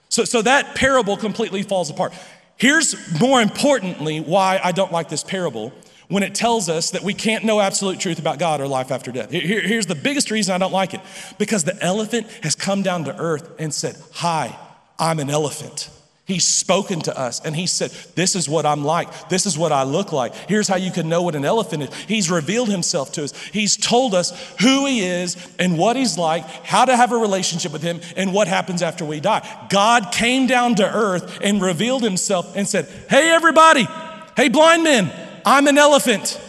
So, 0.08 0.24
so 0.24 0.40
that 0.40 0.74
parable 0.74 1.18
completely 1.18 1.62
falls 1.64 1.90
apart. 1.90 2.14
Here's 2.56 3.20
more 3.20 3.42
importantly 3.42 4.20
why 4.20 4.58
I 4.62 4.72
don't 4.72 4.90
like 4.90 5.10
this 5.10 5.22
parable 5.22 5.72
when 6.12 6.22
it 6.22 6.34
tells 6.34 6.68
us 6.68 6.90
that 6.90 7.02
we 7.02 7.14
can't 7.14 7.42
know 7.42 7.58
absolute 7.58 7.98
truth 7.98 8.18
about 8.18 8.38
God 8.38 8.60
or 8.60 8.68
life 8.68 8.90
after 8.90 9.10
death. 9.10 9.30
Here, 9.30 9.62
here's 9.62 9.86
the 9.86 9.94
biggest 9.94 10.30
reason 10.30 10.54
I 10.54 10.58
don't 10.58 10.70
like 10.72 10.92
it 10.92 11.00
because 11.38 11.64
the 11.64 11.82
elephant 11.82 12.26
has 12.42 12.54
come 12.54 12.82
down 12.82 13.04
to 13.04 13.16
earth 13.16 13.50
and 13.58 13.72
said, 13.72 13.96
Hi, 14.12 14.54
I'm 14.98 15.18
an 15.20 15.30
elephant. 15.30 15.88
He's 16.26 16.46
spoken 16.46 17.00
to 17.00 17.18
us 17.18 17.40
and 17.40 17.56
he 17.56 17.66
said, 17.66 17.92
This 18.14 18.36
is 18.36 18.46
what 18.46 18.66
I'm 18.66 18.84
like. 18.84 19.30
This 19.30 19.46
is 19.46 19.56
what 19.56 19.72
I 19.72 19.84
look 19.84 20.12
like. 20.12 20.34
Here's 20.34 20.68
how 20.68 20.76
you 20.76 20.90
can 20.90 21.08
know 21.08 21.22
what 21.22 21.34
an 21.34 21.46
elephant 21.46 21.84
is. 21.84 21.94
He's 22.06 22.30
revealed 22.30 22.68
himself 22.68 23.12
to 23.12 23.24
us. 23.24 23.34
He's 23.46 23.78
told 23.78 24.14
us 24.14 24.54
who 24.60 24.84
he 24.84 25.00
is 25.00 25.36
and 25.58 25.78
what 25.78 25.96
he's 25.96 26.18
like, 26.18 26.44
how 26.44 26.84
to 26.84 26.94
have 26.94 27.12
a 27.12 27.16
relationship 27.16 27.72
with 27.72 27.82
him, 27.82 28.02
and 28.16 28.34
what 28.34 28.48
happens 28.48 28.82
after 28.82 29.06
we 29.06 29.18
die. 29.18 29.66
God 29.70 30.12
came 30.12 30.46
down 30.46 30.74
to 30.74 30.84
earth 30.84 31.38
and 31.42 31.62
revealed 31.62 32.02
himself 32.02 32.54
and 32.54 32.68
said, 32.68 32.86
Hey, 33.08 33.30
everybody, 33.30 33.88
hey, 34.36 34.50
blind 34.50 34.84
men, 34.84 35.10
I'm 35.44 35.66
an 35.66 35.78
elephant. 35.78 36.40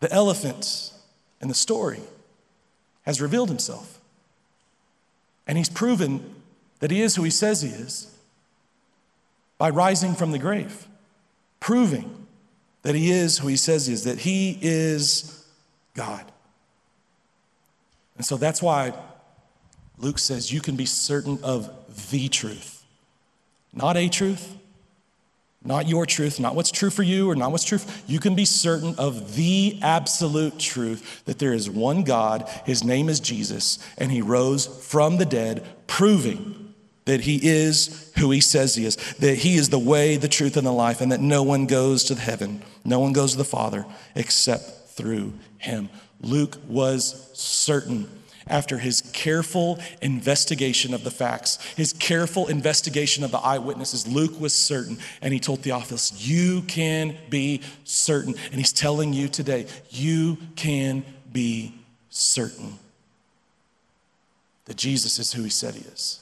The 0.00 0.12
elephant 0.12 0.92
in 1.40 1.48
the 1.48 1.54
story 1.54 2.00
has 3.02 3.20
revealed 3.20 3.48
himself. 3.48 4.00
And 5.46 5.56
he's 5.56 5.68
proven 5.68 6.34
that 6.80 6.90
he 6.90 7.00
is 7.00 7.16
who 7.16 7.22
he 7.22 7.30
says 7.30 7.62
he 7.62 7.70
is 7.70 8.12
by 9.58 9.70
rising 9.70 10.14
from 10.14 10.32
the 10.32 10.38
grave, 10.38 10.86
proving 11.60 12.26
that 12.82 12.94
he 12.94 13.10
is 13.10 13.38
who 13.38 13.48
he 13.48 13.56
says 13.56 13.86
he 13.86 13.94
is, 13.94 14.04
that 14.04 14.18
he 14.18 14.58
is 14.60 15.44
God. 15.94 16.24
And 18.16 18.24
so 18.24 18.36
that's 18.36 18.60
why 18.60 18.92
Luke 19.98 20.18
says 20.18 20.52
you 20.52 20.60
can 20.60 20.76
be 20.76 20.86
certain 20.86 21.38
of 21.42 21.70
the 22.10 22.28
truth, 22.28 22.84
not 23.72 23.96
a 23.96 24.08
truth, 24.08 24.56
not 25.66 25.88
your 25.88 26.06
truth, 26.06 26.38
not 26.38 26.54
what's 26.54 26.70
true 26.70 26.90
for 26.90 27.02
you 27.02 27.30
or 27.30 27.36
not 27.36 27.50
what's 27.50 27.64
true. 27.64 27.78
You 28.06 28.20
can 28.20 28.34
be 28.34 28.44
certain 28.44 28.94
of 28.98 29.36
the 29.36 29.78
absolute 29.82 30.58
truth 30.58 31.24
that 31.24 31.38
there 31.38 31.52
is 31.52 31.68
one 31.68 32.02
God, 32.02 32.48
his 32.64 32.84
name 32.84 33.08
is 33.08 33.20
Jesus, 33.20 33.78
and 33.98 34.10
he 34.10 34.22
rose 34.22 34.66
from 34.66 35.16
the 35.16 35.26
dead, 35.26 35.66
proving 35.86 36.74
that 37.06 37.20
he 37.20 37.40
is 37.42 38.12
who 38.18 38.30
he 38.30 38.40
says 38.40 38.74
he 38.74 38.84
is, 38.84 38.96
that 39.14 39.38
he 39.38 39.56
is 39.56 39.70
the 39.70 39.78
way, 39.78 40.16
the 40.16 40.28
truth, 40.28 40.56
and 40.56 40.66
the 40.66 40.72
life, 40.72 41.00
and 41.00 41.12
that 41.12 41.20
no 41.20 41.42
one 41.42 41.66
goes 41.66 42.04
to 42.04 42.14
heaven, 42.14 42.62
no 42.84 42.98
one 42.98 43.12
goes 43.12 43.32
to 43.32 43.38
the 43.38 43.44
Father 43.44 43.86
except 44.14 44.90
through 44.90 45.32
him. 45.58 45.88
Luke 46.20 46.58
was 46.66 47.30
certain 47.34 48.08
after 48.46 48.78
his 48.78 49.00
careful 49.12 49.78
investigation 50.00 50.94
of 50.94 51.04
the 51.04 51.10
facts, 51.10 51.58
his 51.76 51.92
careful 51.92 52.46
investigation 52.46 53.24
of 53.24 53.30
the 53.30 53.38
eyewitnesses, 53.38 54.06
Luke 54.06 54.40
was 54.40 54.54
certain, 54.54 54.98
and 55.20 55.32
he 55.34 55.40
told 55.40 55.60
Theophilus, 55.60 56.26
You 56.26 56.62
can 56.62 57.16
be 57.28 57.62
certain. 57.84 58.34
And 58.46 58.54
he's 58.54 58.72
telling 58.72 59.12
you 59.12 59.28
today, 59.28 59.66
you 59.90 60.38
can 60.54 61.04
be 61.32 61.74
certain 62.08 62.78
that 64.66 64.76
Jesus 64.76 65.18
is 65.18 65.32
who 65.32 65.42
he 65.42 65.50
said 65.50 65.74
he 65.74 65.82
is. 65.88 66.20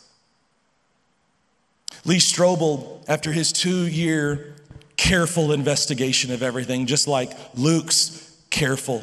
Lee 2.05 2.19
Strobel, 2.19 3.03
after 3.09 3.33
his 3.33 3.53
two 3.53 3.87
year 3.87 4.55
careful 4.97 5.53
investigation 5.53 6.33
of 6.33 6.43
everything, 6.43 6.87
just 6.87 7.09
like 7.09 7.33
Luke's 7.55 8.37
careful 8.51 9.03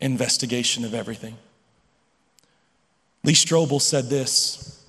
investigation 0.00 0.84
of 0.84 0.94
everything, 0.94 1.36
Lee 3.24 3.34
Strobel 3.34 3.80
said 3.80 4.08
this 4.08 4.84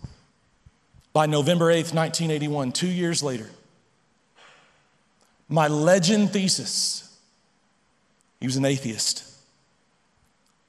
by 1.13 1.27
November 1.27 1.65
8th, 1.67 1.93
1981, 1.93 2.71
two 2.71 2.88
years 2.88 3.21
later. 3.21 3.49
My 5.47 5.67
legend 5.67 6.31
thesis, 6.31 7.15
he 8.39 8.47
was 8.47 8.55
an 8.55 8.65
atheist, 8.65 9.29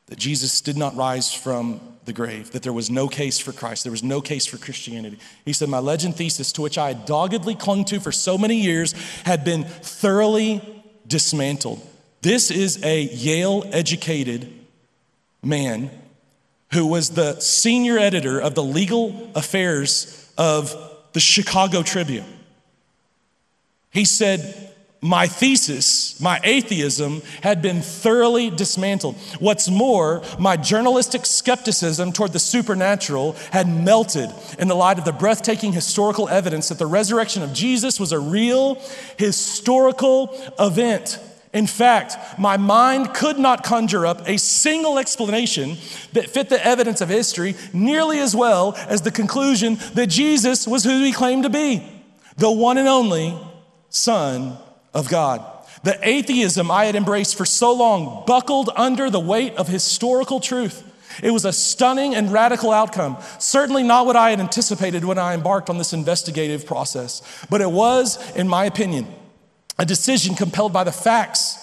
that 0.07 0.19
Jesus 0.19 0.61
did 0.61 0.77
not 0.77 0.95
rise 0.95 1.33
from 1.33 1.81
the 2.05 2.13
grave, 2.13 2.51
that 2.51 2.63
there 2.63 2.73
was 2.75 2.91
no 2.91 3.09
case 3.09 3.39
for 3.39 3.53
Christ, 3.53 3.85
there 3.85 3.91
was 3.91 4.03
no 4.03 4.21
case 4.21 4.45
for 4.45 4.59
Christianity. 4.59 5.19
He 5.47 5.55
said, 5.55 5.71
My 5.71 5.79
legend 5.79 6.17
thesis, 6.17 6.53
to 6.53 6.63
which 6.63 6.77
I 6.77 6.89
had 6.89 7.07
doggedly 7.07 7.55
clung 7.55 7.87
to 7.87 7.99
for 7.99 8.13
so 8.13 8.37
many 8.37 8.57
years, 8.57 8.93
had 9.25 9.43
been 9.43 9.65
thoroughly 9.65 10.85
dismantled. 11.07 11.81
This 12.21 12.51
is 12.51 12.83
a 12.85 13.05
Yale 13.05 13.65
educated 13.73 14.53
man 15.43 15.91
who 16.75 16.87
was 16.87 17.11
the 17.11 17.41
senior 17.41 17.99
editor 17.99 18.41
of 18.41 18.55
the 18.55 18.63
legal 18.63 19.31
affairs 19.35 20.31
of 20.37 20.75
the 21.13 21.21
Chicago 21.21 21.83
Tribune. 21.83 22.27
He 23.91 24.05
said, 24.05 24.73
my 25.01 25.27
thesis, 25.27 26.19
my 26.19 26.41
atheism, 26.43 27.23
had 27.43 27.61
been 27.61 27.83
thoroughly 27.83 28.49
dismantled. 28.49 29.17
What's 29.39 29.69
more, 29.69 30.23
my 30.39 30.57
journalistic 30.57 31.27
skepticism 31.27 32.11
toward 32.11 32.33
the 32.33 32.39
supernatural 32.39 33.37
had 33.53 33.69
melted 33.69 34.31
in 34.59 34.67
the 34.67 34.75
light 34.75 34.99
of 34.99 35.05
the 35.05 35.13
breathtaking 35.13 35.75
historical 35.75 36.29
evidence 36.29 36.71
that 36.71 36.79
the 36.79 36.87
resurrection 36.87 37.43
of 37.43 37.53
Jesus 37.53 38.01
was 38.01 38.13
a 38.13 38.19
real 38.19 38.83
historical 39.19 40.35
event. 40.59 41.19
In 41.55 41.69
fact, 41.69 42.17
my 42.37 42.57
mind 42.57 43.15
could 43.15 43.39
not 43.39 43.63
conjure 43.63 44.05
up 44.05 44.29
a 44.29 44.39
single 44.39 44.99
explanation 44.99 45.79
that 46.13 46.29
fit 46.29 46.49
the 46.49 46.65
evidence 46.67 47.01
of 47.01 47.09
history 47.09 47.55
nearly 47.73 48.19
as 48.19 48.35
well 48.35 48.75
as 48.89 49.03
the 49.03 49.13
conclusion 49.13 49.79
that 49.95 50.09
Jesus 50.09 50.67
was 50.67 50.83
who 50.83 51.03
he 51.05 51.13
claimed 51.13 51.45
to 51.45 51.51
be 51.51 51.89
the 52.37 52.51
one 52.51 52.77
and 52.77 52.89
only 52.89 53.39
Son 53.89 54.59
of 54.93 55.09
God. 55.09 55.45
The 55.85 55.97
atheism 56.03 56.71
I 56.71 56.87
had 56.87 56.97
embraced 56.97 57.37
for 57.37 57.45
so 57.45 57.73
long 57.73 58.25
buckled 58.27 58.71
under 58.75 59.09
the 59.09 59.21
weight 59.21 59.55
of 59.55 59.69
historical 59.69 60.41
truth. 60.41 60.83
It 61.23 61.31
was 61.31 61.45
a 61.45 61.53
stunning 61.53 62.17
and 62.17 62.33
radical 62.33 62.73
outcome. 62.73 63.19
Certainly 63.39 63.85
not 63.85 64.07
what 64.07 64.17
I 64.17 64.31
had 64.31 64.41
anticipated 64.41 65.05
when 65.05 65.19
I 65.19 65.35
embarked 65.35 65.71
on 65.71 65.79
this 65.79 65.93
investigative 65.93 66.67
process, 66.67 67.23
but 67.49 67.61
it 67.61 67.71
was, 67.71 68.19
in 68.33 68.49
my 68.49 68.65
opinion, 68.65 69.07
a 69.79 69.85
decision 69.85 70.35
compelled 70.35 70.73
by 70.73 70.85
the 70.85 70.93
facts. 70.93 71.59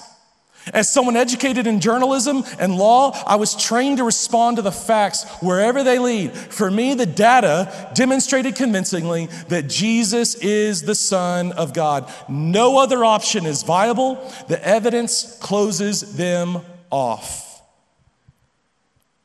As 0.73 0.93
someone 0.93 1.15
educated 1.15 1.65
in 1.65 1.79
journalism 1.79 2.43
and 2.59 2.77
law, 2.77 3.11
I 3.25 3.35
was 3.35 3.55
trained 3.55 3.97
to 3.97 4.03
respond 4.03 4.57
to 4.57 4.61
the 4.61 4.71
facts 4.71 5.23
wherever 5.41 5.83
they 5.83 5.97
lead. 5.97 6.33
For 6.33 6.69
me, 6.69 6.93
the 6.93 7.07
data 7.07 7.91
demonstrated 7.95 8.55
convincingly 8.55 9.25
that 9.47 9.67
Jesus 9.67 10.35
is 10.35 10.83
the 10.83 10.93
Son 10.93 11.51
of 11.53 11.73
God. 11.73 12.11
No 12.29 12.77
other 12.77 13.03
option 13.03 13.47
is 13.47 13.63
viable. 13.63 14.15
The 14.49 14.63
evidence 14.65 15.37
closes 15.41 16.15
them 16.15 16.61
off. 16.91 17.63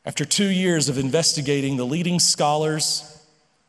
After 0.06 0.24
two 0.24 0.48
years 0.48 0.88
of 0.88 0.98
investigating 0.98 1.76
the 1.76 1.84
leading 1.84 2.18
scholars, 2.18 3.15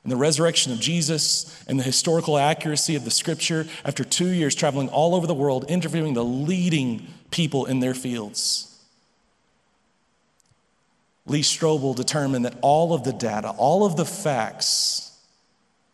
and 0.08 0.12
the 0.14 0.16
resurrection 0.16 0.72
of 0.72 0.80
Jesus 0.80 1.66
and 1.68 1.78
the 1.78 1.84
historical 1.84 2.38
accuracy 2.38 2.96
of 2.96 3.04
the 3.04 3.12
scripture 3.12 3.68
after 3.84 4.06
two 4.06 4.30
years 4.30 4.56
traveling 4.56 4.88
all 4.88 5.14
over 5.14 5.28
the 5.28 5.34
world, 5.34 5.66
interviewing 5.68 6.14
the 6.14 6.24
leading 6.24 7.06
people 7.30 7.66
in 7.66 7.82
their 7.82 7.94
fields. 7.94 8.74
Lee 11.26 11.42
Strobel 11.42 11.94
determined 11.94 12.46
that 12.46 12.58
all 12.62 12.94
of 12.94 13.04
the 13.04 13.12
data, 13.12 13.50
all 13.58 13.86
of 13.86 13.98
the 13.98 14.06
facts 14.06 15.12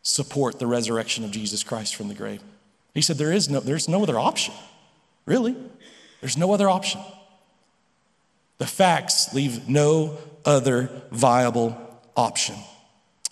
support 0.03 0.59
the 0.59 0.67
resurrection 0.67 1.23
of 1.23 1.31
Jesus 1.31 1.63
Christ 1.63 1.95
from 1.95 2.07
the 2.07 2.13
grave. 2.13 2.43
He 2.93 3.01
said 3.01 3.17
there 3.17 3.33
is 3.33 3.49
no, 3.49 3.61
there's 3.61 3.89
no 3.89 4.03
other 4.03 4.19
option. 4.19 4.53
Really? 5.25 5.55
There's 6.21 6.37
no 6.37 6.53
other 6.53 6.69
option. 6.69 7.01
The 8.59 8.67
facts 8.67 9.33
leave 9.33 9.67
no 9.67 10.19
other 10.45 11.01
viable 11.09 11.75
option. 12.15 12.57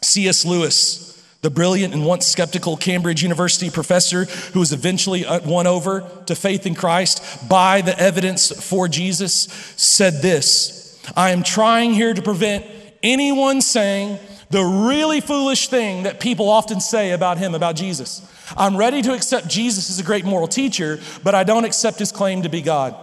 C.S. 0.04 0.46
Lewis, 0.46 1.24
the 1.42 1.52
brilliant 1.52 1.94
and 1.94 2.06
once 2.06 2.26
skeptical 2.26 2.76
Cambridge 2.76 3.22
University 3.22 3.70
professor 3.70 4.26
who 4.26 4.60
was 4.60 4.74
eventually 4.74 5.26
uh, 5.26 5.40
won 5.48 5.68
over 5.68 6.10
to 6.26 6.34
faith 6.34 6.66
in 6.66 6.74
Christ 6.74 7.48
by 7.48 7.82
the 7.82 7.98
evidence 8.00 8.52
for 8.68 8.88
Jesus, 8.88 9.44
said 9.78 10.22
this 10.24 11.00
I 11.16 11.30
am 11.30 11.44
trying 11.44 11.94
here 11.94 12.16
to 12.16 12.22
prevent 12.22 12.66
anyone 13.04 13.62
saying 13.62 14.18
the 14.50 14.64
really 14.64 15.22
foolish 15.22 15.68
thing 15.68 16.04
that 16.04 16.20
people 16.20 16.50
often 16.50 16.82
say 16.82 17.12
about 17.12 17.38
him, 17.38 17.54
about 17.54 17.76
Jesus. 17.76 18.28
I'm 18.58 18.76
ready 18.76 19.02
to 19.04 19.14
accept 19.14 19.48
Jesus 19.48 19.90
as 19.92 20.00
a 20.00 20.04
great 20.04 20.26
moral 20.26 20.48
teacher, 20.48 21.00
but 21.24 21.36
I 21.36 21.44
don't 21.44 21.64
accept 21.64 22.00
his 22.00 22.12
claim 22.12 22.42
to 22.42 22.50
be 22.50 22.62
God. 22.62 22.96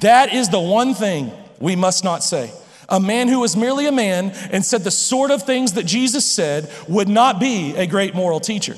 That 0.00 0.32
is 0.32 0.50
the 0.50 0.60
one 0.60 0.94
thing 0.94 1.32
we 1.58 1.74
must 1.74 2.04
not 2.04 2.22
say. 2.22 2.52
A 2.88 3.00
man 3.00 3.28
who 3.28 3.40
was 3.40 3.56
merely 3.56 3.86
a 3.86 3.92
man 3.92 4.30
and 4.50 4.64
said 4.64 4.84
the 4.84 4.90
sort 4.90 5.30
of 5.30 5.42
things 5.42 5.72
that 5.72 5.86
Jesus 5.86 6.24
said 6.30 6.70
would 6.88 7.08
not 7.08 7.40
be 7.40 7.74
a 7.76 7.86
great 7.86 8.14
moral 8.14 8.40
teacher. 8.40 8.76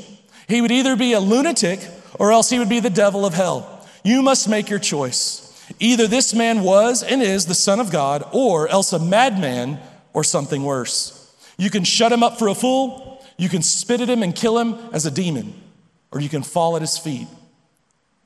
He 0.48 0.60
would 0.60 0.70
either 0.70 0.96
be 0.96 1.12
a 1.12 1.20
lunatic 1.20 1.80
or 2.18 2.32
else 2.32 2.50
he 2.50 2.58
would 2.58 2.68
be 2.68 2.80
the 2.80 2.90
devil 2.90 3.26
of 3.26 3.34
hell. 3.34 3.86
You 4.04 4.22
must 4.22 4.48
make 4.48 4.70
your 4.70 4.78
choice. 4.78 5.42
Either 5.80 6.06
this 6.06 6.32
man 6.32 6.62
was 6.62 7.02
and 7.02 7.22
is 7.22 7.46
the 7.46 7.54
Son 7.54 7.80
of 7.80 7.90
God, 7.90 8.24
or 8.32 8.68
else 8.68 8.92
a 8.92 8.98
madman 8.98 9.80
or 10.12 10.22
something 10.22 10.62
worse. 10.62 11.34
You 11.58 11.70
can 11.70 11.84
shut 11.84 12.12
him 12.12 12.22
up 12.22 12.38
for 12.38 12.48
a 12.48 12.54
fool, 12.54 13.24
you 13.36 13.48
can 13.48 13.62
spit 13.62 14.00
at 14.00 14.08
him 14.08 14.22
and 14.22 14.34
kill 14.34 14.58
him 14.58 14.78
as 14.92 15.06
a 15.06 15.10
demon, 15.10 15.60
or 16.12 16.20
you 16.20 16.28
can 16.28 16.42
fall 16.42 16.76
at 16.76 16.82
his 16.82 16.96
feet 16.96 17.26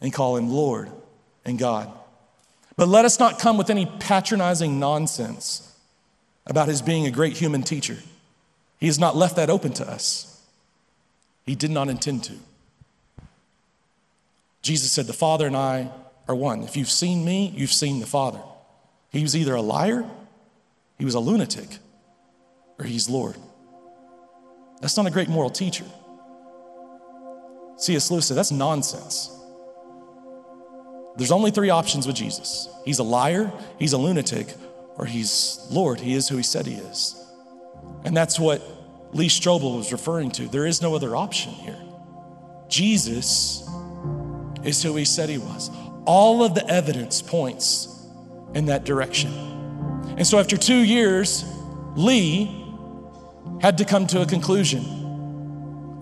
and 0.00 0.12
call 0.12 0.36
him 0.36 0.50
Lord 0.50 0.90
and 1.44 1.58
God. 1.58 1.90
But 2.76 2.88
let 2.88 3.04
us 3.04 3.18
not 3.18 3.38
come 3.38 3.56
with 3.56 3.70
any 3.70 3.86
patronizing 3.86 4.78
nonsense 4.78 5.69
about 6.46 6.68
his 6.68 6.82
being 6.82 7.06
a 7.06 7.10
great 7.10 7.36
human 7.36 7.62
teacher. 7.62 7.96
He 8.78 8.86
has 8.86 8.98
not 8.98 9.16
left 9.16 9.36
that 9.36 9.50
open 9.50 9.72
to 9.74 9.88
us. 9.88 10.42
He 11.44 11.54
did 11.54 11.70
not 11.70 11.88
intend 11.88 12.24
to. 12.24 12.34
Jesus 14.62 14.92
said, 14.92 15.06
The 15.06 15.12
Father 15.12 15.46
and 15.46 15.56
I 15.56 15.90
are 16.28 16.34
one. 16.34 16.62
If 16.62 16.76
you've 16.76 16.90
seen 16.90 17.24
me, 17.24 17.52
you've 17.54 17.72
seen 17.72 18.00
the 18.00 18.06
Father. 18.06 18.40
He 19.10 19.22
was 19.22 19.34
either 19.36 19.54
a 19.54 19.62
liar, 19.62 20.04
he 20.98 21.04
was 21.04 21.14
a 21.14 21.20
lunatic, 21.20 21.78
or 22.78 22.84
he's 22.84 23.08
Lord. 23.08 23.36
That's 24.80 24.96
not 24.96 25.06
a 25.06 25.10
great 25.10 25.28
moral 25.28 25.50
teacher. 25.50 25.84
C.S. 27.76 28.10
Lewis 28.10 28.26
said, 28.26 28.36
That's 28.36 28.50
nonsense. 28.50 29.36
There's 31.16 31.32
only 31.32 31.50
three 31.50 31.70
options 31.70 32.06
with 32.06 32.16
Jesus 32.16 32.68
He's 32.84 32.98
a 32.98 33.02
liar, 33.02 33.52
he's 33.78 33.92
a 33.92 33.98
lunatic, 33.98 34.54
or 35.00 35.06
he's 35.06 35.66
Lord. 35.70 35.98
He 35.98 36.12
is 36.12 36.28
who 36.28 36.36
he 36.36 36.42
said 36.42 36.66
he 36.66 36.74
is. 36.74 37.16
And 38.04 38.14
that's 38.14 38.38
what 38.38 38.60
Lee 39.12 39.28
Strobel 39.28 39.78
was 39.78 39.92
referring 39.92 40.30
to. 40.32 40.46
There 40.46 40.66
is 40.66 40.82
no 40.82 40.94
other 40.94 41.16
option 41.16 41.52
here. 41.52 41.80
Jesus 42.68 43.66
is 44.62 44.82
who 44.82 44.94
he 44.96 45.06
said 45.06 45.30
he 45.30 45.38
was. 45.38 45.70
All 46.04 46.44
of 46.44 46.54
the 46.54 46.68
evidence 46.68 47.22
points 47.22 48.06
in 48.52 48.66
that 48.66 48.84
direction. 48.84 49.32
And 50.18 50.26
so 50.26 50.38
after 50.38 50.58
two 50.58 50.80
years, 50.84 51.44
Lee 51.96 52.54
had 53.62 53.78
to 53.78 53.86
come 53.86 54.06
to 54.08 54.20
a 54.20 54.26
conclusion. 54.26 54.84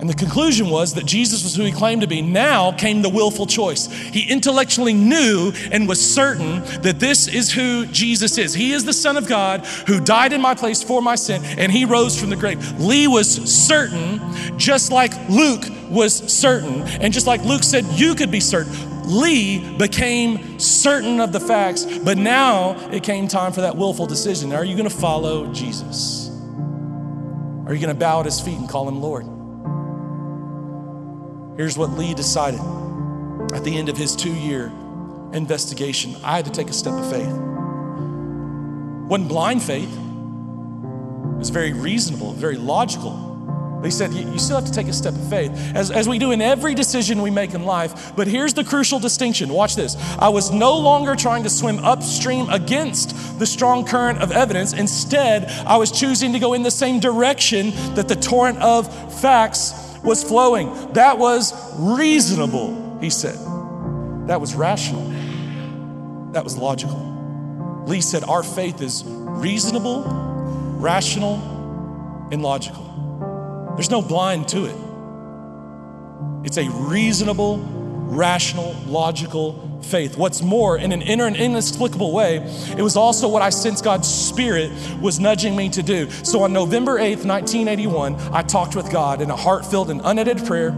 And 0.00 0.08
the 0.08 0.14
conclusion 0.14 0.70
was 0.70 0.94
that 0.94 1.06
Jesus 1.06 1.42
was 1.42 1.56
who 1.56 1.64
he 1.64 1.72
claimed 1.72 2.02
to 2.02 2.06
be. 2.06 2.22
Now 2.22 2.70
came 2.70 3.02
the 3.02 3.08
willful 3.08 3.46
choice. 3.46 3.86
He 3.86 4.30
intellectually 4.30 4.92
knew 4.92 5.52
and 5.72 5.88
was 5.88 6.00
certain 6.00 6.60
that 6.82 7.00
this 7.00 7.26
is 7.26 7.50
who 7.50 7.84
Jesus 7.86 8.38
is. 8.38 8.54
He 8.54 8.72
is 8.72 8.84
the 8.84 8.92
Son 8.92 9.16
of 9.16 9.26
God 9.26 9.66
who 9.88 9.98
died 9.98 10.32
in 10.32 10.40
my 10.40 10.54
place 10.54 10.84
for 10.84 11.02
my 11.02 11.16
sin, 11.16 11.42
and 11.44 11.72
he 11.72 11.84
rose 11.84 12.18
from 12.18 12.30
the 12.30 12.36
grave. 12.36 12.78
Lee 12.80 13.08
was 13.08 13.28
certain, 13.52 14.20
just 14.56 14.92
like 14.92 15.12
Luke 15.28 15.64
was 15.90 16.14
certain. 16.32 16.82
And 16.82 17.12
just 17.12 17.26
like 17.26 17.42
Luke 17.42 17.64
said, 17.64 17.84
you 17.86 18.14
could 18.14 18.30
be 18.30 18.40
certain. 18.40 18.72
Lee 19.08 19.76
became 19.78 20.60
certain 20.60 21.18
of 21.18 21.32
the 21.32 21.40
facts, 21.40 21.84
but 21.84 22.16
now 22.16 22.76
it 22.90 23.02
came 23.02 23.26
time 23.26 23.52
for 23.52 23.62
that 23.62 23.76
willful 23.76 24.06
decision. 24.06 24.52
Are 24.52 24.64
you 24.64 24.76
going 24.76 24.88
to 24.88 24.96
follow 24.96 25.52
Jesus? 25.52 26.28
Are 27.66 27.74
you 27.74 27.80
going 27.80 27.94
to 27.94 27.98
bow 27.98 28.20
at 28.20 28.26
his 28.26 28.40
feet 28.40 28.58
and 28.58 28.68
call 28.68 28.86
him 28.86 29.00
Lord? 29.00 29.37
Here's 31.58 31.76
what 31.76 31.90
Lee 31.90 32.14
decided 32.14 32.60
at 33.52 33.64
the 33.64 33.76
end 33.76 33.88
of 33.88 33.96
his 33.96 34.14
two 34.14 34.32
year 34.32 34.66
investigation. 35.32 36.14
I 36.22 36.36
had 36.36 36.44
to 36.44 36.52
take 36.52 36.70
a 36.70 36.72
step 36.72 36.92
of 36.92 37.10
faith. 37.10 37.32
Wasn't 39.08 39.28
blind 39.28 39.60
faith, 39.64 39.92
it 39.92 41.36
was 41.36 41.50
very 41.50 41.72
reasonable, 41.72 42.32
very 42.32 42.54
logical. 42.54 43.80
He 43.82 43.90
said, 43.90 44.12
You 44.12 44.38
still 44.38 44.60
have 44.60 44.66
to 44.66 44.72
take 44.72 44.86
a 44.86 44.92
step 44.92 45.14
of 45.14 45.28
faith, 45.28 45.50
as, 45.74 45.90
as 45.90 46.08
we 46.08 46.20
do 46.20 46.30
in 46.30 46.40
every 46.40 46.76
decision 46.76 47.22
we 47.22 47.30
make 47.30 47.54
in 47.54 47.64
life. 47.64 48.14
But 48.14 48.28
here's 48.28 48.54
the 48.54 48.62
crucial 48.62 49.00
distinction. 49.00 49.48
Watch 49.48 49.74
this. 49.74 49.96
I 50.16 50.28
was 50.28 50.52
no 50.52 50.78
longer 50.78 51.16
trying 51.16 51.42
to 51.42 51.50
swim 51.50 51.80
upstream 51.80 52.48
against 52.50 53.38
the 53.40 53.46
strong 53.46 53.84
current 53.84 54.20
of 54.20 54.30
evidence. 54.30 54.74
Instead, 54.74 55.46
I 55.66 55.76
was 55.76 55.90
choosing 55.90 56.32
to 56.34 56.38
go 56.38 56.54
in 56.54 56.62
the 56.62 56.70
same 56.70 57.00
direction 57.00 57.70
that 57.96 58.06
the 58.06 58.16
torrent 58.16 58.58
of 58.58 59.20
facts 59.20 59.87
was 60.02 60.22
flowing. 60.22 60.92
That 60.92 61.18
was 61.18 61.52
reasonable, 61.78 62.98
he 63.00 63.10
said. 63.10 63.36
That 64.28 64.40
was 64.40 64.54
rational. 64.54 65.08
That 66.32 66.44
was 66.44 66.56
logical. 66.56 67.84
Lee 67.86 68.00
said, 68.00 68.24
Our 68.24 68.42
faith 68.42 68.82
is 68.82 69.02
reasonable, 69.06 70.04
rational, 70.78 72.28
and 72.30 72.42
logical. 72.42 73.72
There's 73.76 73.90
no 73.90 74.02
blind 74.02 74.48
to 74.48 74.66
it. 74.66 74.76
It's 76.44 76.58
a 76.58 76.68
reasonable, 76.70 77.58
rational, 77.58 78.74
logical 78.86 79.67
faith. 79.88 80.16
What's 80.16 80.42
more, 80.42 80.76
in 80.76 80.92
an 80.92 81.02
inner 81.02 81.26
and 81.26 81.36
inexplicable 81.36 82.12
way, 82.12 82.36
it 82.76 82.82
was 82.82 82.96
also 82.96 83.28
what 83.28 83.42
I 83.42 83.50
sensed 83.50 83.84
God's 83.84 84.08
Spirit 84.08 84.70
was 85.00 85.18
nudging 85.18 85.56
me 85.56 85.68
to 85.70 85.82
do. 85.82 86.10
So 86.10 86.42
on 86.42 86.52
November 86.52 86.98
8th, 86.98 87.24
1981, 87.24 88.16
I 88.32 88.42
talked 88.42 88.76
with 88.76 88.90
God 88.92 89.20
in 89.20 89.30
a 89.30 89.36
heart 89.36 89.66
filled 89.66 89.90
and 89.90 90.00
unedited 90.04 90.46
prayer, 90.46 90.68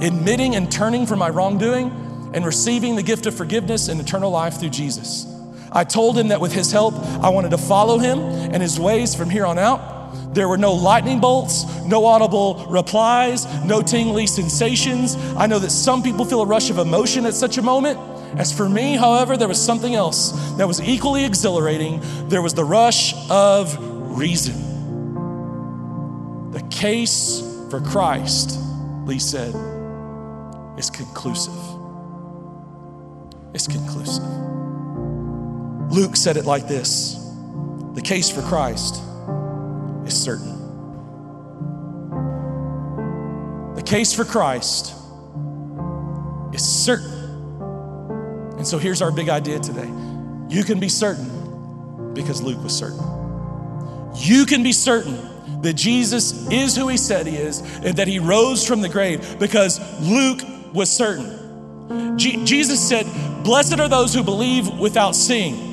admitting 0.00 0.56
and 0.56 0.70
turning 0.70 1.06
from 1.06 1.18
my 1.18 1.30
wrongdoing 1.30 1.90
and 2.34 2.44
receiving 2.44 2.96
the 2.96 3.02
gift 3.02 3.26
of 3.26 3.34
forgiveness 3.34 3.88
and 3.88 4.00
eternal 4.00 4.30
life 4.30 4.60
through 4.60 4.70
Jesus. 4.70 5.26
I 5.70 5.84
told 5.84 6.18
him 6.18 6.28
that 6.28 6.40
with 6.40 6.52
his 6.52 6.72
help, 6.72 6.94
I 7.22 7.28
wanted 7.28 7.50
to 7.50 7.58
follow 7.58 7.98
him 7.98 8.18
and 8.18 8.62
his 8.62 8.80
ways 8.80 9.14
from 9.14 9.30
here 9.30 9.46
on 9.46 9.58
out. 9.58 10.34
There 10.34 10.48
were 10.48 10.58
no 10.58 10.72
lightning 10.72 11.20
bolts, 11.20 11.64
no 11.84 12.04
audible 12.04 12.66
replies, 12.68 13.46
no 13.64 13.82
tingly 13.82 14.26
sensations. 14.26 15.16
I 15.36 15.46
know 15.46 15.58
that 15.58 15.70
some 15.70 16.02
people 16.02 16.24
feel 16.24 16.42
a 16.42 16.46
rush 16.46 16.70
of 16.70 16.78
emotion 16.78 17.26
at 17.26 17.34
such 17.34 17.58
a 17.58 17.62
moment. 17.62 17.98
As 18.36 18.52
for 18.52 18.68
me, 18.68 18.94
however, 18.94 19.36
there 19.36 19.48
was 19.48 19.60
something 19.60 19.94
else 19.94 20.32
that 20.56 20.66
was 20.66 20.80
equally 20.80 21.24
exhilarating. 21.24 22.00
There 22.28 22.42
was 22.42 22.54
the 22.54 22.64
rush 22.64 23.14
of 23.30 23.76
reason. 24.18 24.68
The 26.52 26.62
case 26.70 27.40
for 27.70 27.80
Christ, 27.80 28.58
Lee 29.04 29.18
said, 29.18 29.54
is 30.78 30.90
conclusive. 30.90 31.54
It's 33.54 33.66
conclusive. 33.66 34.24
Luke 35.90 36.16
said 36.16 36.36
it 36.36 36.44
like 36.44 36.68
this 36.68 37.14
The 37.94 38.02
case 38.02 38.30
for 38.30 38.42
Christ 38.42 39.02
is 40.06 40.14
certain. 40.14 40.56
The 43.74 43.82
case 43.82 44.12
for 44.12 44.24
Christ 44.24 44.94
is 46.52 46.62
certain. 46.62 47.17
And 48.58 48.66
so 48.66 48.76
here's 48.76 49.00
our 49.00 49.10
big 49.10 49.28
idea 49.28 49.58
today 49.58 49.88
you 50.48 50.64
can 50.64 50.80
be 50.80 50.88
certain 50.88 52.12
because 52.14 52.42
Luke 52.42 52.62
was 52.62 52.76
certain. 52.76 52.98
You 54.16 54.46
can 54.46 54.62
be 54.62 54.72
certain 54.72 55.62
that 55.62 55.74
Jesus 55.74 56.48
is 56.50 56.76
who 56.76 56.88
he 56.88 56.96
said 56.96 57.26
he 57.26 57.36
is 57.36 57.60
and 57.84 57.96
that 57.96 58.08
he 58.08 58.18
rose 58.18 58.66
from 58.66 58.80
the 58.80 58.88
grave 58.88 59.38
because 59.38 59.78
Luke 60.00 60.40
was 60.72 60.90
certain. 60.90 62.16
Jesus 62.18 62.86
said, 62.86 63.06
Blessed 63.44 63.78
are 63.78 63.88
those 63.88 64.14
who 64.14 64.22
believe 64.22 64.68
without 64.78 65.14
seeing. 65.14 65.67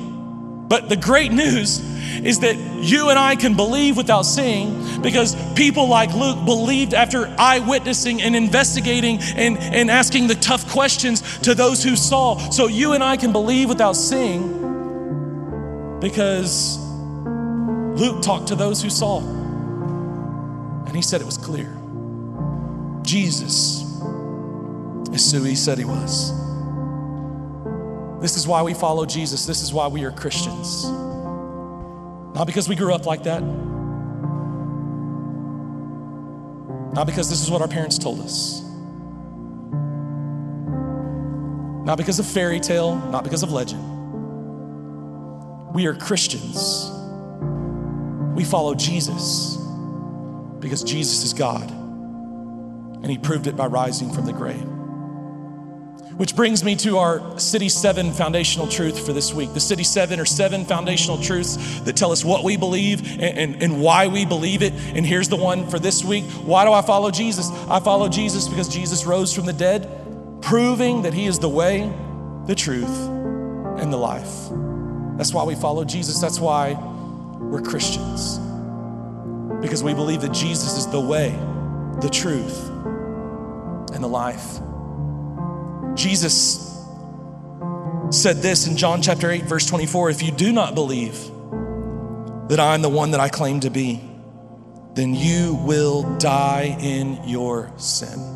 But 0.68 0.88
the 0.88 0.96
great 0.96 1.30
news 1.32 1.80
is 2.24 2.40
that 2.40 2.56
you 2.56 3.08
and 3.08 3.18
I 3.18 3.36
can 3.36 3.54
believe 3.54 3.96
without 3.96 4.22
seeing 4.22 5.00
because 5.00 5.36
people 5.54 5.88
like 5.88 6.12
Luke 6.12 6.44
believed 6.44 6.92
after 6.92 7.32
eyewitnessing 7.38 8.20
and 8.20 8.34
investigating 8.34 9.18
and, 9.36 9.58
and 9.58 9.90
asking 9.90 10.26
the 10.26 10.34
tough 10.34 10.68
questions 10.70 11.38
to 11.40 11.54
those 11.54 11.84
who 11.84 11.94
saw. 11.94 12.36
So 12.50 12.66
you 12.66 12.92
and 12.92 13.04
I 13.04 13.16
can 13.16 13.32
believe 13.32 13.68
without 13.68 13.94
seeing 13.94 14.66
because 16.00 16.78
Luke 16.78 18.22
talked 18.22 18.48
to 18.48 18.56
those 18.56 18.82
who 18.82 18.90
saw. 18.90 19.20
And 19.20 20.94
he 20.94 21.02
said 21.02 21.20
it 21.20 21.26
was 21.26 21.38
clear. 21.38 21.76
Jesus 23.02 23.82
is 25.12 25.30
who 25.32 25.44
he 25.44 25.54
said 25.54 25.78
he 25.78 25.84
was. 25.84 26.45
This 28.26 28.36
is 28.36 28.44
why 28.44 28.60
we 28.60 28.74
follow 28.74 29.06
Jesus. 29.06 29.46
This 29.46 29.62
is 29.62 29.72
why 29.72 29.86
we 29.86 30.02
are 30.02 30.10
Christians. 30.10 30.82
Not 32.34 32.44
because 32.44 32.68
we 32.68 32.74
grew 32.74 32.92
up 32.92 33.06
like 33.06 33.22
that, 33.22 33.40
not 36.92 37.06
because 37.06 37.30
this 37.30 37.40
is 37.40 37.48
what 37.52 37.62
our 37.62 37.68
parents 37.68 37.98
told 37.98 38.18
us, 38.18 38.62
not 41.86 41.96
because 41.98 42.18
of 42.18 42.26
fairy 42.26 42.58
tale, 42.58 42.96
not 42.96 43.22
because 43.22 43.44
of 43.44 43.52
legend. 43.52 43.84
We 45.72 45.86
are 45.86 45.94
Christians. 45.94 46.90
We 48.34 48.42
follow 48.42 48.74
Jesus 48.74 49.56
because 50.58 50.82
Jesus 50.82 51.22
is 51.22 51.32
God, 51.32 51.70
and 51.70 53.06
He 53.06 53.18
proved 53.18 53.46
it 53.46 53.54
by 53.54 53.66
rising 53.66 54.10
from 54.10 54.26
the 54.26 54.32
grave. 54.32 54.75
Which 56.16 56.34
brings 56.34 56.64
me 56.64 56.76
to 56.76 56.98
our 56.98 57.38
City 57.38 57.68
7 57.68 58.12
foundational 58.12 58.66
truth 58.66 59.04
for 59.04 59.12
this 59.12 59.34
week. 59.34 59.52
The 59.52 59.60
City 59.60 59.84
7 59.84 60.18
are 60.18 60.24
seven 60.24 60.64
foundational 60.64 61.20
truths 61.20 61.80
that 61.80 61.96
tell 61.96 62.12
us 62.12 62.24
what 62.24 62.42
we 62.42 62.56
believe 62.56 63.02
and, 63.20 63.38
and, 63.38 63.62
and, 63.62 63.82
why 63.82 64.06
we 64.06 64.24
believe 64.24 64.62
it. 64.62 64.72
And 64.72 65.04
here's 65.04 65.28
the 65.28 65.36
one 65.36 65.68
for 65.68 65.78
this 65.78 66.02
week 66.02 66.24
Why 66.24 66.64
do 66.64 66.72
I 66.72 66.82
follow 66.82 67.10
Jesus? 67.10 67.50
I 67.68 67.80
follow 67.80 68.08
Jesus 68.08 68.48
because 68.48 68.68
Jesus 68.68 69.04
rose 69.04 69.34
from 69.34 69.44
the 69.44 69.52
dead, 69.52 70.40
proving 70.40 71.02
that 71.02 71.12
He 71.12 71.26
is 71.26 71.38
the 71.38 71.50
way, 71.50 71.92
the 72.46 72.54
truth, 72.54 73.08
and 73.78 73.86
and 73.86 73.92
the 73.92 73.96
life. 73.96 74.50
That's 75.16 75.32
why 75.32 75.44
we 75.44 75.54
follow 75.54 75.84
Jesus. 75.84 76.20
That's 76.20 76.40
why 76.40 76.74
we're 77.38 77.62
Christians. 77.62 78.38
Because 79.60 79.82
we 79.82 79.94
believe 79.94 80.20
that 80.22 80.32
Jesus 80.32 80.76
is 80.76 80.86
the 80.88 81.00
way, 81.00 81.30
the 82.00 82.10
truth, 82.10 82.68
and 83.94 84.02
the 84.02 84.08
life. 84.08 84.58
Jesus 85.96 86.62
said 88.10 88.36
this 88.36 88.66
in 88.66 88.76
John 88.76 89.02
chapter 89.02 89.30
8, 89.30 89.44
verse 89.44 89.66
24 89.66 90.10
If 90.10 90.22
you 90.22 90.30
do 90.30 90.52
not 90.52 90.74
believe 90.74 91.18
that 92.48 92.60
I'm 92.60 92.82
the 92.82 92.88
one 92.88 93.10
that 93.12 93.20
I 93.20 93.28
claim 93.28 93.60
to 93.60 93.70
be, 93.70 94.02
then 94.94 95.14
you 95.14 95.54
will 95.54 96.16
die 96.18 96.76
in 96.80 97.20
your 97.28 97.72
sin. 97.76 98.34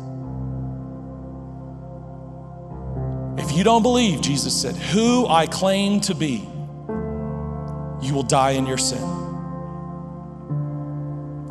If 3.37 3.57
you 3.57 3.63
don't 3.63 3.81
believe, 3.81 4.21
Jesus 4.21 4.59
said, 4.59 4.75
who 4.75 5.25
I 5.27 5.47
claim 5.47 6.01
to 6.01 6.13
be, 6.13 6.47
you 8.01 8.13
will 8.13 8.23
die 8.23 8.51
in 8.51 8.65
your 8.65 8.77
sin. 8.77 9.01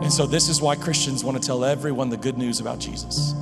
And 0.00 0.12
so, 0.12 0.26
this 0.26 0.48
is 0.48 0.60
why 0.60 0.76
Christians 0.76 1.24
want 1.24 1.40
to 1.40 1.46
tell 1.46 1.64
everyone 1.64 2.08
the 2.08 2.16
good 2.16 2.38
news 2.38 2.60
about 2.60 2.78
Jesus. 2.78 3.34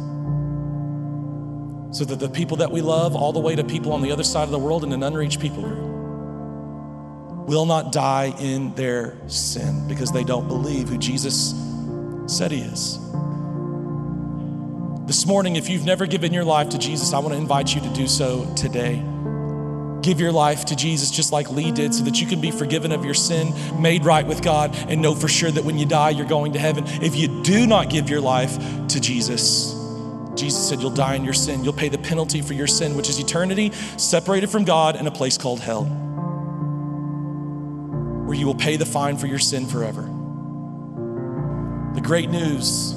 So 1.90 2.04
that 2.04 2.20
the 2.20 2.28
people 2.28 2.58
that 2.58 2.70
we 2.70 2.80
love, 2.82 3.16
all 3.16 3.32
the 3.32 3.40
way 3.40 3.56
to 3.56 3.64
people 3.64 3.92
on 3.92 4.02
the 4.02 4.12
other 4.12 4.24
side 4.24 4.44
of 4.44 4.50
the 4.50 4.58
world 4.58 4.84
and 4.84 4.92
an 4.92 5.02
unreached 5.02 5.40
people 5.40 5.62
group, 5.62 5.88
will 7.48 7.64
not 7.64 7.92
die 7.92 8.34
in 8.38 8.74
their 8.74 9.16
sin 9.26 9.88
because 9.88 10.12
they 10.12 10.22
don't 10.22 10.48
believe 10.48 10.90
who 10.90 10.98
Jesus 10.98 11.54
said 12.26 12.52
he 12.52 12.60
is. 12.60 12.98
This 15.06 15.24
morning, 15.24 15.56
if 15.56 15.70
you've 15.70 15.86
never 15.86 16.04
given 16.04 16.34
your 16.34 16.44
life 16.44 16.68
to 16.68 16.78
Jesus, 16.78 17.14
I 17.14 17.20
want 17.20 17.32
to 17.32 17.38
invite 17.38 17.74
you 17.74 17.80
to 17.80 17.88
do 17.94 18.06
so 18.06 18.44
today. 18.54 19.02
Give 20.02 20.20
your 20.20 20.32
life 20.32 20.66
to 20.66 20.76
Jesus 20.76 21.10
just 21.10 21.32
like 21.32 21.50
Lee 21.50 21.72
did 21.72 21.94
so 21.94 22.04
that 22.04 22.20
you 22.20 22.26
can 22.26 22.42
be 22.42 22.50
forgiven 22.50 22.92
of 22.92 23.06
your 23.06 23.14
sin, 23.14 23.54
made 23.80 24.04
right 24.04 24.26
with 24.26 24.42
God, 24.42 24.76
and 24.88 25.00
know 25.00 25.14
for 25.14 25.28
sure 25.28 25.50
that 25.50 25.64
when 25.64 25.78
you 25.78 25.86
die, 25.86 26.10
you're 26.10 26.26
going 26.26 26.52
to 26.52 26.58
heaven. 26.58 26.84
If 26.86 27.16
you 27.16 27.42
do 27.42 27.66
not 27.66 27.88
give 27.88 28.10
your 28.10 28.20
life 28.20 28.58
to 28.88 29.00
Jesus, 29.00 29.72
Jesus 30.38 30.68
said 30.68 30.80
you'll 30.80 30.90
die 30.90 31.14
in 31.14 31.24
your 31.24 31.34
sin. 31.34 31.64
You'll 31.64 31.72
pay 31.72 31.88
the 31.88 31.98
penalty 31.98 32.40
for 32.40 32.54
your 32.54 32.66
sin, 32.66 32.94
which 32.94 33.08
is 33.08 33.18
eternity 33.18 33.72
separated 33.96 34.48
from 34.48 34.64
God 34.64 34.96
in 34.96 35.06
a 35.06 35.10
place 35.10 35.36
called 35.36 35.60
hell, 35.60 35.84
where 38.24 38.36
you 38.36 38.46
will 38.46 38.54
pay 38.54 38.76
the 38.76 38.86
fine 38.86 39.16
for 39.16 39.26
your 39.26 39.38
sin 39.38 39.66
forever. 39.66 40.02
The 41.94 42.00
great 42.00 42.30
news 42.30 42.92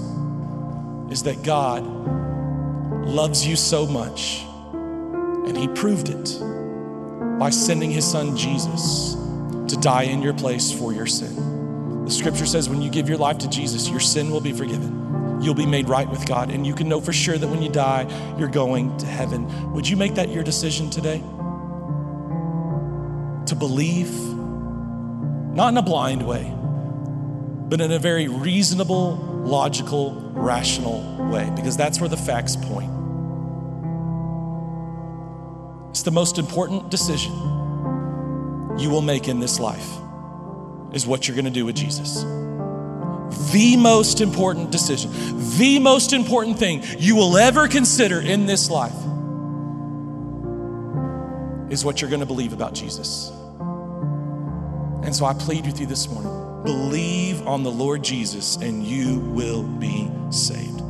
is 1.09 1.23
that 1.23 1.43
God 1.43 1.83
loves 3.05 3.45
you 3.45 3.55
so 3.55 3.87
much, 3.87 4.43
and 4.73 5.57
He 5.57 5.67
proved 5.69 6.09
it 6.09 6.39
by 7.39 7.49
sending 7.49 7.89
His 7.89 8.09
Son 8.09 8.37
Jesus 8.37 9.15
to 9.67 9.77
die 9.81 10.03
in 10.03 10.21
your 10.21 10.33
place 10.33 10.71
for 10.71 10.93
your 10.93 11.07
sin. 11.07 12.05
The 12.05 12.11
scripture 12.11 12.45
says 12.45 12.69
when 12.69 12.81
you 12.81 12.89
give 12.89 13.09
your 13.09 13.17
life 13.17 13.39
to 13.39 13.49
Jesus, 13.49 13.89
your 13.89 13.99
sin 13.99 14.29
will 14.29 14.41
be 14.41 14.53
forgiven. 14.53 15.10
You'll 15.41 15.55
be 15.55 15.65
made 15.65 15.89
right 15.89 16.07
with 16.07 16.25
God, 16.27 16.51
and 16.51 16.67
you 16.67 16.75
can 16.75 16.87
know 16.87 17.01
for 17.01 17.11
sure 17.11 17.37
that 17.37 17.47
when 17.47 17.61
you 17.63 17.69
die, 17.69 18.07
you're 18.37 18.47
going 18.47 18.95
to 18.97 19.07
heaven. 19.07 19.73
Would 19.73 19.89
you 19.89 19.97
make 19.97 20.15
that 20.15 20.29
your 20.29 20.43
decision 20.43 20.89
today? 20.89 21.17
To 23.47 23.55
believe, 23.55 24.11
not 25.55 25.69
in 25.69 25.77
a 25.77 25.81
blind 25.81 26.25
way, 26.27 26.53
but 27.69 27.81
in 27.81 27.91
a 27.91 27.99
very 27.99 28.27
reasonable, 28.27 29.15
logical, 29.15 30.13
rational 30.33 31.01
way, 31.31 31.51
because 31.55 31.75
that's 31.75 31.99
where 31.99 32.09
the 32.09 32.17
facts 32.17 32.55
point. 32.55 32.91
It's 35.89 36.03
the 36.03 36.11
most 36.11 36.37
important 36.37 36.91
decision 36.91 37.33
you 38.77 38.89
will 38.89 39.01
make 39.01 39.27
in 39.27 39.39
this 39.39 39.59
life, 39.59 39.89
is 40.93 41.07
what 41.07 41.27
you're 41.27 41.35
gonna 41.35 41.49
do 41.49 41.65
with 41.65 41.75
Jesus. 41.75 42.23
The 43.51 43.77
most 43.77 44.21
important 44.21 44.71
decision, 44.71 45.11
the 45.57 45.79
most 45.79 46.13
important 46.13 46.59
thing 46.59 46.83
you 46.97 47.15
will 47.15 47.37
ever 47.37 47.67
consider 47.67 48.19
in 48.21 48.45
this 48.45 48.69
life 48.69 48.91
is 51.71 51.85
what 51.85 52.01
you're 52.01 52.11
gonna 52.11 52.25
believe 52.25 52.53
about 52.53 52.73
Jesus. 52.73 53.31
And 55.03 55.15
so 55.15 55.25
I 55.25 55.33
plead 55.33 55.65
with 55.65 55.79
you 55.79 55.85
this 55.85 56.07
morning 56.09 56.41
believe 56.63 57.47
on 57.47 57.63
the 57.63 57.71
Lord 57.71 58.03
Jesus 58.03 58.57
and 58.57 58.85
you 58.85 59.19
will 59.19 59.63
be 59.63 60.11
saved. 60.29 60.81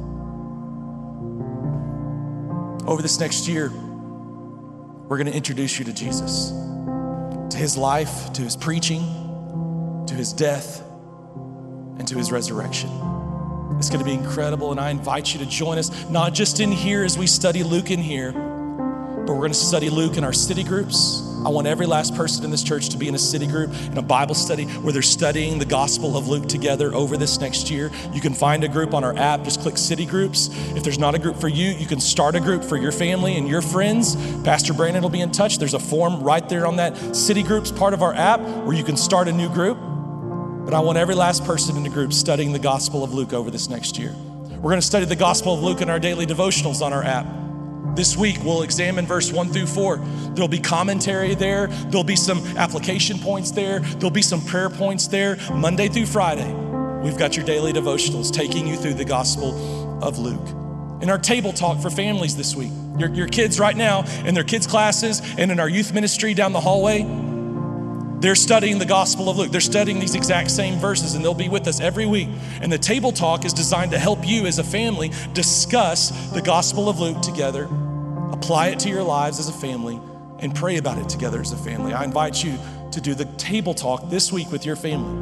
Over 2.88 3.02
this 3.02 3.20
next 3.20 3.48
year, 3.48 3.70
we're 3.70 5.18
going 5.18 5.28
to 5.28 5.36
introduce 5.36 5.80
you 5.80 5.86
to 5.86 5.94
Jesus, 5.94 6.50
to 6.50 7.58
his 7.58 7.78
life, 7.78 8.34
to 8.34 8.42
his 8.42 8.56
preaching, 8.56 10.06
to 10.08 10.14
his 10.14 10.34
death, 10.34 10.84
and 12.02 12.08
to 12.08 12.18
his 12.18 12.32
resurrection. 12.32 12.90
It's 13.78 13.90
going 13.92 14.00
to 14.00 14.06
be 14.06 14.14
incredible, 14.14 14.72
and 14.72 14.80
I 14.80 14.90
invite 14.90 15.34
you 15.34 15.40
to 15.40 15.46
join 15.46 15.78
us, 15.78 16.10
not 16.10 16.34
just 16.34 16.60
in 16.60 16.72
here 16.72 17.04
as 17.04 17.16
we 17.16 17.28
study 17.28 17.62
Luke 17.62 17.92
in 17.92 18.00
here, 18.00 18.32
but 18.32 19.34
we're 19.34 19.46
going 19.46 19.52
to 19.52 19.58
study 19.58 19.92
Luke 19.92 20.18
in 20.18 20.24
our 20.24 20.34
city 20.34 20.64
groups. 20.64 21.28
I 21.46 21.50
want 21.50 21.68
every 21.68 21.86
last 21.86 22.16
person 22.16 22.44
in 22.44 22.50
this 22.50 22.64
church 22.64 22.90
to 22.90 22.98
be 22.98 23.08
in 23.08 23.14
a 23.14 23.20
city 23.20 23.46
group, 23.46 23.72
in 23.86 24.00
a 24.00 24.02
Bible 24.02 24.34
study 24.34 24.66
where 24.66 24.92
they're 24.92 25.04
studying 25.04 25.60
the 25.60 25.66
Gospel 25.66 26.18
of 26.18 26.28
Luke 26.28 26.50
together 26.50 26.92
over 26.92 27.18
this 27.18 27.40
next 27.40 27.70
year. 27.70 27.92
You 28.14 28.20
can 28.20 28.34
find 28.34 28.64
a 28.64 28.68
group 28.68 28.96
on 28.96 29.04
our 29.04 29.16
app, 29.16 29.44
just 29.44 29.62
click 29.62 29.78
city 29.78 30.08
groups. 30.08 30.50
If 30.76 30.82
there's 30.82 31.00
not 31.00 31.14
a 31.14 31.20
group 31.20 31.40
for 31.40 31.50
you, 31.50 31.70
you 31.70 31.86
can 31.86 32.00
start 32.00 32.34
a 32.34 32.40
group 32.40 32.64
for 32.64 32.78
your 32.78 32.92
family 32.92 33.38
and 33.38 33.48
your 33.48 33.62
friends. 33.62 34.16
Pastor 34.42 34.74
Brandon 34.74 35.04
will 35.04 35.10
be 35.10 35.22
in 35.22 35.32
touch. 35.32 35.60
There's 35.60 35.76
a 35.76 35.80
form 35.80 36.24
right 36.24 36.48
there 36.50 36.66
on 36.66 36.78
that 36.78 37.16
city 37.16 37.44
groups 37.44 37.72
part 37.72 37.94
of 37.94 38.02
our 38.02 38.14
app 38.16 38.40
where 38.40 38.76
you 38.76 38.84
can 38.84 38.98
start 38.98 39.28
a 39.28 39.32
new 39.32 39.50
group. 39.50 39.78
But 40.64 40.74
I 40.74 40.80
want 40.80 40.98
every 40.98 41.16
last 41.16 41.44
person 41.44 41.76
in 41.76 41.84
the 41.84 41.90
group 41.90 42.14
studying 42.14 42.54
the 42.54 42.60
Gospel 42.60 43.04
of 43.04 43.14
Luke 43.14 43.34
over 43.34 43.50
this 43.50 43.68
next 43.68 43.98
year. 43.98 44.14
We're 44.14 44.70
going 44.70 44.80
to 44.80 44.86
study 44.86 45.06
the 45.06 45.16
Gospel 45.16 45.56
of 45.56 45.64
Luke 45.64 45.82
in 45.82 45.90
our 45.90 46.00
daily 46.00 46.26
devotionals 46.26 46.82
on 46.82 46.94
our 46.94 47.04
app. 47.04 47.26
This 47.96 48.16
week, 48.16 48.38
we'll 48.44 48.62
examine 48.62 49.06
verse 49.06 49.32
one 49.34 49.50
through 49.50 49.66
four. 49.66 49.98
There'll 50.34 50.48
be 50.48 50.60
commentary 50.60 51.36
there, 51.36 51.68
there'll 51.68 52.04
be 52.04 52.16
some 52.16 52.46
application 52.58 53.18
points 53.20 53.52
there, 53.52 53.80
there'll 53.80 54.12
be 54.12 54.22
some 54.22 54.40
prayer 54.46 54.70
points 54.70 55.08
there. 55.08 55.38
Monday 55.52 55.88
through 55.88 56.06
Friday, 56.06 56.54
we've 57.04 57.18
got 57.18 57.36
your 57.36 57.46
daily 57.46 57.74
devotionals 57.74 58.32
taking 58.32 58.68
you 58.68 58.78
through 58.78 58.94
the 58.94 59.04
Gospel 59.04 60.00
of 60.04 60.20
Luke. 60.20 60.48
In 61.02 61.10
our 61.10 61.18
table 61.18 61.52
talk 61.52 61.82
for 61.82 61.90
families 61.90 62.38
this 62.38 62.56
week, 62.56 62.72
your, 62.98 63.10
your 63.10 63.28
kids 63.28 63.60
right 63.60 63.76
now 63.76 64.06
in 64.26 64.36
their 64.36 64.44
kids' 64.44 64.68
classes 64.68 65.22
and 65.38 65.52
in 65.52 65.60
our 65.60 65.68
youth 65.68 65.92
ministry 65.92 66.36
down 66.36 66.54
the 66.54 66.62
hallway, 66.62 67.02
they're 68.22 68.36
studying 68.36 68.78
the 68.78 68.86
Gospel 68.86 69.30
of 69.30 69.38
Luke. 69.38 69.52
They're 69.52 69.60
studying 69.60 70.00
these 70.00 70.14
exact 70.14 70.52
same 70.52 70.80
verses, 70.80 71.16
and 71.16 71.26
they'll 71.26 71.34
be 71.34 71.50
with 71.50 71.68
us 71.68 71.80
every 71.80 72.06
week. 72.06 72.30
And 72.62 72.72
the 72.72 72.78
table 72.78 73.12
talk 73.12 73.46
is 73.46 73.52
designed 73.52 73.92
to 73.92 74.00
help 74.00 74.28
you 74.28 74.46
as 74.46 74.60
a 74.60 74.64
family 74.64 75.12
discuss 75.34 76.10
the 76.32 76.42
Gospel 76.42 76.88
of 76.88 77.00
Luke 77.00 77.22
together, 77.22 77.64
apply 78.32 78.68
it 78.68 78.80
to 78.82 78.90
your 78.90 79.02
lives 79.02 79.40
as 79.40 79.50
a 79.50 79.54
family, 79.54 80.00
and 80.38 80.54
pray 80.54 80.78
about 80.78 81.00
it 81.00 81.10
together 81.10 81.42
as 81.42 81.52
a 81.52 81.58
family. 81.58 81.94
I 81.94 82.04
invite 82.04 82.44
you 82.44 82.58
to 82.92 83.02
do 83.02 83.16
the 83.16 83.26
table 83.38 83.74
talk 83.74 84.10
this 84.10 84.32
week 84.32 84.52
with 84.52 84.68
your 84.68 84.76
family 84.76 85.18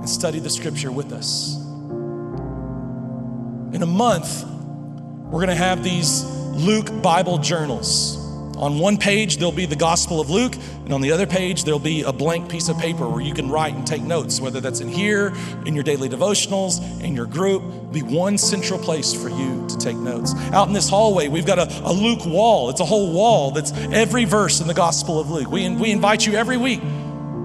and 0.00 0.08
study 0.08 0.40
the 0.40 0.50
scripture 0.50 0.92
with 0.92 1.12
us. 1.12 1.56
In 3.74 3.82
a 3.82 3.86
month, 3.86 4.44
we're 4.44 5.38
going 5.40 5.48
to 5.48 5.54
have 5.54 5.82
these 5.82 6.24
Luke 6.24 7.02
Bible 7.02 7.38
journals. 7.38 8.19
On 8.60 8.78
one 8.78 8.98
page, 8.98 9.38
there'll 9.38 9.52
be 9.52 9.64
the 9.64 9.74
Gospel 9.74 10.20
of 10.20 10.28
Luke, 10.28 10.54
and 10.84 10.92
on 10.92 11.00
the 11.00 11.12
other 11.12 11.26
page, 11.26 11.64
there'll 11.64 11.78
be 11.80 12.02
a 12.02 12.12
blank 12.12 12.50
piece 12.50 12.68
of 12.68 12.76
paper 12.78 13.08
where 13.08 13.22
you 13.22 13.32
can 13.32 13.48
write 13.48 13.74
and 13.74 13.86
take 13.86 14.02
notes, 14.02 14.38
whether 14.38 14.60
that's 14.60 14.80
in 14.80 14.88
here, 14.88 15.32
in 15.64 15.74
your 15.74 15.82
daily 15.82 16.10
devotionals, 16.10 16.78
in 17.02 17.16
your 17.16 17.24
group. 17.24 17.62
Be 17.90 18.02
one 18.02 18.36
central 18.36 18.78
place 18.78 19.14
for 19.14 19.30
you 19.30 19.66
to 19.66 19.78
take 19.78 19.96
notes. 19.96 20.34
Out 20.52 20.68
in 20.68 20.74
this 20.74 20.90
hallway, 20.90 21.28
we've 21.28 21.46
got 21.46 21.58
a, 21.58 21.88
a 21.88 21.92
Luke 21.92 22.26
wall. 22.26 22.68
It's 22.68 22.80
a 22.80 22.84
whole 22.84 23.14
wall 23.14 23.50
that's 23.50 23.72
every 23.72 24.26
verse 24.26 24.60
in 24.60 24.66
the 24.66 24.74
Gospel 24.74 25.18
of 25.18 25.30
Luke. 25.30 25.50
We, 25.50 25.66
we 25.70 25.90
invite 25.90 26.26
you 26.26 26.34
every 26.34 26.58
week 26.58 26.82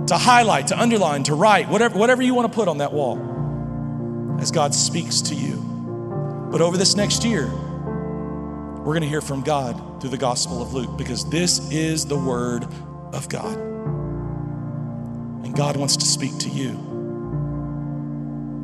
to 0.07 0.17
highlight, 0.17 0.67
to 0.67 0.77
underline, 0.79 1.23
to 1.23 1.33
write, 1.33 1.69
whatever, 1.69 1.97
whatever 1.97 2.23
you 2.23 2.33
want 2.33 2.51
to 2.51 2.53
put 2.53 2.67
on 2.67 2.79
that 2.79 2.91
wall 2.91 4.37
as 4.41 4.51
God 4.51 4.75
speaks 4.75 5.21
to 5.21 5.33
you. 5.33 5.55
But 6.51 6.59
over 6.59 6.75
this 6.75 6.97
next 6.97 7.23
year, 7.23 7.49
we're 8.85 8.93
going 8.93 9.01
to 9.01 9.09
hear 9.09 9.21
from 9.21 9.41
God 9.41 9.99
through 9.99 10.11
the 10.11 10.17
Gospel 10.17 10.61
of 10.61 10.75
Luke 10.75 10.95
because 10.95 11.27
this 11.27 11.71
is 11.71 12.05
the 12.05 12.15
Word 12.15 12.67
of 13.13 13.27
God. 13.27 13.57
And 15.43 15.55
God 15.55 15.75
wants 15.75 15.97
to 15.97 16.05
speak 16.05 16.37
to 16.39 16.49
you. 16.49 16.69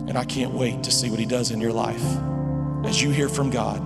And 0.07 0.15
I 0.19 0.23
can't 0.23 0.53
wait 0.53 0.83
to 0.83 0.91
see 0.91 1.09
what 1.09 1.19
He 1.19 1.25
does 1.25 1.49
in 1.49 1.59
your 1.59 1.73
life 1.73 2.03
as 2.85 3.01
you 3.01 3.09
hear 3.09 3.29
from 3.29 3.49
God 3.49 3.79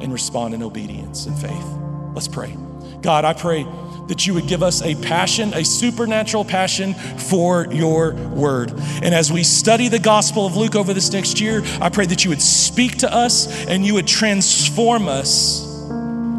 and 0.00 0.12
respond 0.12 0.54
in 0.54 0.62
obedience 0.62 1.26
and 1.26 1.36
faith. 1.36 1.66
Let's 2.14 2.28
pray. 2.28 2.56
God, 3.02 3.24
I 3.24 3.32
pray 3.32 3.66
that 4.08 4.26
you 4.26 4.34
would 4.34 4.46
give 4.46 4.62
us 4.62 4.82
a 4.82 4.94
passion, 4.96 5.54
a 5.54 5.64
supernatural 5.64 6.44
passion 6.44 6.94
for 6.94 7.66
your 7.72 8.12
word. 8.12 8.70
And 9.02 9.14
as 9.14 9.32
we 9.32 9.42
study 9.42 9.88
the 9.88 9.98
Gospel 9.98 10.46
of 10.46 10.56
Luke 10.56 10.74
over 10.74 10.92
this 10.92 11.12
next 11.12 11.40
year, 11.40 11.62
I 11.80 11.88
pray 11.88 12.06
that 12.06 12.24
you 12.24 12.30
would 12.30 12.42
speak 12.42 12.98
to 12.98 13.12
us 13.12 13.66
and 13.66 13.84
you 13.84 13.94
would 13.94 14.06
transform 14.06 15.08
us 15.08 15.64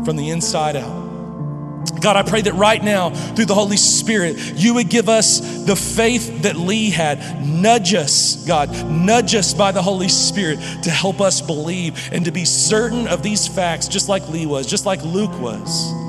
from 0.06 0.16
the 0.16 0.30
inside 0.30 0.76
out. 0.76 1.06
God, 2.02 2.18
I 2.18 2.24
pray 2.24 2.42
that 2.42 2.54
right 2.54 2.84
now, 2.84 3.10
through 3.10 3.46
the 3.46 3.56
Holy 3.56 3.78
Spirit, 3.78 4.38
you 4.56 4.76
would 4.76 4.90
give 4.90 5.10
us 5.10 5.40
the 5.66 5.76
faith 5.76 6.44
that 6.44 6.56
Lee 6.56 6.92
had. 6.92 7.44
Nudge 7.48 7.96
us, 7.96 8.46
God, 8.46 8.70
nudge 8.92 9.34
us 9.34 9.56
by 9.56 9.72
the 9.72 9.82
Holy 9.82 10.10
Spirit 10.10 10.60
to 10.84 10.92
help 10.92 11.20
us 11.20 11.42
believe 11.42 12.10
and 12.12 12.26
to 12.26 12.32
be 12.32 12.46
certain 12.46 13.08
of 13.08 13.24
these 13.24 13.48
facts, 13.48 13.88
just 13.88 14.08
like 14.08 14.28
Lee 14.30 14.46
was, 14.46 14.68
just 14.68 14.86
like 14.86 15.02
Luke 15.04 15.40
was. 15.40 16.05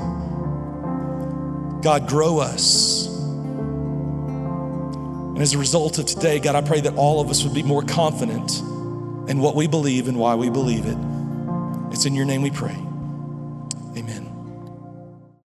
God, 1.81 2.07
grow 2.07 2.39
us. 2.39 3.07
And 5.37 5.41
as 5.43 5.53
a 5.53 5.57
result 5.57 5.99
of 5.99 6.05
today, 6.05 6.39
God, 6.39 6.55
I 6.55 6.61
pray 6.61 6.81
that 6.81 6.95
all 6.95 7.21
of 7.21 7.29
us 7.29 7.43
would 7.43 7.53
be 7.53 7.63
more 7.63 7.83
confident 7.83 8.59
in 9.29 9.39
what 9.39 9.55
we 9.55 9.67
believe 9.67 10.07
and 10.07 10.17
why 10.17 10.35
we 10.35 10.49
believe 10.49 10.85
it. 10.85 10.97
It's 11.93 12.05
in 12.05 12.15
your 12.15 12.25
name 12.25 12.41
we 12.41 12.49
pray. 12.49 12.75
Amen. 13.95 14.26